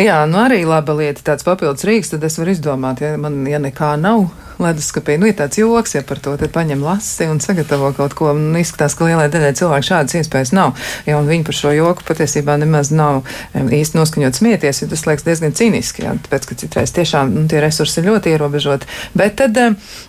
Jā, 0.00 0.22
nu 0.30 0.40
arī 0.40 0.62
laba 0.68 0.94
lieta, 0.96 1.24
tāds 1.32 1.46
papildus 1.46 1.86
rīks, 1.88 2.12
tad 2.14 2.24
es 2.26 2.38
varu 2.40 2.54
izdomāt, 2.54 3.02
ja 3.04 3.16
man 3.20 3.42
ja 3.48 3.60
nekā 3.62 3.94
nav 4.00 4.28
leduskapī. 4.64 5.16
Nu, 5.20 5.28
ir 5.30 5.36
tāds 5.38 5.58
joks, 5.60 5.94
ja 5.96 6.02
par 6.06 6.20
to 6.22 6.36
paņem 6.40 6.82
lasi 6.84 7.28
un 7.30 7.40
sagatavo 7.42 7.92
kaut 7.96 8.14
ko. 8.18 8.30
Un 8.36 8.56
izskatās, 8.60 8.96
ka 8.98 9.08
lielai 9.08 9.28
daļai 9.32 9.52
cilvēku 9.58 9.88
šādas 9.90 10.18
iespējas 10.20 10.52
nav. 10.56 10.76
Ja, 11.08 11.18
viņi 11.24 11.46
par 11.46 11.56
šo 11.56 11.72
joku 11.74 12.06
patiesībā 12.08 12.56
nemaz 12.60 12.92
nav 12.94 13.22
īsti 13.54 13.98
noskaņot 13.98 14.38
smieties, 14.38 14.82
jo 14.82 14.90
tas 14.90 15.06
liekas 15.08 15.26
diezgan 15.26 15.56
cīniski. 15.56 16.04
Jā, 16.06 16.14
tāpēc, 16.26 16.48
ka 16.50 16.58
citreiz 16.62 16.94
tiešām 16.96 17.32
nu, 17.34 17.46
tie 17.50 17.62
resursi 17.64 18.00
ir 18.00 18.10
ļoti 18.10 18.34
ierobežoti. 18.34 18.90
Bet 19.16 19.38
tad, 19.40 19.58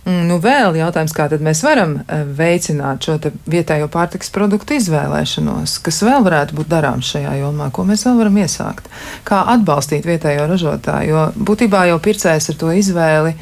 nu, 0.07 0.39
vēl 0.43 0.79
jautājums, 0.79 1.15
kā 1.15 1.27
tad 1.31 1.43
mēs 1.45 1.63
varam 1.65 1.99
veicināt 2.37 3.07
šo 3.07 3.17
vietējo 3.51 3.89
pārtiks 3.91 4.31
produktu 4.33 4.77
izvēlēšanos, 4.79 5.77
kas 5.85 6.01
vēl 6.05 6.25
varētu 6.27 6.57
būt 6.57 6.71
darāms 6.71 7.13
šajā 7.15 7.37
jomā, 7.41 7.71
ko 7.73 7.85
mēs 7.87 8.05
vēl 8.07 8.21
varam 8.21 8.41
iesākt. 8.43 8.89
Kā 9.27 9.43
atbalstīt 9.55 10.07
vietējo 10.07 10.47
ražotāju, 10.49 11.09
jo 11.11 11.25
būtībā 11.51 11.87
jau 11.91 11.99
pircējs 12.03 12.51
ar 12.53 12.61
to 12.61 12.71
izvēli 12.77 13.35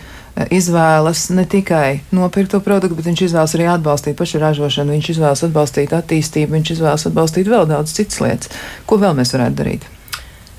izvēlas 0.54 1.28
ne 1.36 1.46
tikai 1.50 2.00
nopirkt 2.16 2.54
to 2.54 2.62
produktu, 2.64 2.98
bet 2.98 3.10
viņš 3.10 3.24
izvēlas 3.28 3.56
arī 3.58 3.68
atbalstīt 3.74 4.18
pašu 4.20 4.42
ražošanu, 4.44 4.96
viņš 4.96 5.12
izvēlas 5.16 5.44
atbalstīt 5.48 5.96
attīstību, 5.98 6.56
viņš 6.58 6.74
izvēlas 6.78 7.08
atbalstīt 7.10 7.52
vēl 7.52 7.68
daudz 7.70 7.94
citas 7.98 8.22
lietas. 8.24 8.54
Ko 8.90 9.00
vēl 9.02 9.18
mēs 9.20 9.36
varētu 9.36 9.60
darīt? 9.60 9.88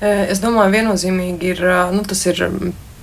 Es 0.01 0.41
domāju, 0.41 0.73
viennozīmīgi 0.73 1.51
ir, 1.53 1.65
nu, 1.93 2.01
tas 2.07 2.23
ir 2.25 2.39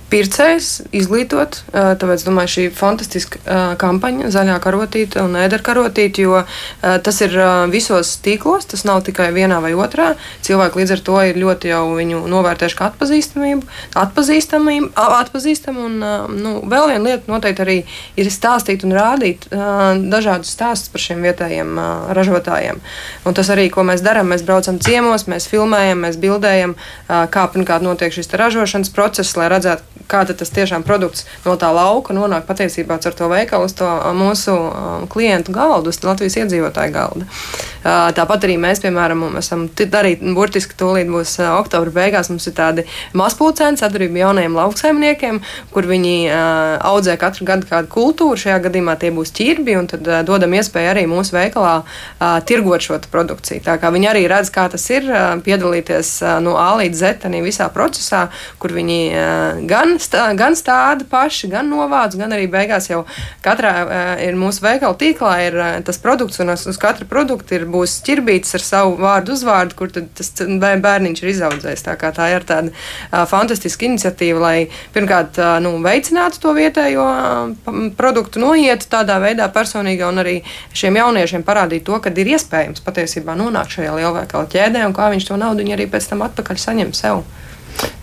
pircējs 0.09 0.69
izglītot. 0.95 1.61
Tāpēc, 1.71 2.23
domāju, 2.25 2.51
šī 2.55 2.65
fantastiska 2.75 3.57
kampaņa, 3.79 4.31
zaļā 4.33 4.57
karotīte 4.63 5.21
un 5.23 5.37
ēdera 5.39 5.65
karotīte, 5.65 6.23
jo 6.25 6.43
tas 6.81 7.21
ir 7.25 7.35
visos 7.73 8.15
tīklos, 8.25 8.67
tas 8.71 8.85
nav 8.89 9.03
tikai 9.07 9.29
vienā 9.35 9.59
vai 9.63 9.75
otrā. 9.77 10.11
Cilvēki 10.45 10.81
līdz 10.81 10.95
ar 10.95 11.03
to 11.09 11.19
ir 11.29 11.39
ļoti 11.41 11.71
jau 11.71 11.83
viņu 11.97 12.23
novērtējuši 12.31 12.79
kā 12.79 12.89
atpazīstamību, 12.89 13.69
atpazīstamību, 14.03 14.91
atpazīstam. 15.19 15.79
Un, 15.85 15.99
nu, 16.39 16.55
vēl 16.69 16.93
viena 16.93 17.03
lieta 17.05 17.31
noteikti 17.31 17.65
arī 17.65 17.77
ir 18.19 18.31
stāstīt 18.33 18.85
un 18.87 18.97
rādīt 18.97 19.47
dažādus 19.49 20.55
stāstus 20.55 20.91
par 20.93 21.05
šiem 21.05 21.23
vietējiem 21.27 21.77
ražotājiem. 22.17 22.81
Un 23.29 23.37
tas 23.37 23.53
arī, 23.53 23.69
ko 23.73 23.85
mēs 23.87 24.03
darām, 24.05 24.33
mēs 24.33 24.45
braucam 24.47 24.81
ciemos, 24.81 25.27
mēs 25.29 25.47
filmējam, 25.51 26.05
mēs 26.07 26.19
bildējam, 26.21 26.75
kā 27.07 27.47
pirmkārt 27.53 27.85
notiek 27.85 28.13
šis 28.15 28.31
ražošanas 28.39 28.93
process, 28.95 29.37
lai 29.39 29.49
redzētu, 29.51 29.98
kā 30.09 30.25
tas 30.27 30.53
tiešām 30.55 30.83
produkts 30.87 31.25
no 31.45 31.55
tā 31.59 31.69
lauka 31.75 32.15
nonāk 32.17 32.47
patiesībā 32.49 32.97
ar 32.99 33.15
to 33.15 33.29
veikalu 33.31 33.69
uz 33.69 33.75
to 33.77 33.89
mūsu 34.17 34.55
klientu 35.11 35.53
galdu, 35.55 35.93
uz 35.93 36.01
Latvijas 36.03 36.39
iedzīvotāju 36.43 36.95
galda. 36.95 37.27
Tāpat 37.79 38.43
arī 38.43 38.57
mēs, 38.59 38.81
piemēram, 38.83 39.21
esam 39.39 39.67
arī 39.99 40.17
burtiski 40.35 40.75
tūlīt 40.75 41.07
būs 41.07 41.37
oktobra 41.39 41.93
beigās. 41.95 42.27
Mums 42.27 42.49
ir 42.49 42.55
tādi 42.57 42.83
mazpulcēni 43.15 43.79
sadarbība 43.79 44.25
jaunajiem 44.25 44.57
lauksaimniekiem, 44.57 45.39
kur 45.71 45.87
viņi 45.87 46.15
audzē 46.89 47.15
katru 47.21 47.47
gadu 47.47 47.69
kādu 47.69 47.87
kultūru. 47.93 48.35
Šajā 48.39 48.57
gadījumā 48.65 48.97
tie 48.99 49.13
būs 49.15 49.31
ķirbi, 49.37 49.77
un 49.79 49.87
tad 49.93 50.09
dodam 50.27 50.57
iespēju 50.59 50.91
arī 50.91 51.05
mūsu 51.07 51.37
veikalā 51.37 51.77
tirgot 52.49 52.83
šo 52.83 52.99
produkciju. 53.11 53.63
Tā 53.63 53.77
kā 53.79 53.93
viņi 53.95 54.11
arī 54.11 54.25
redz, 54.27 54.51
kā 54.51 54.67
tas 54.71 54.83
ir 54.91 55.07
piedalīties 55.45 56.11
no 56.43 56.57
A 56.59 56.73
līdz 56.81 56.99
Z 56.99 57.31
visā 57.47 57.69
procesā, 57.71 58.25
kur 58.59 58.75
viņi 58.75 58.99
gan, 59.71 59.95
stā, 60.03 60.25
gan 60.37 60.55
stāda 60.57 61.05
paši, 61.09 61.49
gan 61.51 61.69
novāc, 61.71 62.15
gan 62.19 62.33
arī 62.35 62.47
beigās 62.51 62.89
jau 62.89 63.03
katrā 63.45 63.73
uh, 63.83 64.11
ir 64.23 64.37
mūsu 64.39 64.63
veikala 64.65 64.97
tīklā 64.99 65.33
ir 65.47 65.57
uh, 65.59 65.69
tas 65.85 65.99
produkts, 66.01 66.39
un 66.43 66.53
uz, 66.53 66.65
uz 66.69 66.79
katra 66.81 67.07
produkta 67.09 67.57
ir 67.57 67.67
būs 67.69 67.99
ķirbītis 68.07 68.57
ar 68.59 68.65
savu 68.65 68.97
vārdu 68.99 69.35
uzvārdu, 69.35 69.77
kur 69.79 69.91
tas 69.93 70.31
bērniņš 70.39 71.23
ir 71.23 71.31
izaudzējis. 71.33 71.85
Tā, 71.85 71.97
tā 72.15 72.29
ir 72.33 72.47
tāda 72.49 72.73
uh, 72.73 73.23
fantastiska 73.29 73.87
iniciatīva, 73.89 74.39
lai 74.43 74.55
pirmkārt 74.95 75.41
uh, 75.41 75.57
nu, 75.63 75.75
veicinātu 75.83 76.41
to 76.43 76.53
vietējo 76.57 77.07
uh, 77.07 77.83
produktu 77.99 78.43
noiet 78.43 78.87
tādā 78.91 79.19
veidā 79.23 79.49
personīgā 79.53 80.09
un 80.09 80.23
arī 80.23 80.39
šiem 80.75 80.99
jauniešiem 80.99 81.45
parādīt 81.47 81.87
to, 81.87 81.99
ka 82.03 82.13
ir 82.13 82.33
iespējams 82.35 82.83
patiesībā 82.85 83.35
nonākt 83.39 83.77
šajā 83.77 83.95
lielveikala 83.99 84.49
ķēdē 84.51 84.87
un 84.87 84.95
kā 84.97 85.11
viņš 85.13 85.29
to 85.29 85.39
naudu 85.39 85.67
arī 85.73 85.87
pēc 85.89 86.11
tam 86.11 86.25
atpakaļ 86.27 86.59
saņem 86.65 86.95
sev. 86.97 87.23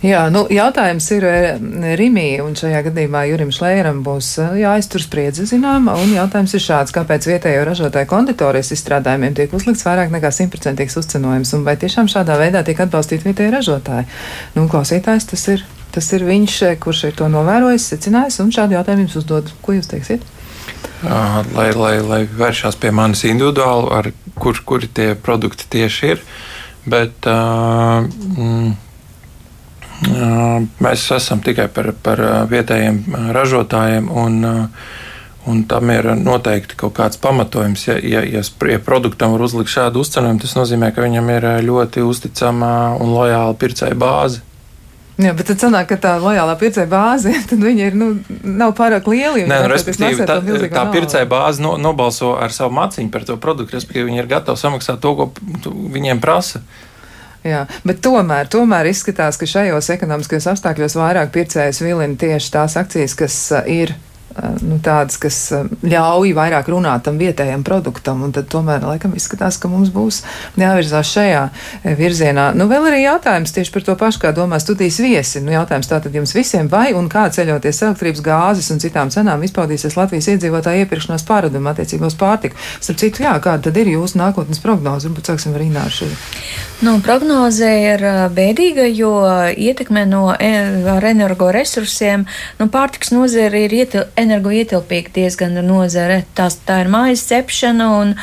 Jā, 0.05 0.27
nu, 0.29 0.43
jautājums 0.53 1.07
ir 1.15 1.25
eh, 1.25 1.59
Rimī, 1.97 2.39
un 2.41 2.55
šajā 2.57 2.83
gadījumā 2.87 3.23
Jurim 3.31 3.49
Šlēram 3.53 4.03
būs 4.05 4.29
eh, 4.41 4.59
jāiztur 4.61 5.01
spriedze 5.01 5.47
zināma, 5.49 5.95
un 6.01 6.13
jautājums 6.13 6.53
ir 6.57 6.63
šāds, 6.63 6.93
kāpēc 6.93 7.27
vietējo 7.29 7.63
ražotāju 7.67 8.09
konditorijas 8.09 8.69
izstrādājumiem 8.75 9.35
tiek 9.37 9.53
uzlikts 9.57 9.85
vairāk 9.87 10.13
nekā 10.13 10.31
simtprocentīgs 10.33 10.99
uzcenojums, 11.01 11.55
un 11.57 11.65
vai 11.65 11.75
tiešām 11.81 12.09
šādā 12.13 12.37
veidā 12.41 12.63
tiek 12.65 12.81
atbalstīti 12.85 13.29
vietēji 13.29 13.53
ražotāji? 13.57 14.07
Nu, 14.57 14.67
klausītājs 14.69 15.29
tas 15.33 15.47
ir, 15.53 15.65
tas 15.97 16.09
ir 16.13 16.25
viņš, 16.29 16.61
eh, 16.69 16.79
kurš 16.81 17.03
ir 17.09 17.17
to 17.17 17.29
novērojis, 17.33 17.91
secinājis, 17.93 18.41
un 18.45 18.53
šādu 18.53 18.77
jautājumu 18.77 19.07
jums 19.07 19.19
uzdod. 19.21 19.53
Ko 19.65 19.77
jūs 19.77 19.89
teiksiet? 19.93 20.25
Lai, 21.03 21.69
lai, 21.77 21.93
lai 22.01 22.23
vēršās 22.25 22.77
pie 22.81 22.89
manis 22.93 23.21
individuāli, 23.29 23.93
ar 23.93 24.11
kur, 24.37 24.57
kuri 24.65 24.89
tie 24.89 25.13
produkti 25.13 25.69
tieši 25.73 26.11
ir. 26.15 26.27
Bet, 26.87 27.27
uh, 27.27 28.05
mm, 28.07 28.86
Mēs 30.07 31.09
esam 31.15 31.43
tikai 31.43 31.67
par, 31.73 31.91
par 32.03 32.23
vietējiem 32.51 33.03
ražotājiem. 33.35 34.09
Un, 34.13 34.47
Un 35.47 35.61
tam 35.63 35.87
ir 35.87 36.03
noteikti 36.19 36.75
kaut 36.75 36.91
kāds 36.97 37.15
pamatojums. 37.23 37.85
Ja, 37.87 37.93
ja, 38.03 38.19
ja, 38.27 38.41
ja 38.43 38.79
produktam 38.83 39.31
var 39.31 39.45
uzlikt 39.45 39.71
šādu 39.71 40.01
uzcenojumu, 40.03 40.41
tas 40.43 40.57
nozīmē, 40.57 40.89
ka 40.91 41.05
viņam 41.05 41.29
ir 41.37 41.47
ļoti 41.63 42.03
uzticama 42.03 42.71
un 42.99 43.13
lojāla 43.15 43.55
pircēja 43.55 43.95
bāze. 43.95 44.41
Jā, 45.17 45.31
bet 45.33 45.47
tad 45.49 45.63
sanāk, 45.63 45.87
ka 45.89 45.95
tā 45.97 46.11
lojālā 46.21 46.53
pircēja 46.59 46.89
bāze, 46.91 47.31
tad 47.49 47.63
viņi 47.63 47.87
ir, 47.87 47.95
nu, 47.97 48.09
nav 48.43 48.75
pārāk 48.77 49.07
lieli. 49.09 49.47
Nē, 49.49 49.63
nu, 49.63 49.71
respektīvi, 49.71 50.27
tā, 50.29 50.37
tā 50.69 50.83
pircēja 50.93 51.29
bāze 51.31 51.63
no, 51.63 51.73
nobalso 51.81 52.35
ar 52.37 52.53
savu 52.53 52.75
maciņu 52.77 53.09
par 53.13 53.25
to 53.25 53.39
produktu, 53.41 53.79
respektīvi, 53.79 54.11
viņi 54.11 54.21
ir 54.21 54.29
gatavi 54.29 54.61
samaksāt 54.61 55.01
to, 55.01 55.15
ko 55.17 55.31
viņiem 55.95 56.21
prasa. 56.21 56.61
Jā, 57.45 57.65
bet 57.87 58.01
tomēr, 58.03 58.49
tomēr 58.51 58.89
izskatās, 58.89 59.37
ka 59.39 59.47
šajos 59.49 59.91
ekonomiskajos 59.93 60.49
apstākļos 60.53 60.97
vairāk 60.97 61.31
pircējus 61.35 61.83
vilina 61.85 62.17
tieši 62.19 62.53
tās 62.55 62.77
akcijas, 62.79 63.15
kas 63.17 63.37
uh, 63.53 63.69
ir 63.69 63.93
nu, 64.61 64.77
tādas, 64.83 65.17
kas 65.21 65.37
ļauj 65.81 66.33
vairāk 66.37 66.69
runāt 66.71 67.05
tam 67.07 67.19
vietējam 67.21 67.63
produktam, 67.67 68.25
tad 68.35 68.49
tomēr 68.51 68.85
laikam 68.85 69.15
izskatās, 69.17 69.59
ka 69.61 69.69
mums 69.71 69.91
būs 69.93 70.21
jāvirzās 70.59 71.11
šajā 71.15 71.43
virzienā. 71.97 72.49
Nu, 72.57 72.67
vēl 72.71 72.89
arī 72.91 73.03
jautājums 73.03 73.53
tieši 73.55 73.73
par 73.73 73.87
to 73.87 73.97
pašu, 73.99 74.21
kā 74.23 74.33
domā 74.35 74.59
studijas 74.63 74.99
viesi. 75.03 75.41
Nu, 75.43 75.53
jautājums 75.55 75.89
tātad 75.91 76.15
jums 76.15 76.35
visiem, 76.37 76.69
vai 76.71 76.91
un 76.97 77.09
kā 77.11 77.27
ceļoties 77.33 77.83
elektrības 77.87 78.23
gāzes 78.25 78.71
un 78.73 78.81
citām 78.83 79.11
cenām 79.13 79.43
izpaudīsies 79.47 79.97
Latvijas 79.99 80.29
iedzīvotāju 80.35 80.85
iepirkšanās 80.85 81.25
pārāduma 81.27 81.73
attiecībā 81.73 82.09
uz 82.09 82.17
pārtiku. 82.19 82.59
Starp 82.79 83.01
citu, 83.01 83.25
jā, 83.25 83.35
kāda 83.43 83.69
tad 83.69 83.81
ir 83.81 83.93
jūsu 83.95 84.21
nākotnes 84.21 84.61
prognoze? 84.63 85.09
Varbūt 85.09 85.33
sāksim 85.33 85.57
ar 85.57 85.65
Ināšu. 85.65 86.09
Nu, 86.85 86.99
prognoze 87.01 87.67
ir 87.81 88.03
bēdīga, 88.37 88.85
jo 88.93 89.11
ietekme 89.57 90.03
no 90.05 90.29
e, 90.33 90.51
energoresursiem, 91.09 92.27
nu, 92.59 92.67
pārtiks 92.73 93.09
nozare 93.15 93.63
ir 93.65 93.73
ietil, 93.73 94.03
energoietilpīga 94.27 95.15
diezgan 95.15 95.57
nozare. 95.65 96.21
Tās, 96.37 96.59
tā 96.67 96.83
ir 96.83 96.91
mājas 96.93 97.25
cepšana 97.31 97.89
un, 98.01 98.13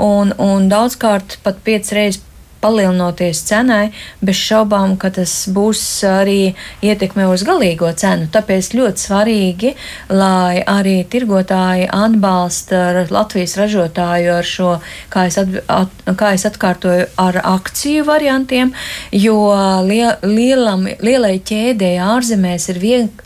un, 0.00 0.36
un 0.38 0.70
daudzkārt 0.70 1.40
pat 1.44 1.60
piecas 1.66 1.96
reizes 1.96 2.22
palielinoties 2.64 3.44
cenai, 3.48 3.92
bez 4.24 4.40
šaubām, 4.40 4.96
ka 5.00 5.12
tas 5.14 5.32
būs 5.52 5.82
arī 6.08 6.54
ietekme 6.84 7.28
uz 7.30 7.44
galīgo 7.46 7.90
cenu. 8.00 8.28
Tāpēc 8.34 8.72
ļoti 8.74 9.04
svarīgi, 9.04 9.74
lai 10.12 10.60
arī 10.60 10.96
tirgotāji 11.10 11.88
atbalsta 11.92 13.04
Latvijas 13.14 13.56
ražotāju 13.60 14.34
ar 14.38 14.48
šo, 14.48 14.74
kā 15.12 15.26
es, 15.30 15.38
at, 15.40 15.60
at, 15.70 16.04
kā 16.18 16.34
es 16.36 16.46
atkārtoju, 16.48 17.08
ar 17.20 17.40
akciju 17.54 18.06
variantiem, 18.08 18.72
jo 19.12 19.36
liel, 19.86 20.14
lielam, 20.24 20.86
lielai 21.04 21.36
ķēdēji 21.44 22.02
ārzemēs 22.04 22.68
ir 22.72 22.82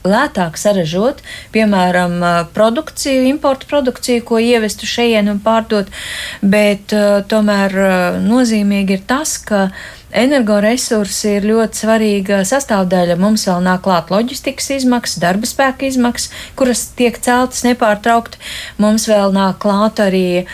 lētāk 0.09 0.59
saražot, 0.61 1.23
piemēram, 1.55 2.19
produkciju, 2.55 3.27
importu 3.31 3.69
produkciju, 3.71 4.25
ko 4.29 4.41
ievestu 4.43 4.87
šeit 4.89 5.07
un 5.09 5.39
pārdot, 5.43 5.89
bet 6.43 6.93
uh, 6.97 7.21
tomēr 7.31 7.75
uh, 7.81 8.19
nozīmīgi 8.23 8.99
ir 8.99 9.05
tas, 9.09 9.28
tas, 9.29 9.37
ka 9.45 9.71
Energoresursi 10.09 11.35
ir 11.37 11.45
ļoti 11.51 11.83
svarīga 11.83 12.39
sastāvdaļa. 12.49 13.19
Mums 13.21 13.45
vēl 13.45 13.61
nāk 13.67 13.83
klāt 13.85 14.09
loģistikas 14.09 14.71
izmaksas, 14.79 15.21
darba 15.21 15.49
spēka 15.49 15.85
izmaksas, 15.85 16.33
kuras 16.57 16.87
tiek 16.97 17.19
celtas 17.21 17.61
nepārtraukti. 17.67 18.41
Mums 18.81 19.05
vēl 19.11 19.35
nāk 19.37 19.59
klāt 19.61 20.01
arī 20.01 20.47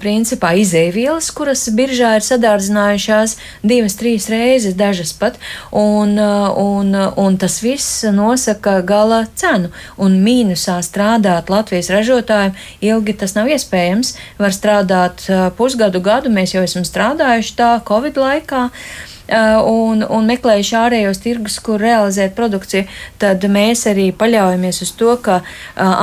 principā 0.00 0.54
izēvielas, 0.56 1.28
kuras 1.34 1.66
biržā 1.76 2.14
ir 2.16 2.24
sadārdzinājušās 2.24 3.34
divas, 3.66 3.98
trīs 4.00 4.30
reizes, 4.32 4.78
dažas 4.78 5.12
pat, 5.18 5.36
un, 5.74 6.16
un, 6.16 6.94
un 6.96 7.36
tas 7.36 7.58
viss 7.60 8.06
nosaka 8.16 8.78
gala 8.86 9.24
cenu. 9.36 9.72
Un 10.00 10.16
mīnusā 10.24 10.78
strādāt 10.86 11.52
Latvijas 11.52 11.92
ražotājiem 11.92 12.56
ilgi 12.80 13.18
tas 13.20 13.36
nav 13.36 13.52
iespējams. 13.52 14.14
Var 14.40 14.56
strādāt 14.56 15.28
pusgadu, 15.60 16.00
gadu, 16.00 16.32
mēs 16.32 16.56
jau 16.56 16.64
esam 16.64 16.86
strādājuši 16.88 17.56
tā 17.60 17.74
Covid 17.84 18.24
laikā. 18.24 18.64
Uh, 18.70 18.82
un, 19.28 20.04
un 20.06 20.28
meklējuši 20.30 20.76
ārējos 20.78 21.20
tirgus, 21.22 21.58
kur 21.64 21.82
realizēt 21.82 22.36
produkciju, 22.36 22.86
tad 23.18 23.42
mēs 23.50 23.86
arī 23.90 24.10
paļaujamies 24.14 24.82
uz 24.86 24.92
to, 24.98 25.16
ka 25.22 25.40
uh, 25.42 25.46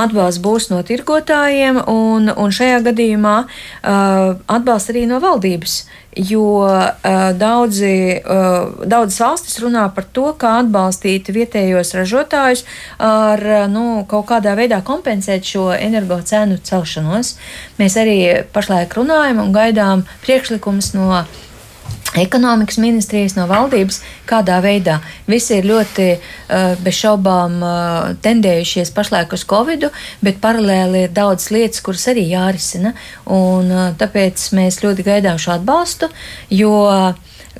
atbalsts 0.04 0.42
būs 0.44 0.70
no 0.72 0.82
tirgotājiem, 0.84 1.82
un, 1.88 2.28
un 2.28 2.54
šajā 2.54 2.82
gadījumā 2.90 3.36
uh, 3.44 4.34
atbalsts 4.46 4.92
arī 4.92 5.06
no 5.10 5.20
valdības. 5.24 5.84
Jo 6.14 6.44
uh, 6.62 6.92
daudzi, 7.34 8.20
uh, 8.22 8.84
daudzas 8.86 9.18
valstis 9.18 9.56
runā 9.64 9.88
par 9.96 10.06
to, 10.14 10.28
kā 10.38 10.52
atbalstīt 10.60 11.32
vietējos 11.34 11.90
ražotājus 11.98 12.62
ar 13.02 13.42
nu, 13.72 14.04
kaut 14.06 14.28
kādā 14.28 14.54
veidā 14.54 14.78
kompensēt 14.86 15.48
šo 15.48 15.72
energo 15.74 16.20
cenu 16.22 16.60
celšanos. 16.62 17.34
Mēs 17.80 17.98
arī 17.98 18.18
pašlaik 18.54 18.94
runājam 18.94 19.42
un 19.42 19.50
gaidām 19.56 20.06
priekšlikumus 20.22 20.92
no 20.94 21.24
ekonomikas 22.20 22.78
ministrijas, 22.82 23.34
no 23.38 23.46
valdības, 23.50 24.00
kādā 24.28 24.60
veidā. 24.64 25.00
Visi 25.30 25.58
ir 25.58 25.68
ļoti 25.68 26.06
uh, 26.14 26.74
bez 26.84 27.00
šaubām 27.00 27.58
uh, 27.60 28.14
tendējušies 28.24 28.92
pašlaik 28.94 29.34
uz 29.34 29.44
Covid, 29.50 29.88
bet 30.24 30.40
paralēli 30.44 31.04
ir 31.06 31.14
daudz 31.14 31.50
lietas, 31.54 31.82
kuras 31.84 32.06
arī 32.12 32.28
jārisina. 32.30 32.94
Un, 33.26 33.70
uh, 33.70 33.92
tāpēc 33.98 34.48
mēs 34.56 34.82
ļoti 34.84 35.06
gaidām 35.06 35.40
šo 35.42 35.56
atbalstu, 35.58 36.10
jo 36.54 36.74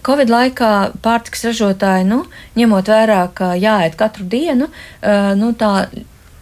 Covid 0.04 0.30
laikā 0.30 0.72
pārtiks 1.04 1.46
ražotāji, 1.48 2.08
nu, 2.10 2.24
ņemot 2.58 2.90
vērā, 2.92 3.22
ka 3.34 3.54
jāēd 3.56 3.94
katru 3.96 4.26
dienu, 4.28 4.66
nu, 5.38 5.52
tā 5.56 5.70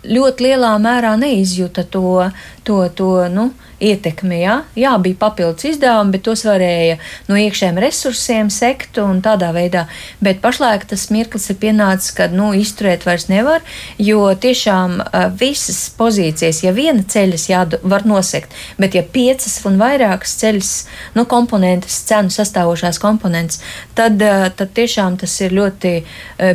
ļoti 0.03 0.49
lielā 0.49 0.73
mērā 0.83 1.13
neizjuta 1.21 1.85
to, 1.85 2.31
to, 2.67 2.79
to 2.97 3.11
nu, 3.31 3.51
ietekmi. 3.83 4.39
Ja? 4.43 4.57
Jā, 4.79 4.95
bija 5.03 5.19
papildus 5.19 5.67
izdevumi, 5.73 6.15
bet 6.15 6.25
tos 6.29 6.45
varēja 6.47 6.99
no 7.29 7.39
iekšējiem 7.41 7.81
resursiem 7.83 8.51
sekt 8.53 8.99
un 9.03 9.23
tādā 9.25 9.51
veidā. 9.55 9.87
Bet 10.23 10.43
pašlaik 10.45 10.87
tas 10.91 11.09
mirklis 11.15 11.49
ir 11.51 11.59
pienācis, 11.63 12.15
kad 12.17 12.35
nu, 12.37 12.53
izturēt 12.57 13.07
vairs 13.09 13.29
nevar, 13.33 13.65
jo 13.99 14.25
tiešām 14.33 14.99
visas 15.41 15.85
pozīcijas, 15.99 16.63
ja 16.65 16.73
viena 16.77 17.03
ceļas 17.03 17.49
jā, 17.51 17.65
var 17.83 18.07
nosekt, 18.09 18.55
bet 18.81 18.97
ja 18.99 19.03
piecas 19.03 19.59
un 19.69 19.79
vairākas 19.81 20.37
ceļas, 20.41 20.73
nu, 21.19 21.27
komponentes, 21.31 21.99
cenu 22.09 22.33
sastāvošās 22.33 23.01
komponentes, 23.03 23.61
tad, 23.99 24.23
tad 24.57 24.75
tiešām 24.77 25.19
tas 25.21 25.35
ir 25.43 25.55
ļoti 25.57 25.95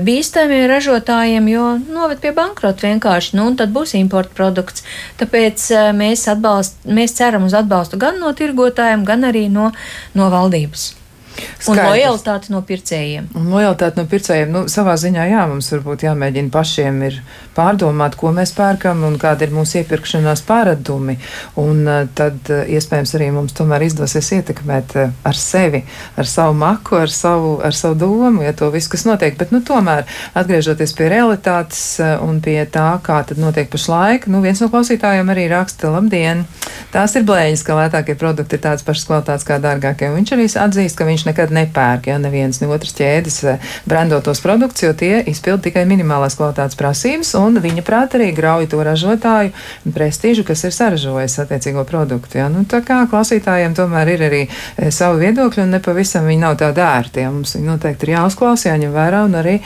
bīstami 0.07 0.63
ražotājiem, 0.71 1.51
jo 1.51 1.67
noved 1.91 2.21
pie 2.23 2.33
bankrota 2.37 2.87
vienkārši, 2.87 3.35
nu, 3.37 3.49
un 3.51 3.59
tad 3.59 3.73
būs 3.75 3.95
importa 3.99 4.33
produkts. 4.37 4.85
Tāpēc 5.19 5.67
mēs 5.97 6.27
atbalstam, 6.31 6.95
mēs 6.97 7.16
ceram 7.17 7.47
uz 7.49 7.57
atbalstu 7.57 7.99
gan 8.01 8.21
no 8.21 8.31
tirgotājiem, 8.37 9.05
gan 9.07 9.27
arī 9.27 9.47
no, 9.51 9.71
no 10.17 10.29
valdības. 10.33 10.91
Skaidrs. 11.37 11.69
Un 11.71 11.81
lojalitāti 11.81 12.53
no 12.53 12.61
pircējiem. 12.67 13.29
Un 13.37 13.49
lojalitāti 13.53 14.01
no 14.01 14.05
pircējiem. 14.09 14.53
Nu, 14.53 14.63
savā 14.71 14.95
ziņā, 14.99 15.27
jā, 15.31 15.43
mums 15.49 15.69
varbūt 15.73 16.05
jāmēģina 16.07 16.53
pašiem 16.53 17.01
ir 17.07 17.19
pārdomāt, 17.57 18.17
ko 18.19 18.31
mēs 18.35 18.53
pērkam 18.57 19.03
un 19.07 19.17
kāda 19.21 19.47
ir 19.47 19.53
mūsu 19.55 19.81
iepirkšanās 19.81 20.43
pārādumi. 20.47 21.17
Un 21.59 21.83
uh, 21.87 22.03
tad 22.17 22.51
uh, 22.53 22.63
iespējams 22.69 23.15
arī 23.17 23.29
mums 23.35 23.55
tomēr 23.57 23.87
izdosies 23.87 24.29
ietekmēt 24.37 24.95
uh, 24.97 25.13
ar 25.27 25.39
sevi, 25.39 25.83
ar 26.17 26.29
savu 26.29 26.57
maku, 26.57 26.99
ar 27.01 27.13
savu, 27.13 27.57
ar 27.65 27.75
savu 27.77 27.97
domu, 28.03 28.43
ja 28.45 28.53
to 28.57 28.69
viss, 28.73 28.89
kas 28.91 29.07
notiek. 29.09 29.37
Bet, 29.39 29.53
nu, 29.55 29.63
tomēr, 29.65 30.05
atgriežoties 30.37 30.95
pie 30.97 31.09
realitātes 31.13 31.83
un 32.23 32.41
pie 32.43 32.59
tā, 32.71 32.89
kā 33.05 33.21
tad 33.27 33.41
notiek 33.41 33.69
pašlaik, 33.73 34.29
nu, 34.31 34.41
viens 34.45 34.61
no 34.63 34.69
klausītājiem 34.73 35.33
arī 35.33 35.47
raksta, 35.51 35.91
labdien, 35.93 36.45
tās 36.93 37.15
ir 37.17 37.25
blēņas, 37.27 37.65
ka 37.65 37.77
lētākie 37.77 38.17
produkti 38.19 38.57
ir 38.57 38.63
tādas 38.63 38.85
pašas 38.87 39.07
kvalitātes 39.09 39.47
kā 39.47 39.59
dārgākie. 39.63 40.09
Un 40.11 40.21
viņš 40.21 40.33
arī 40.35 40.47
atzīst, 40.67 40.97
ka 40.97 41.07
viņš 41.07 41.26
nekad 41.27 41.53
nepērk, 41.55 42.09
ja 42.11 42.17
neviens 42.21 42.61
ne 42.61 42.69
otrs 42.71 42.95
ķēdes 42.97 43.39
brandotos 43.87 44.41
produktus, 44.43 44.85
jo 44.85 44.93
tie 44.97 45.21
izpild 45.29 45.63
tikai 45.65 45.85
minimālās 45.89 46.37
kvalitātes 46.39 46.77
prasības. 46.79 47.33
Un 47.39 47.59
viņa 47.63 47.83
prāt 47.85 48.17
arī 48.17 48.31
grauj 48.35 48.69
to 48.71 48.81
ražotāju 48.85 49.53
prestīžu, 49.93 50.45
kas 50.47 50.63
ir 50.67 50.75
saražojis 50.75 51.39
attiecīgo 51.43 51.83
produktu. 51.87 52.39
Ja? 52.41 52.47
Nu, 52.51 52.63
tā 52.69 52.81
kā 52.85 53.03
klausītājiem 53.09 53.75
tomēr 53.77 54.13
ir 54.15 54.25
arī 54.27 54.41
e, 54.47 54.91
savi 54.93 55.25
viedokļi, 55.27 55.63
un 55.65 55.75
nepavisam 55.77 56.27
viņi 56.27 56.43
nav 56.43 56.57
tādi 56.61 56.83
ērti. 56.83 57.23
Ja? 57.25 57.31
Mums 57.33 57.55
viņi 57.57 57.69
noteikti 57.69 58.07
ir 58.07 58.13
jāuzklausa, 58.15 58.71
jāņem 58.71 58.93
vērā 58.95 59.23
un 59.27 59.37
arī 59.41 59.57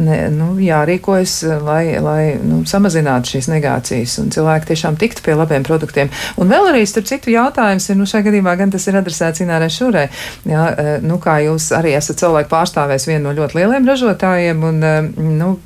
ne, 0.00 0.20
nu, 0.34 0.52
jārīkojas, 0.62 1.36
lai, 1.66 1.84
lai 2.02 2.22
nu, 2.42 2.62
samazinātu 2.68 3.36
šīs 3.36 3.50
negācijas 3.52 4.18
un 4.22 4.32
cilvēki 4.34 4.70
tiešām 4.72 4.98
tiktu 5.00 5.24
pie 5.26 5.36
labiem 5.38 5.66
produktiem. 5.66 6.12
Un 6.40 6.50
vēl 6.50 6.70
arī, 6.72 6.84
starp 6.88 7.08
citu, 7.10 7.32
jautājums 7.34 7.88
ir, 7.90 7.98
nu, 8.00 8.08
šajā 8.08 8.28
gadījumā 8.28 8.56
gan 8.60 8.72
tas 8.74 8.86
ir 8.90 8.98
adresēts 9.00 9.44
Inārai 9.44 9.70
Šūrai, 9.72 10.06
ja, 10.48 10.66
e, 10.70 10.96
nu, 11.10 11.18
kā 11.22 11.40
jūs 11.44 11.70
arī 11.76 11.96
esat 11.98 12.22
cilvēku 12.22 12.52
pārstāvējis 12.52 13.08
vienu 13.10 13.26
no 13.28 13.34
ļoti 13.36 13.58
lieliem 13.58 13.90
ražotājiem, 13.90 14.62
un, 14.70 14.80
e, 14.86 14.94
nu, 15.42 15.56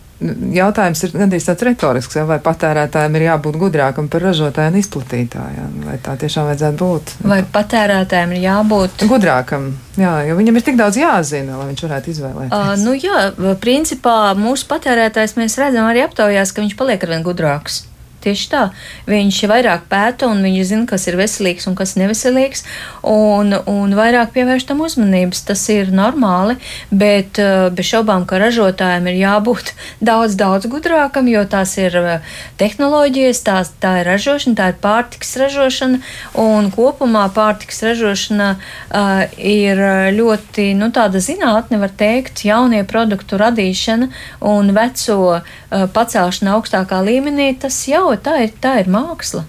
jautājums 0.55 1.03
ir 1.05 1.15
gandrīz 1.15 1.47
tāds 1.49 1.65
retorisks, 1.67 2.17
vai 2.29 2.39
patērētājiem 2.43 3.17
ir 3.19 3.27
jābūt 3.27 3.59
gudrākam 3.61 4.09
par 4.11 4.25
ražotāju 4.29 4.73
un 4.73 4.79
izplatītājiem, 4.81 5.73
vai 5.89 5.97
tā 6.05 6.15
tiešām 6.21 6.49
vajadzētu 6.51 6.79
būt. 6.81 7.15
Vai 7.31 7.41
patērētājiem 7.57 8.37
ir 8.37 8.45
jābūt 8.47 9.07
gudrākam, 9.11 9.73
jā, 10.01 10.15
jo 10.29 10.37
viņam 10.39 10.61
ir 10.61 10.67
tik 10.69 10.79
daudz 10.81 11.01
jāzina, 11.01 11.59
lai 11.61 11.71
viņš 11.73 11.87
varētu 11.87 12.15
izvēlēties. 12.15 12.55
Uh, 12.55 12.77
nu 12.85 12.95
jā, 12.99 13.57
principā 13.63 14.19
mūsu 14.39 14.69
patērētājs 14.71 15.37
mēs 15.41 15.59
redzam 15.61 15.91
arī 15.91 16.07
aptaujās, 16.07 16.55
ka 16.55 16.65
viņš 16.65 16.79
paliek 16.79 17.05
arvien 17.05 17.27
gudrāks. 17.27 17.85
Tieši 18.25 18.47
tā. 18.49 18.62
Viņš 19.05 19.39
vairāk 19.51 19.83
pēta 19.91 20.31
un 20.33 20.41
viņš 20.45 20.68
zina, 20.70 20.87
kas 20.89 21.05
ir 21.11 21.18
veselīgs 21.20 21.66
un 21.68 21.75
kas 21.77 21.95
neveselīgs, 22.01 22.64
un, 23.05 23.53
un 23.68 23.93
vairāk 23.97 24.33
pievērš 24.33 24.64
tam 24.70 24.81
uzmanības. 24.85 25.43
Tas 25.51 25.64
ir 25.72 25.93
normāli, 25.93 26.57
bet 26.89 27.41
uh, 27.43 27.68
bez 27.75 27.91
šaubām, 27.91 28.25
ka 28.29 28.41
ražotājiem 28.41 29.11
ir 29.12 29.18
jābūt 29.20 29.75
daudz, 30.11 30.39
daudz 30.41 30.68
gudrākam, 30.72 31.29
jo 31.29 31.45
tās 31.51 31.77
ir 31.81 31.99
uh, 32.01 32.39
tehnoloģijas, 32.61 33.43
tās, 33.45 33.75
tā 33.83 33.99
ir 34.01 34.09
ražošana, 34.09 34.57
tā 34.57 34.70
ir 34.72 34.81
pārtiks 34.85 35.37
ražošana, 35.43 36.01
un 36.41 36.70
kopumā 36.72 37.27
pārtiks 37.37 37.85
ražošana 37.85 38.55
uh, 38.57 39.25
ir 39.37 39.85
ļoti 40.16 40.70
nu, 40.81 40.89
tāda 40.95 41.20
zinātne, 41.20 41.83
var 41.83 41.93
teikt, 41.93 42.47
jaunie 42.49 42.85
produktu 42.89 43.37
radīšana 43.41 44.09
un 44.49 44.72
veco 44.77 45.43
pacelšana 45.95 46.55
augstākā 46.59 47.01
līmenī, 47.07 47.53
tas 47.59 47.81
jau 47.89 48.07
tā 48.22 48.41
ir, 48.47 48.55
tā 48.62 48.79
ir 48.83 48.91
māksla 48.93 49.45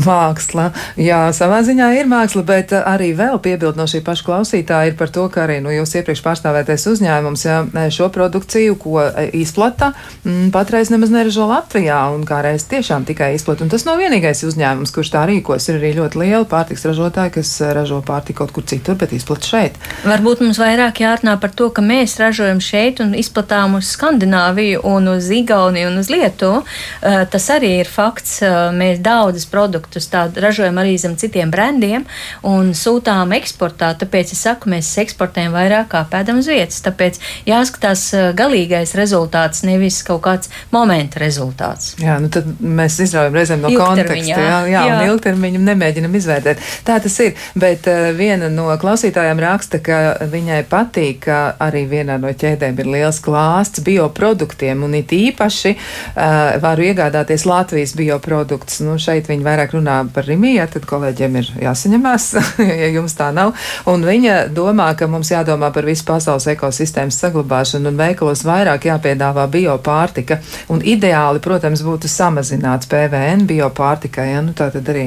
māksla. 0.00 0.70
Jā, 1.00 1.28
savā 1.36 1.60
ziņā 1.66 1.90
ir 1.98 2.08
māksla, 2.10 2.44
bet 2.46 2.74
uh, 2.74 2.84
arī 2.90 3.12
vēl 3.16 3.38
piebild 3.42 3.78
no 3.78 3.86
šī 3.90 4.02
paša 4.04 4.26
klausītāja 4.26 4.92
ir 4.92 4.98
par 4.98 5.12
to, 5.14 5.26
ka 5.32 5.44
arī 5.46 5.60
nu, 5.64 5.72
jūs 5.74 5.94
iepriekš 6.00 6.22
pārstāvētais 6.24 6.86
uzņēmums 6.90 7.44
jā, 7.46 7.58
šo 7.94 8.08
produkciju, 8.14 8.76
ko 8.80 9.00
e, 9.04 9.28
izplata, 9.40 9.92
m, 10.24 10.30
mm, 10.30 10.50
patreiz 10.54 10.90
nemaz 10.92 11.12
neražo 11.14 11.46
Latvijā 11.50 12.00
un 12.14 12.24
kā 12.28 12.40
reiz 12.44 12.66
tiešām 12.70 13.06
tikai 13.08 13.34
izplata. 13.38 13.64
Un 13.64 13.72
tas 13.72 13.86
nav 13.86 14.00
vienīgais 14.02 14.44
uzņēmums, 14.48 14.92
kurš 14.94 15.12
tā 15.14 15.24
rīkos. 15.30 15.68
Ir 15.70 15.80
arī 15.80 15.94
ļoti 15.98 16.20
liela 16.24 16.44
pārtiks 16.48 16.86
ražotāji, 16.88 17.36
kas 17.38 17.54
ražo 17.76 18.00
pārtiku 18.06 18.42
kaut 18.44 18.54
kur 18.56 18.66
citur, 18.68 18.98
bet 19.00 19.14
izplata 19.14 19.46
šeit. 19.46 19.78
Varbūt 20.04 20.42
mums 20.44 20.58
vairāk 20.60 21.00
jārunā 21.04 21.36
par 21.40 21.54
to, 21.56 21.70
ka 21.74 21.84
mēs 21.84 22.16
ražojam 22.20 22.60
šeit 22.62 23.02
un 23.04 23.14
izplatām 23.18 23.78
uz 23.78 23.92
Skandināviju 23.94 24.82
un 24.90 25.12
uz 25.14 25.30
Igauniju 25.32 25.90
un 25.92 26.00
uz 26.02 26.10
Lietuvu. 26.12 26.64
Tas 27.00 27.48
arī 27.54 27.76
ir 27.82 27.90
fakts. 27.90 28.40
Mēs 28.74 29.00
daudzas 29.04 29.46
produktus 29.54 30.10
ražojam 30.42 30.82
arī 30.82 30.96
zem 31.00 31.16
citiem 31.20 31.52
brandiem 31.54 32.04
un 32.46 32.72
sūtām 32.76 33.32
eksportā. 33.38 33.92
Tāpēc 34.00 34.34
es 34.34 34.42
saku, 34.44 34.70
mēs 34.74 34.90
eksportējam 35.02 35.54
vairāk 35.54 35.90
kā 35.94 36.02
pēdam 36.10 36.40
uz 36.42 36.48
vietas. 36.50 36.82
Tāpēc 36.84 37.20
jāskatās 37.48 38.04
uh, 38.16 38.26
galīgais 38.36 38.94
rezultāts, 38.98 39.64
nevis 39.66 40.00
kaut 40.06 40.24
kāds 40.26 40.50
momenta 40.74 41.22
rezultāts. 41.22 41.94
Jā, 42.02 42.18
nu 42.22 42.30
tad 42.32 42.48
mēs 42.60 42.98
izraujam 43.04 43.36
reizēm 43.38 43.64
no 43.64 43.72
konteksta. 43.74 44.28
Jā, 44.28 44.60
jā, 44.68 44.84
jā. 44.88 44.98
un 44.98 45.12
ilgtermiņu 45.12 45.62
nemēģinam 45.64 46.18
izvērtēt. 46.20 46.62
Tā 46.86 46.98
tas 47.04 47.18
ir. 47.24 47.38
Bet 47.58 47.88
uh, 47.90 48.10
viena 48.16 48.50
no 48.52 48.68
klausītājām 48.80 49.40
raksta, 49.42 49.80
ka 49.84 50.00
viņai 50.30 50.62
patīk, 50.70 51.24
ka 51.28 51.40
arī 51.62 51.84
vienā 51.90 52.18
no 52.20 52.32
ķēdēm 52.34 52.80
ir 52.82 52.90
liels 52.96 53.20
klāsts 53.24 53.84
bioproduktiem 53.84 54.82
un 54.84 54.96
it 54.98 55.12
īpaši 55.14 55.74
uh, 55.74 56.56
varu 56.62 56.88
iegādāties 56.90 57.46
Latvijas 57.48 57.94
bioproduktus. 57.98 58.80
Nu, 58.84 58.98
šeit 59.00 59.30
viņi 59.30 59.43
vairāk 59.44 59.74
runā 59.76 59.96
par 60.14 60.26
Rimiju, 60.28 60.64
tad 60.72 60.86
kolēģiem 60.88 61.38
ir 61.40 61.50
jāsaņemās, 61.64 62.28
ja 62.82 62.88
jums 62.94 63.16
tā 63.18 63.30
nav. 63.34 63.54
Un 63.90 64.04
viņa 64.06 64.36
domā, 64.54 64.90
ka 64.98 65.08
mums 65.10 65.30
jādomā 65.32 65.70
par 65.74 65.86
visu 65.88 66.06
pasaules 66.08 66.46
ekosistēmas 66.54 67.18
saglabāšanu 67.20 67.92
un 67.92 68.00
veikalos 68.00 68.44
vairāk 68.46 68.88
jāpiedāvā 68.88 69.46
biopārtika. 69.52 70.40
Un 70.72 70.82
ideāli, 70.84 71.42
protams, 71.44 71.84
būtu 71.86 72.10
samazināts 72.10 72.88
PVN 72.90 73.46
biopārtikai. 73.50 74.28
Ja? 74.32 74.42
Nu, 74.44 74.56
tā 74.56 74.70
tad 74.74 74.88
arī 74.92 75.06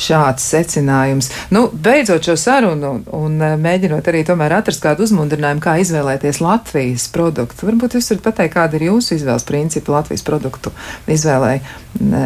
šāds 0.00 0.44
secinājums. 0.52 1.30
Nu, 1.54 1.66
beidzot 1.70 2.26
šo 2.26 2.36
sarunu 2.40 2.96
un, 3.16 3.40
eh, 3.42 3.56
mēģinot 3.60 4.10
arī 4.10 4.24
tomēr 4.26 4.58
atrast 4.60 4.84
kādu 4.84 5.06
uzmundrinājumu, 5.06 5.62
kā 5.62 5.78
izvēlēties 5.82 6.42
Latvijas 6.44 7.08
produktu. 7.14 7.70
Varbūt 7.70 7.98
jūs 7.98 8.10
varat 8.12 8.26
pateikt, 8.28 8.54
kāda 8.56 8.78
ir 8.78 8.88
jūsu 8.90 9.16
izvēles 9.18 9.46
principi 9.46 9.94
Latvijas 9.94 10.24
produktu 10.26 10.72
izvēlē 11.06 11.60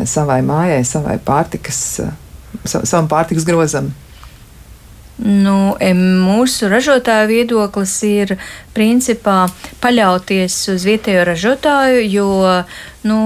savai 0.08 0.40
mājai, 0.44 0.80
savai 0.86 1.18
pārtikas, 1.50 2.00
savam 2.64 3.08
pārtikas 3.08 3.44
grozam? 3.44 3.90
Nu, 5.20 5.76
mūsu 5.76 6.70
ražotāja 6.72 7.26
viedoklis 7.28 7.92
ir 8.08 8.38
principā 8.72 9.50
paļauties 9.82 10.54
uz 10.72 10.86
vietējo 10.88 11.26
ražotāju, 11.28 12.06
jo 12.08 12.28
nu, 13.04 13.18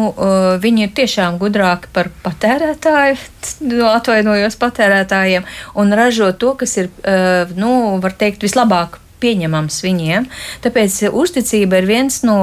viņi 0.59 0.89
ir 0.89 0.91
tiešām 0.97 1.39
gudrāki 1.39 1.93
par 1.95 2.11
patērētāju, 2.25 3.21
nu, 3.69 3.87
atvainojos 3.93 4.59
patērētājiem, 4.59 5.47
un 5.79 5.95
ražo 5.95 6.33
to, 6.35 6.57
kas 6.59 6.75
ir, 6.83 6.91
nu, 7.55 8.01
var 8.03 8.19
teikt, 8.19 8.43
vislabāk 8.43 8.99
pieņemams 9.23 9.81
viņiem. 9.85 10.29
Tāpēc 10.65 10.99
uzticība 11.11 11.81
ir 11.81 11.89
viens 11.89 12.21
no, 12.27 12.39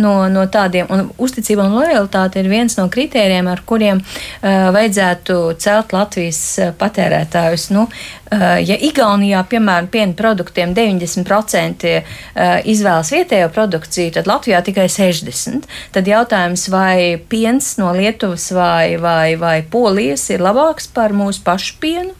no, 0.00 0.14
no 0.32 0.46
tādiem, 0.52 0.88
un 0.92 1.10
uzticība 1.20 1.66
un 1.66 1.76
lojalitāte 1.78 2.42
ir 2.42 2.50
viens 2.52 2.76
no 2.78 2.86
kritērijiem, 2.92 3.50
ar 3.50 3.64
kuriem 3.66 4.02
uh, 4.02 4.70
vajadzētu 4.74 5.38
celt 5.60 5.94
Latvijas 5.96 6.42
patērētājus. 6.80 7.68
Nu, 7.74 7.86
uh, 7.86 8.56
ja 8.62 8.78
Igaunijā, 8.90 9.42
piemēram, 9.50 9.90
piena 9.92 10.16
produktiem 10.18 10.74
90% 10.76 11.90
izvēlas 12.70 13.10
vietējo 13.12 13.50
produkciju, 13.54 14.14
tad 14.16 14.30
Latvijā 14.30 14.60
tikai 14.66 14.86
60%. 14.90 15.68
Tad 15.94 16.08
jautājums, 16.08 16.68
vai 16.72 17.18
piens 17.30 17.74
no 17.80 17.92
Lietuvas 17.96 18.50
vai, 18.54 18.96
vai, 19.00 19.36
vai 19.40 19.60
Polijas 19.62 20.28
ir 20.30 20.44
labāks 20.44 20.90
par 20.94 21.14
mūsu 21.16 21.44
pašu 21.46 21.78
pienu? 21.82 22.19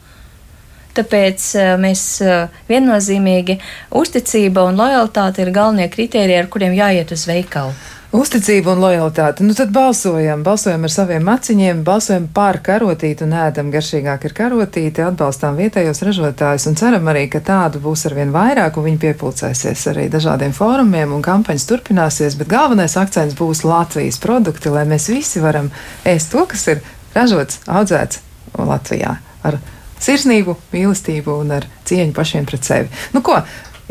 Tāpēc 0.97 1.47
eh, 1.55 1.71
mēs 1.79 2.03
eh, 2.25 2.59
viennozīmīgi 2.67 3.57
uzticība 3.95 4.67
un 4.67 4.79
lojalitāte 4.79 5.45
ir 5.45 5.55
galvenie 5.55 5.87
kriteriji, 5.91 6.41
ar 6.43 6.51
kuriem 6.51 6.75
jāiet 6.75 7.15
uz 7.15 7.25
veikalu. 7.29 7.73
Uzticība 8.11 8.73
un 8.73 8.81
lojalitāte. 8.83 9.45
Nu, 9.47 9.53
tad 9.55 9.69
balsojam, 9.71 10.41
balsojam 10.43 10.83
ar 10.83 10.91
saviem 10.91 11.23
maciņiem, 11.23 11.85
balsojam 11.87 12.25
par 12.35 12.59
karotīti 12.59 13.23
un 13.23 13.37
ēdam 13.39 13.69
garšīgāk 13.71 14.25
ar 14.27 14.35
karotīti, 14.35 15.05
atbalstām 15.05 15.55
vietējos 15.55 16.03
ražotājus 16.03 16.67
un 16.67 16.75
ceram 16.81 17.07
arī, 17.07 17.29
ka 17.31 17.39
tādu 17.47 17.79
būs 17.79 18.03
arvien 18.11 18.35
vairāk 18.35 18.75
un 18.75 18.89
viņi 18.89 18.99
piepulcēsies 19.05 19.87
arī 19.93 20.09
dažādiem 20.11 20.51
fórumiem 20.51 21.15
un 21.15 21.23
kampaņas 21.23 21.69
turpināsies, 21.71 22.35
bet 22.35 22.51
galvenais 22.51 22.99
akcents 22.99 23.39
būs 23.39 23.63
Latvijas 23.63 24.19
produkti, 24.19 24.75
lai 24.75 24.83
mēs 24.91 25.07
visi 25.07 25.39
varam 25.39 25.71
ēst 26.03 26.35
to, 26.35 26.43
kas 26.51 26.67
ir 26.67 26.83
ražots, 27.15 27.63
audzēts 27.63 28.19
Latvijā 28.59 29.21
ar 29.47 29.63
sirsnību, 30.01 30.57
mīlestību 30.73 31.35
un 31.43 31.57
ar 31.59 31.67
cieņu 31.89 32.15
pašiem 32.17 32.47
pret 32.49 32.67
sevi. 32.67 32.89
Nu 33.15 33.23
ko, 33.25 33.41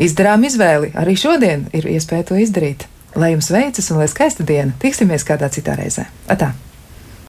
izdarām 0.01 0.43
izvēli. 0.47 0.93
Arī 0.97 1.15
šodien 1.19 1.67
ir 1.77 1.87
iespēja 1.91 2.31
to 2.31 2.41
izdarīt. 2.41 2.87
Lai 3.15 3.33
jums 3.33 3.51
veicas 3.51 3.91
un 3.91 3.99
lai 3.99 4.09
skaista 4.11 4.47
diena, 4.47 4.75
tiksimies 4.79 5.27
kādā 5.27 5.51
citā 5.51 5.75
reizē. 5.79 6.07
Atā! 6.31 6.53